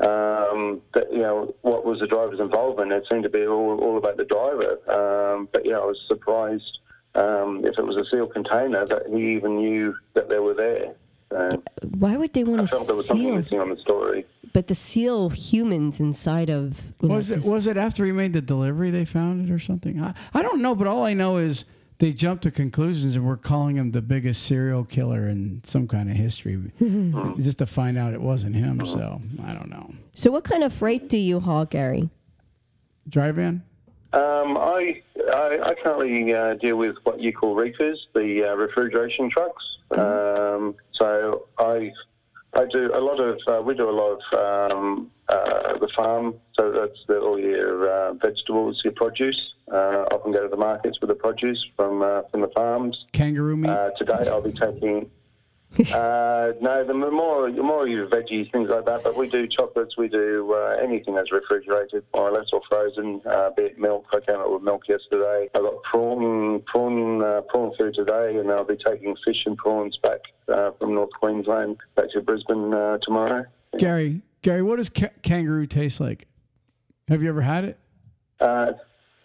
um, 0.00 0.80
that 0.94 1.12
you 1.12 1.18
know 1.20 1.54
what 1.62 1.84
was 1.84 2.00
the 2.00 2.06
driver's 2.06 2.40
involvement. 2.40 2.92
It 2.92 3.06
seemed 3.08 3.22
to 3.24 3.28
be 3.28 3.46
all, 3.46 3.78
all 3.80 3.96
about 3.98 4.16
the 4.16 4.24
driver. 4.24 4.78
Um, 4.90 5.48
but 5.52 5.64
yeah, 5.64 5.76
I 5.78 5.84
was 5.84 6.00
surprised 6.08 6.78
um, 7.14 7.62
if 7.64 7.78
it 7.78 7.86
was 7.86 7.96
a 7.96 8.04
sealed 8.10 8.32
container 8.32 8.84
that 8.86 9.02
he 9.08 9.32
even 9.32 9.56
knew 9.58 9.94
that 10.14 10.28
they 10.28 10.38
were 10.38 10.54
there. 10.54 10.94
So 11.30 11.62
Why 11.98 12.16
would 12.16 12.32
they 12.32 12.40
I 12.40 12.44
want 12.44 12.60
to 12.62 12.66
felt 12.66 12.86
there 12.86 12.96
was 12.96 13.06
something 13.08 13.26
seal? 13.26 13.36
missing 13.36 13.60
on 13.60 13.70
the 13.70 13.78
story. 13.78 14.26
But 14.52 14.68
the 14.68 14.74
seal 14.74 15.30
humans 15.30 15.98
inside 15.98 16.48
of 16.50 16.80
you 17.00 17.08
know, 17.08 17.16
Was 17.16 17.30
it 17.30 17.36
just- 17.36 17.46
was 17.48 17.66
it 17.66 17.76
after 17.76 18.04
he 18.04 18.12
made 18.12 18.32
the 18.32 18.40
delivery 18.40 18.90
they 18.90 19.04
found 19.04 19.48
it 19.48 19.52
or 19.52 19.58
something? 19.58 20.00
I, 20.00 20.14
I 20.32 20.42
don't 20.42 20.60
know, 20.62 20.74
but 20.74 20.86
all 20.86 21.04
I 21.04 21.14
know 21.14 21.38
is 21.38 21.64
they 22.04 22.12
jumped 22.12 22.42
to 22.42 22.50
conclusions 22.50 23.16
and 23.16 23.24
we're 23.24 23.34
calling 23.34 23.76
him 23.76 23.90
the 23.90 24.02
biggest 24.02 24.42
serial 24.42 24.84
killer 24.84 25.26
in 25.26 25.62
some 25.64 25.88
kind 25.88 26.10
of 26.10 26.14
history, 26.14 26.60
just 27.40 27.56
to 27.56 27.66
find 27.66 27.96
out 27.96 28.12
it 28.12 28.20
wasn't 28.20 28.54
him. 28.54 28.84
So 28.84 29.22
I 29.42 29.54
don't 29.54 29.70
know. 29.70 29.90
So 30.14 30.30
what 30.30 30.44
kind 30.44 30.62
of 30.62 30.70
freight 30.74 31.08
do 31.08 31.16
you 31.16 31.40
haul, 31.40 31.64
Gary? 31.64 32.10
Dry 33.08 33.32
van? 33.32 33.62
Um, 34.12 34.58
I, 34.58 35.00
I 35.32 35.58
I 35.64 35.74
currently 35.82 36.34
uh, 36.34 36.54
deal 36.54 36.76
with 36.76 36.96
what 37.04 37.20
you 37.20 37.32
call 37.32 37.54
reefers, 37.54 38.06
the 38.14 38.50
uh, 38.50 38.54
refrigeration 38.54 39.30
trucks. 39.30 39.78
Um, 39.92 40.74
so 40.92 41.46
I 41.58 41.90
I 42.56 42.66
do 42.66 42.90
a 42.94 43.00
lot 43.00 43.20
of 43.20 43.40
uh, 43.46 43.62
we 43.62 43.74
do 43.74 43.88
a 43.88 43.90
lot 43.90 44.20
of 44.32 44.72
um, 44.72 45.10
uh, 45.28 45.78
the 45.78 45.88
farm. 45.88 46.34
So 46.54 46.70
that's 46.70 47.04
the, 47.06 47.18
all 47.18 47.38
your 47.38 47.90
uh, 47.90 48.14
vegetables, 48.14 48.82
your 48.84 48.92
produce. 48.92 49.54
Uh, 49.70 50.04
often 50.12 50.32
go 50.32 50.42
to 50.42 50.48
the 50.48 50.56
markets 50.56 51.00
with 51.00 51.08
the 51.08 51.14
produce 51.14 51.66
from 51.76 52.02
uh, 52.02 52.22
from 52.30 52.42
the 52.42 52.48
farms. 52.48 53.06
Kangaroo 53.12 53.56
meat? 53.56 53.70
Uh, 53.70 53.90
today 53.98 54.28
I'll 54.28 54.42
be 54.42 54.52
taking. 54.52 55.10
Uh, 55.92 56.52
no, 56.60 56.84
the 56.84 56.94
more 56.94 57.50
more 57.50 57.86
your 57.88 58.06
veggies, 58.06 58.50
things 58.52 58.68
like 58.68 58.84
that. 58.84 59.02
But 59.02 59.16
we 59.16 59.28
do 59.28 59.46
chocolates. 59.46 59.96
We 59.96 60.08
do 60.08 60.54
uh, 60.54 60.76
anything 60.82 61.14
that's 61.14 61.32
refrigerated, 61.32 62.04
more 62.14 62.28
or 62.28 62.32
less, 62.32 62.50
or 62.52 62.60
frozen. 62.68 63.20
Uh, 63.26 63.50
be 63.56 63.64
it 63.64 63.78
milk. 63.78 64.06
I 64.12 64.20
came 64.20 64.36
up 64.36 64.50
with 64.50 64.62
milk 64.62 64.88
yesterday. 64.88 65.48
I 65.54 65.58
got 65.58 65.82
prawn 65.82 66.62
prawn 66.66 67.22
uh, 67.22 67.40
prawn 67.42 67.72
food 67.76 67.94
today, 67.94 68.38
and 68.38 68.50
I'll 68.50 68.64
be 68.64 68.76
taking 68.76 69.16
fish 69.24 69.46
and 69.46 69.56
prawns 69.56 69.96
back 69.98 70.20
uh, 70.48 70.70
from 70.78 70.94
North 70.94 71.10
Queensland 71.18 71.76
back 71.96 72.10
to 72.10 72.20
Brisbane 72.20 72.72
uh, 72.72 72.98
tomorrow. 72.98 73.44
Gary, 73.78 74.22
Gary, 74.42 74.62
what 74.62 74.76
does 74.76 74.90
ca- 74.90 75.08
kangaroo 75.22 75.66
taste 75.66 76.00
like? 76.00 76.28
Have 77.08 77.22
you 77.22 77.28
ever 77.28 77.42
had 77.42 77.64
it? 77.64 77.78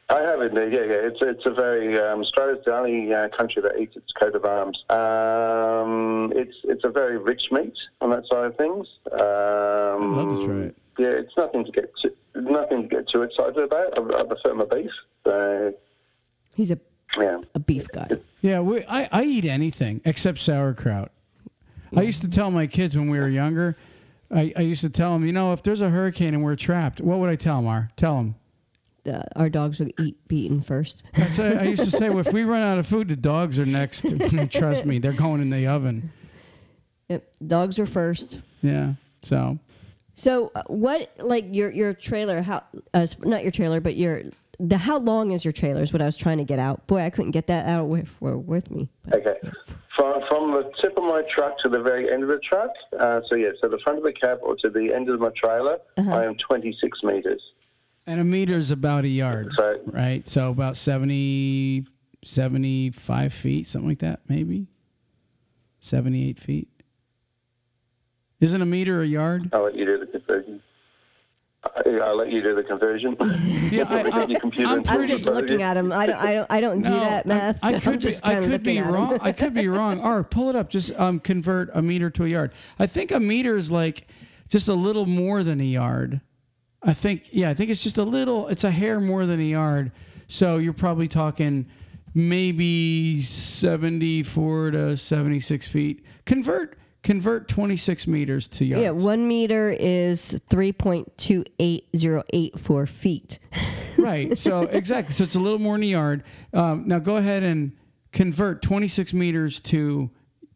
I 0.09 0.21
have 0.21 0.41
indeed, 0.41 0.73
yeah, 0.73 0.85
yeah. 0.85 1.07
It's 1.07 1.19
it's 1.21 1.45
a 1.45 1.51
very 1.51 1.99
um, 1.99 2.21
Australia's 2.21 2.65
the 2.65 2.75
only 2.75 3.13
uh, 3.13 3.29
country 3.29 3.61
that 3.61 3.77
eats 3.79 3.95
its 3.95 4.11
coat 4.11 4.33
of 4.35 4.43
arms. 4.43 4.83
Um, 4.89 6.33
it's 6.35 6.57
it's 6.63 6.83
a 6.83 6.89
very 6.89 7.17
rich 7.17 7.51
meat 7.51 7.77
on 8.01 8.09
that 8.09 8.25
side 8.27 8.45
of 8.45 8.57
things. 8.57 8.87
Um, 9.11 9.19
I'd 9.21 10.23
love 10.23 10.39
to 10.39 10.45
try 10.47 10.55
it. 10.61 10.75
Yeah, 10.97 11.09
it's 11.09 11.37
nothing 11.37 11.63
to 11.63 11.71
get 11.71 11.95
too, 11.95 12.11
nothing 12.35 12.83
to 12.83 12.87
get 12.87 13.07
too 13.07 13.21
excited 13.21 13.57
about. 13.57 13.97
I, 13.97 14.19
I 14.19 14.23
prefer 14.23 14.55
my 14.55 14.65
beef. 14.65 14.91
So 15.25 15.73
He's 16.55 16.71
a, 16.71 16.79
yeah, 17.17 17.41
a 17.53 17.59
beef 17.59 17.87
guy. 17.93 18.09
Yeah, 18.41 18.61
we, 18.61 18.83
I, 18.85 19.07
I 19.11 19.23
eat 19.23 19.45
anything 19.45 20.01
except 20.05 20.39
sauerkraut. 20.39 21.11
I 21.95 22.01
used 22.01 22.21
to 22.21 22.29
tell 22.29 22.51
my 22.51 22.67
kids 22.67 22.97
when 22.97 23.09
we 23.09 23.17
were 23.17 23.29
younger, 23.29 23.77
I, 24.31 24.53
I 24.55 24.61
used 24.61 24.81
to 24.81 24.89
tell 24.89 25.13
them, 25.13 25.25
you 25.25 25.31
know, 25.31 25.53
if 25.53 25.63
there's 25.63 25.81
a 25.81 25.89
hurricane 25.89 26.33
and 26.33 26.43
we're 26.43 26.55
trapped, 26.55 27.01
what 27.01 27.19
would 27.19 27.29
I 27.29 27.35
tell 27.35 27.57
them, 27.57 27.67
Ar? 27.67 27.89
Tell 27.95 28.17
them. 28.17 28.35
Uh, 29.09 29.23
our 29.35 29.49
dogs 29.49 29.79
would 29.79 29.93
eat 29.99 30.15
beaten 30.27 30.61
first. 30.61 31.03
That's 31.17 31.39
I 31.39 31.63
used 31.63 31.83
to 31.83 31.91
say, 31.91 32.09
well, 32.09 32.19
if 32.19 32.31
we 32.31 32.43
run 32.43 32.61
out 32.61 32.77
of 32.77 32.87
food, 32.87 33.09
the 33.09 33.15
dogs 33.15 33.59
are 33.59 33.65
next. 33.65 34.05
Trust 34.51 34.85
me, 34.85 34.99
they're 34.99 35.11
going 35.13 35.41
in 35.41 35.49
the 35.49 35.67
oven. 35.67 36.11
Yep, 37.09 37.27
dogs 37.47 37.79
are 37.79 37.87
first. 37.87 38.39
Yeah. 38.61 38.93
So 39.23 39.57
So 40.13 40.51
uh, 40.55 40.63
what 40.67 41.11
like 41.19 41.45
your 41.49 41.71
your 41.71 41.93
trailer 41.93 42.41
how 42.41 42.63
uh, 42.93 43.07
not 43.23 43.41
your 43.43 43.51
trailer 43.51 43.81
but 43.81 43.95
your 43.95 44.23
the 44.59 44.77
how 44.77 44.99
long 44.99 45.31
is 45.31 45.43
your 45.43 45.51
trailer 45.51 45.81
is 45.81 45.91
what 45.93 46.01
I 46.01 46.05
was 46.05 46.17
trying 46.17 46.37
to 46.37 46.43
get 46.43 46.59
out. 46.59 46.85
Boy, 46.87 47.01
I 47.01 47.09
couldn't 47.09 47.31
get 47.31 47.47
that 47.47 47.65
out 47.67 47.85
with 47.85 48.09
with 48.19 48.69
me. 48.69 48.89
But 49.05 49.25
okay. 49.25 49.39
From 49.95 50.21
from 50.27 50.51
the 50.51 50.71
tip 50.79 50.97
of 50.97 51.03
my 51.03 51.23
truck 51.23 51.57
to 51.59 51.69
the 51.69 51.81
very 51.81 52.11
end 52.11 52.23
of 52.23 52.29
the 52.29 52.39
truck. 52.39 52.71
Uh, 52.97 53.21
so 53.25 53.35
yeah, 53.35 53.49
so 53.59 53.67
the 53.67 53.79
front 53.79 53.97
of 53.97 54.03
the 54.03 54.13
cab 54.13 54.39
or 54.41 54.55
to 54.57 54.69
the 54.69 54.93
end 54.93 55.09
of 55.09 55.19
my 55.19 55.29
trailer, 55.29 55.79
I 55.97 56.25
am 56.25 56.35
26 56.35 57.03
meters. 57.03 57.41
And 58.09 58.19
a 58.19 58.23
meter 58.23 58.57
is 58.57 58.71
about 58.71 59.03
a 59.05 59.07
yard, 59.07 59.53
So 59.55 59.79
right? 59.85 60.27
So 60.27 60.49
about 60.49 60.77
70, 60.77 61.85
75 62.25 63.33
feet, 63.33 63.67
something 63.67 63.87
like 63.87 63.99
that, 63.99 64.21
maybe. 64.27 64.65
78 65.79 66.39
feet. 66.39 66.67
Isn't 68.39 68.61
a 68.61 68.65
meter 68.65 69.01
a 69.03 69.05
yard? 69.05 69.49
I'll 69.53 69.63
let 69.65 69.75
you 69.75 69.85
do 69.85 69.99
the 69.99 70.07
conversion. 70.07 70.61
I- 71.63 71.99
I'll 72.03 72.15
let 72.17 72.31
you 72.31 72.41
do 72.41 72.55
the 72.55 72.63
conversion. 72.63 73.15
Yeah, 73.71 73.85
I- 73.87 74.03
Get 74.03 74.13
I- 74.15 74.25
your 74.25 74.39
computer 74.39 74.71
I'm 74.71 74.83
I'm 74.87 75.07
just 75.07 75.25
your 75.25 75.35
looking 75.35 75.61
at 75.61 75.77
him. 75.77 75.91
I 75.91 76.07
don't 76.07 76.17
I 76.19 76.33
don't 76.33 76.51
I 76.51 76.61
don't 76.61 76.81
do 76.81 76.89
that 76.89 77.27
math. 77.27 77.59
I 77.63 77.73
so 77.73 77.79
could 77.91 78.01
be, 78.01 78.13
I 78.23 78.35
could 78.39 78.63
be 78.63 78.81
wrong. 78.81 79.19
I 79.21 79.31
could 79.31 79.53
be 79.53 79.67
wrong. 79.67 79.99
Or 80.03 80.23
pull 80.23 80.49
it 80.49 80.55
up. 80.55 80.69
Just 80.71 80.91
um, 80.99 81.19
convert 81.19 81.69
a 81.75 81.81
meter 81.83 82.09
to 82.09 82.25
a 82.25 82.27
yard. 82.27 82.53
I 82.79 82.87
think 82.87 83.11
a 83.11 83.19
meter 83.19 83.55
is 83.55 83.69
like 83.69 84.07
just 84.47 84.67
a 84.67 84.73
little 84.73 85.05
more 85.05 85.43
than 85.43 85.61
a 85.61 85.65
yard. 85.65 86.21
I 86.81 86.93
think 86.93 87.29
yeah. 87.31 87.49
I 87.49 87.53
think 87.53 87.69
it's 87.69 87.83
just 87.83 87.97
a 87.97 88.03
little. 88.03 88.47
It's 88.47 88.63
a 88.63 88.71
hair 88.71 88.99
more 88.99 89.25
than 89.25 89.39
a 89.39 89.43
yard. 89.43 89.91
So 90.27 90.57
you're 90.57 90.73
probably 90.73 91.07
talking 91.07 91.67
maybe 92.13 93.21
seventy-four 93.21 94.71
to 94.71 94.97
seventy-six 94.97 95.67
feet. 95.67 96.05
Convert 96.25 96.77
convert 97.03 97.47
twenty-six 97.47 98.07
meters 98.07 98.47
to 98.49 98.65
yards. 98.65 98.83
Yeah, 98.83 98.91
one 98.91 99.27
meter 99.27 99.75
is 99.77 100.39
three 100.49 100.71
point 100.71 101.17
two 101.17 101.43
eight 101.59 101.87
zero 101.95 102.23
eight 102.33 102.57
four 102.59 102.85
feet. 102.85 103.39
right. 103.97 104.37
So 104.37 104.61
exactly. 104.61 105.13
So 105.13 105.23
it's 105.23 105.35
a 105.35 105.39
little 105.39 105.59
more 105.59 105.75
than 105.75 105.83
a 105.83 105.87
yard. 105.87 106.23
Um, 106.53 106.83
now 106.87 106.99
go 106.99 107.17
ahead 107.17 107.43
and 107.43 107.73
convert 108.11 108.61
26 108.61 109.13
meters 109.13 109.59
to 109.59 110.09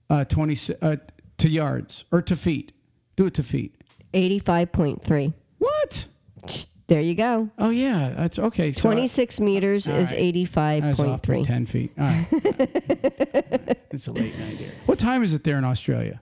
uh, 0.10 0.26
20 0.26 0.76
uh, 0.82 0.96
to 1.38 1.50
yards 1.50 2.06
or 2.12 2.22
to 2.22 2.36
feet. 2.36 2.72
Do 3.16 3.26
it 3.26 3.34
to 3.36 3.44
feet. 3.44 3.76
Eighty 4.14 4.40
five 4.40 4.72
point 4.72 5.04
three. 5.04 5.34
What? 5.58 6.06
There 6.88 7.00
you 7.00 7.16
go. 7.16 7.50
Oh 7.58 7.70
yeah, 7.70 8.14
that's 8.16 8.38
okay. 8.38 8.74
So 8.74 8.82
Twenty 8.82 9.08
six 9.08 9.40
meters 9.40 9.88
all 9.88 9.96
is 9.96 10.12
right. 10.12 10.20
eighty 10.20 10.44
I 10.44 10.46
five 10.46 10.84
was 10.84 10.98
point 10.98 11.10
off 11.12 11.22
by 11.22 11.44
10 11.44 11.66
feet. 11.66 11.94
All 11.98 12.06
right. 12.06 12.28
it's 13.90 14.06
a 14.08 14.12
late 14.12 14.38
night 14.38 14.58
here. 14.58 14.74
What 14.86 15.00
time 15.00 15.24
is 15.24 15.34
it 15.34 15.46
there 15.46 15.58
in 15.58 15.64
Australia? 15.64 16.22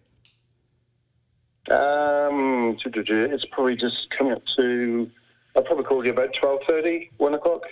Um, 1.70 2.78
it's 2.84 3.46
probably 3.46 3.76
just 3.76 4.10
coming 4.12 4.34
up 4.34 4.46
to. 4.56 5.10
I'll 5.56 5.64
probably 5.64 5.84
call 5.84 6.06
you 6.06 6.12
about 6.12 6.34
12:30, 6.34 7.10
1 7.18 7.34
o'clock. 7.34 7.64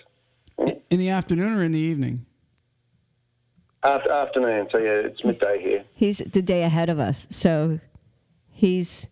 In 0.58 1.00
the 1.00 1.10
afternoon 1.10 1.54
or 1.58 1.64
in 1.64 1.72
the 1.72 1.80
evening? 1.80 2.26
After, 3.84 4.12
afternoon, 4.12 4.68
so 4.72 4.78
yeah, 4.78 5.08
it's 5.08 5.24
midday 5.24 5.62
here. 5.62 5.86
He's 5.94 6.18
the 6.18 6.42
day 6.42 6.64
ahead 6.64 6.90
of 6.90 7.00
us, 7.00 7.28
so 7.30 7.80
he's 8.52 9.08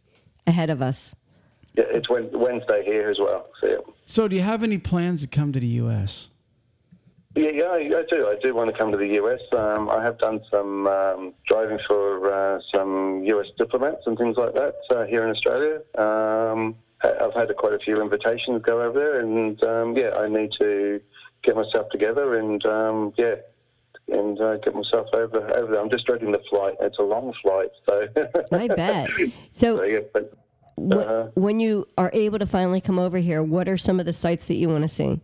ahead 0.46 0.70
of 0.70 0.82
us. 0.82 1.16
Yeah, 1.78 1.84
it's 1.90 2.10
Wednesday 2.10 2.84
here 2.84 3.08
as 3.10 3.20
well. 3.20 3.50
So 3.62 3.68
yeah. 3.68 3.78
So 4.08 4.28
do 4.28 4.36
you 4.36 4.42
have 4.42 4.64
any 4.64 4.80
plans 4.80 5.22
to 5.22 5.28
come 5.28 5.54
to 5.54 5.60
the 5.60 5.68
U.S.? 5.84 6.28
Yeah, 7.36 7.50
yeah, 7.52 7.66
I, 7.66 7.76
I 8.00 8.04
do. 8.10 8.28
I 8.28 8.36
do 8.42 8.56
want 8.56 8.72
to 8.72 8.76
come 8.78 8.90
to 8.92 8.98
the 8.98 9.22
US. 9.24 9.42
Um, 9.56 9.88
I 9.92 10.02
have 10.02 10.18
done 10.18 10.42
some 10.50 10.88
um, 10.88 11.34
driving 11.46 11.78
for 11.86 12.34
uh, 12.34 12.60
some 12.74 13.24
US 13.26 13.48
diplomats 13.60 14.08
and 14.08 14.18
things 14.18 14.38
like 14.38 14.56
that 14.56 14.74
uh, 14.90 15.06
here 15.06 15.24
in 15.24 15.30
Australia. 15.30 15.76
Um, 16.00 16.76
I- 17.04 17.14
I've 17.22 17.36
had 17.36 17.56
quite 17.58 17.74
a 17.74 17.80
few 17.80 18.02
invitations 18.02 18.64
go 18.64 18.82
over 18.82 18.98
there, 18.98 19.20
and 19.20 19.64
um, 19.64 19.96
yeah, 19.96 20.16
I 20.18 20.28
need 20.28 20.52
to 20.54 21.00
get 21.44 21.56
myself 21.56 21.90
together 21.92 22.40
and 22.40 22.66
um, 22.66 23.14
yeah, 23.18 23.36
and 24.08 24.42
uh, 24.42 24.58
get 24.58 24.74
myself 24.74 25.08
over 25.14 25.38
over 25.56 25.72
there. 25.74 25.80
I'm 25.80 25.92
just 25.92 26.08
dreading 26.08 26.32
the 26.32 26.42
flight. 26.50 26.74
It's 26.82 26.98
a 26.98 27.04
long 27.04 27.34
flight, 27.44 27.70
so. 27.88 28.08
I 28.52 28.68
bet. 28.68 29.12
so 29.54 29.78
So 29.78 29.84
yeah, 29.84 30.00
but 30.12 30.34
wh- 30.78 30.98
uh, 30.98 31.28
when 31.36 31.60
you 31.60 31.88
are 31.98 32.12
able 32.14 32.40
to 32.40 32.46
finally 32.46 32.82
come 32.82 33.00
over 33.00 33.18
here, 33.18 33.44
what 33.44 33.68
are 33.68 33.78
some 33.78 34.00
of 34.00 34.06
the 34.06 34.14
sites 34.14 34.48
that 34.48 34.56
you 34.56 34.70
want 34.70 34.84
to 34.84 34.88
see? 34.88 35.20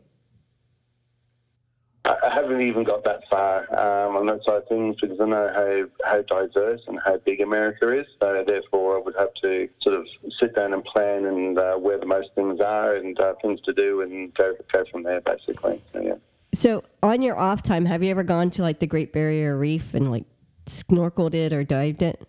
I 2.06 2.16
I 2.24 2.34
haven't 2.34 2.62
even 2.62 2.84
got 2.84 3.04
that 3.06 3.22
far 3.30 3.62
um, 3.72 4.18
on 4.18 4.26
that 4.26 4.44
side 4.44 4.64
of 4.64 4.68
things 4.68 4.98
because 5.00 5.20
I 5.20 5.26
know 5.26 5.88
how, 6.04 6.10
how 6.12 6.22
diverse 6.24 6.82
and 6.88 7.00
how 7.06 7.18
big 7.18 7.42
America 7.42 7.98
is. 7.98 8.08
So 8.22 8.44
therefore, 8.46 8.98
I 8.98 9.02
would 9.02 9.16
have 9.18 9.34
to 9.36 9.70
sort 9.80 9.96
of 9.96 10.08
sit 10.40 10.56
down 10.56 10.74
and 10.74 10.84
plan 10.84 11.26
and 11.26 11.58
uh, 11.58 11.76
where 11.76 11.98
the 11.98 12.06
most 12.06 12.30
things 12.36 12.60
are 12.60 12.96
and 12.96 13.18
uh, 13.20 13.36
things 13.42 13.62
to 13.62 13.74
do 13.74 14.02
and 14.02 14.34
go 14.34 14.56
go 14.72 14.84
from 14.92 15.04
there, 15.04 15.22
basically. 15.22 15.82
So, 15.94 16.02
yeah. 16.02 16.16
So 16.54 16.84
on 17.02 17.22
your 17.22 17.38
off 17.38 17.64
time, 17.64 17.86
have 17.86 18.04
you 18.04 18.12
ever 18.12 18.24
gone 18.24 18.52
to 18.52 18.62
like 18.62 18.80
the 18.80 18.88
Great 18.88 19.14
Barrier 19.14 19.58
Reef 19.58 19.94
and 19.94 20.12
like 20.12 20.26
snorkeled 20.66 21.34
it 21.34 21.54
or 21.54 21.64
dived 21.64 22.02
it? 22.02 22.22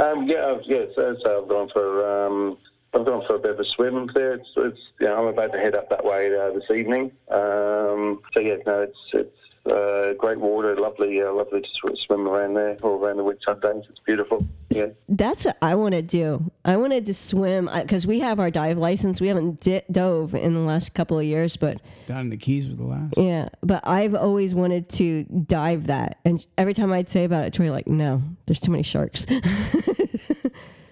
Um, 0.00 0.26
yeah, 0.26 0.54
I've, 0.54 0.62
yeah. 0.64 0.84
So, 0.94 1.16
so 1.22 1.42
I've 1.42 1.48
gone 1.48 1.68
for 1.70 2.26
um, 2.26 2.58
I've 2.94 3.04
gone 3.04 3.24
for 3.26 3.36
a 3.36 3.38
bit 3.38 3.52
of 3.52 3.60
a 3.60 3.64
swim 3.64 4.08
there. 4.14 4.34
It's, 4.34 4.48
it's 4.56 4.80
you 5.00 5.06
know, 5.06 5.16
I'm 5.18 5.26
about 5.26 5.52
to 5.52 5.58
head 5.58 5.74
up 5.74 5.90
that 5.90 6.04
way 6.04 6.30
uh, 6.36 6.52
this 6.52 6.70
evening. 6.70 7.12
Um, 7.30 8.20
so 8.32 8.40
yeah, 8.40 8.56
no, 8.66 8.82
it's 8.82 8.98
it's 9.12 9.36
uh, 9.70 10.14
great 10.14 10.38
water, 10.38 10.76
lovely, 10.76 11.20
uh, 11.22 11.32
lovely 11.32 11.60
to 11.60 11.68
sort 11.80 11.96
swim 11.98 12.26
around 12.26 12.54
there 12.54 12.76
all 12.82 12.94
around 12.98 13.16
the 13.18 13.24
Whitsundays. 13.24 13.88
It's 13.88 14.00
beautiful. 14.00 14.46
Yeah. 14.70 14.86
That's 15.08 15.44
what 15.44 15.56
I 15.62 15.74
want 15.74 15.94
to 15.94 16.02
do. 16.02 16.50
I 16.64 16.76
wanted 16.76 17.06
to 17.06 17.14
swim 17.14 17.68
because 17.72 18.06
we 18.06 18.20
have 18.20 18.38
our 18.40 18.50
dive 18.50 18.78
license. 18.78 19.20
We 19.20 19.28
haven't 19.28 19.60
di- 19.60 19.82
dove 19.90 20.34
in 20.34 20.54
the 20.54 20.60
last 20.60 20.94
couple 20.94 21.18
of 21.18 21.24
years, 21.24 21.56
but 21.56 21.80
Down 22.06 22.20
in 22.20 22.30
the 22.30 22.36
Keys 22.36 22.66
was 22.68 22.76
the 22.76 22.84
last. 22.84 23.14
yeah. 23.16 23.48
But 23.62 23.86
I've 23.86 24.14
always 24.14 24.54
wanted 24.54 24.88
to 24.90 25.24
dive 25.24 25.86
that, 25.86 26.18
and 26.24 26.44
every 26.56 26.74
time 26.74 26.92
I'd 26.92 27.08
say 27.08 27.24
about 27.24 27.44
it, 27.44 27.52
Troy 27.54 27.70
like, 27.70 27.86
no, 27.86 28.22
there's 28.46 28.60
too 28.60 28.70
many 28.70 28.82
sharks. 28.82 29.26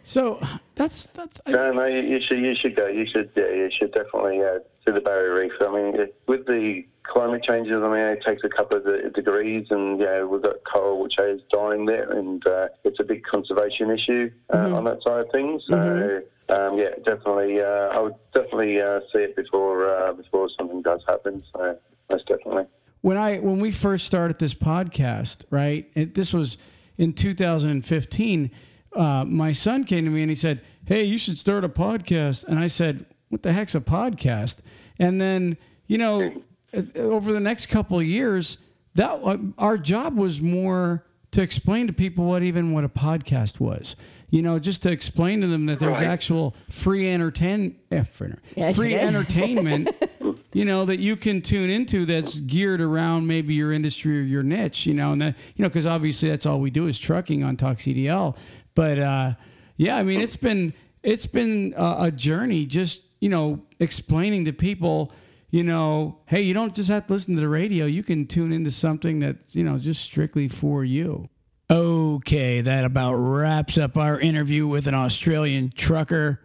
So 0.07 0.39
that's 0.77 1.07
that's. 1.15 1.41
I, 1.47 1.51
No, 1.51 1.73
no, 1.73 1.85
you, 1.85 2.01
you 2.01 2.21
should 2.21 2.39
you 2.39 2.55
should 2.55 2.77
go. 2.77 2.87
You 2.87 3.07
should 3.07 3.29
yeah, 3.35 3.53
you 3.53 3.71
should 3.73 3.93
definitely 3.93 4.41
uh, 4.41 4.61
to 4.87 4.93
the 4.93 5.01
Barrier 5.01 5.35
Reef. 5.35 5.53
I 5.61 5.73
mean, 5.73 6.01
it, 6.01 6.15
with 6.29 6.47
the 6.47 6.87
climate 7.03 7.43
changes, 7.43 7.83
I 7.83 7.89
mean, 7.89 7.99
it 7.99 8.23
takes 8.23 8.45
a 8.45 8.49
couple 8.49 8.77
of 8.77 8.85
de- 8.85 9.11
degrees, 9.11 9.67
and 9.71 9.99
yeah, 9.99 10.23
we've 10.23 10.41
got 10.41 10.63
coral 10.63 11.03
which 11.03 11.19
is 11.19 11.43
dying 11.53 11.87
there, 11.87 12.13
and 12.13 12.47
uh, 12.47 12.69
it's 12.85 13.01
a 13.01 13.03
big 13.03 13.25
conservation 13.25 13.91
issue 13.91 14.31
uh, 14.55 14.77
on 14.77 14.85
that 14.85 15.03
side 15.03 15.27
of 15.27 15.31
things. 15.33 15.65
So. 15.67 16.23
Um, 16.49 16.79
yeah, 16.79 16.91
definitely. 17.05 17.61
Uh, 17.61 17.89
I 17.89 17.99
would 17.99 18.15
definitely 18.33 18.81
uh, 18.81 19.01
see 19.13 19.19
it 19.19 19.35
before 19.35 19.91
uh, 19.91 20.13
before 20.13 20.49
something 20.57 20.81
does 20.81 21.03
happen. 21.09 21.43
So 21.53 21.77
most 22.09 22.29
definitely. 22.29 22.67
when 23.01 23.17
I 23.17 23.39
when 23.39 23.59
we 23.59 23.73
first 23.73 24.07
started 24.07 24.39
this 24.39 24.55
podcast, 24.55 25.39
right? 25.51 25.91
It, 25.95 26.15
this 26.15 26.33
was 26.33 26.57
in 26.97 27.15
2015. 27.15 28.53
Uh, 28.97 29.25
my 29.25 29.53
son 29.53 29.85
came 29.85 30.05
to 30.05 30.11
me 30.11 30.23
and 30.23 30.31
he 30.31 30.35
said, 30.37 30.61
"Hey, 30.87 31.05
you 31.05 31.19
should 31.19 31.39
start 31.39 31.65
a 31.65 31.69
podcast." 31.69 32.45
And 32.45 32.59
I 32.59 32.67
said, 32.67 33.05
"What 33.29 33.43
the 33.43 33.53
heck's 33.53 33.75
a 33.75 33.81
podcast?" 33.81 34.59
And 34.99 35.21
then 35.21 35.57
you 35.87 35.99
know, 35.99 36.33
uh, 36.77 36.83
over 36.97 37.33
the 37.33 37.41
next 37.41 37.67
couple 37.67 37.99
of 37.99 38.07
years, 38.07 38.59
that 38.95 39.11
uh, 39.23 39.37
our 39.59 39.79
job 39.79 40.17
was 40.17 40.41
more 40.41 41.05
to 41.33 41.43
explain 41.43 41.87
to 41.87 41.93
people 41.93 42.25
what 42.25 42.43
even 42.43 42.73
what 42.73 42.85
a 42.85 42.89
podcast 42.89 43.61
was. 43.61 43.95
You 44.31 44.43
know, 44.43 44.59
just 44.59 44.83
to 44.83 44.91
explain 44.91 45.41
to 45.43 45.47
them 45.47 45.67
that 45.67 45.79
there's 45.79 45.99
Right. 45.99 46.03
actual 46.07 46.57
free 46.69 47.09
entertain 47.09 47.77
eh, 47.93 48.03
free, 48.03 48.33
Yeah, 48.57 48.73
free 48.73 48.95
entertainment 48.97 49.91
you 50.53 50.65
know 50.65 50.85
that 50.85 50.99
you 50.99 51.15
can 51.17 51.43
tune 51.43 51.71
into 51.71 52.05
that's 52.07 52.41
geared 52.41 52.81
around 52.81 53.27
maybe 53.29 53.55
your 53.55 53.73
industry 53.73 54.19
or 54.19 54.23
your 54.23 54.43
niche 54.43 54.85
you 54.87 54.95
know 54.95 55.13
and 55.13 55.21
that 55.21 55.35
you 55.55 55.63
know 55.63 55.69
because 55.69 55.87
obviously 55.87 56.29
that's 56.29 56.45
all 56.45 56.59
we 56.59 56.71
do 56.71 56.89
is 56.89 56.99
trucking 56.99 57.45
on 57.45 57.57
Talk 57.57 57.79
CDL 57.79 58.37
but 58.77 59.01
uh 59.01 59.35
yeah 59.77 59.97
i 59.97 60.05
mean 60.05 60.21
it's 60.21 60.37
been 60.37 60.73
it's 61.03 61.27
been 61.27 61.75
a, 61.77 61.97
a 62.03 62.11
journey 62.13 62.65
just 62.65 63.01
you 63.19 63.29
know 63.29 63.61
explaining 63.81 64.45
to 64.45 64.53
people 64.53 65.13
you 65.51 65.65
know 65.65 66.17
hey 66.27 66.41
you 66.41 66.55
don't 66.55 66.77
just 66.77 66.89
have 66.89 67.09
to 67.09 67.13
listen 67.13 67.35
to 67.35 67.41
the 67.41 67.49
radio 67.49 67.85
you 67.87 68.05
can 68.05 68.25
tune 68.25 68.53
into 68.53 68.71
something 68.71 69.19
that's 69.19 69.57
you 69.57 69.65
know 69.65 69.79
just 69.79 70.01
strictly 70.01 70.47
for 70.47 70.85
you 70.85 71.29
okay 71.69 72.61
that 72.61 72.85
about 72.85 73.15
wraps 73.15 73.77
up 73.77 73.97
our 73.97 74.21
interview 74.21 74.69
with 74.69 74.87
an 74.87 74.95
australian 74.95 75.73
trucker 75.75 76.41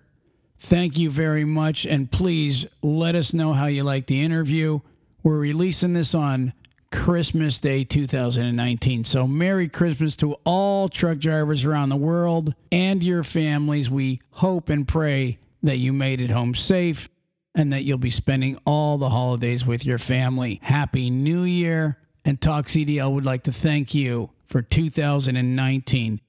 Thank 0.63 0.95
you 0.99 1.09
very 1.09 1.43
much. 1.43 1.87
And 1.87 2.11
please 2.11 2.67
let 2.83 3.15
us 3.15 3.33
know 3.33 3.53
how 3.53 3.65
you 3.65 3.83
like 3.83 4.05
the 4.05 4.21
interview. 4.21 4.81
We're 5.23 5.39
releasing 5.39 5.93
this 5.93 6.13
on 6.13 6.53
Christmas 6.91 7.59
Day 7.59 7.83
2019. 7.83 9.05
So, 9.05 9.25
Merry 9.25 9.67
Christmas 9.67 10.15
to 10.17 10.33
all 10.43 10.89
truck 10.89 11.19
drivers 11.19 11.65
around 11.65 11.89
the 11.89 11.95
world 11.95 12.53
and 12.71 13.01
your 13.01 13.23
families. 13.23 13.89
We 13.89 14.21
hope 14.31 14.69
and 14.69 14.87
pray 14.87 15.39
that 15.63 15.77
you 15.77 15.93
made 15.93 16.21
it 16.21 16.31
home 16.31 16.53
safe 16.53 17.09
and 17.55 17.71
that 17.73 17.83
you'll 17.83 17.97
be 17.97 18.11
spending 18.11 18.57
all 18.65 18.97
the 18.97 19.09
holidays 19.09 19.65
with 19.65 19.85
your 19.85 19.97
family. 19.97 20.59
Happy 20.63 21.09
New 21.09 21.43
Year. 21.43 21.97
And 22.23 22.39
Talk 22.39 22.67
CDL 22.67 23.13
would 23.13 23.25
like 23.25 23.43
to 23.43 23.51
thank 23.51 23.95
you 23.95 24.29
for 24.45 24.61
2019. 24.61 26.21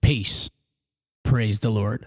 Peace. 0.00 0.50
Praise 1.24 1.60
the 1.60 1.70
Lord. 1.70 2.06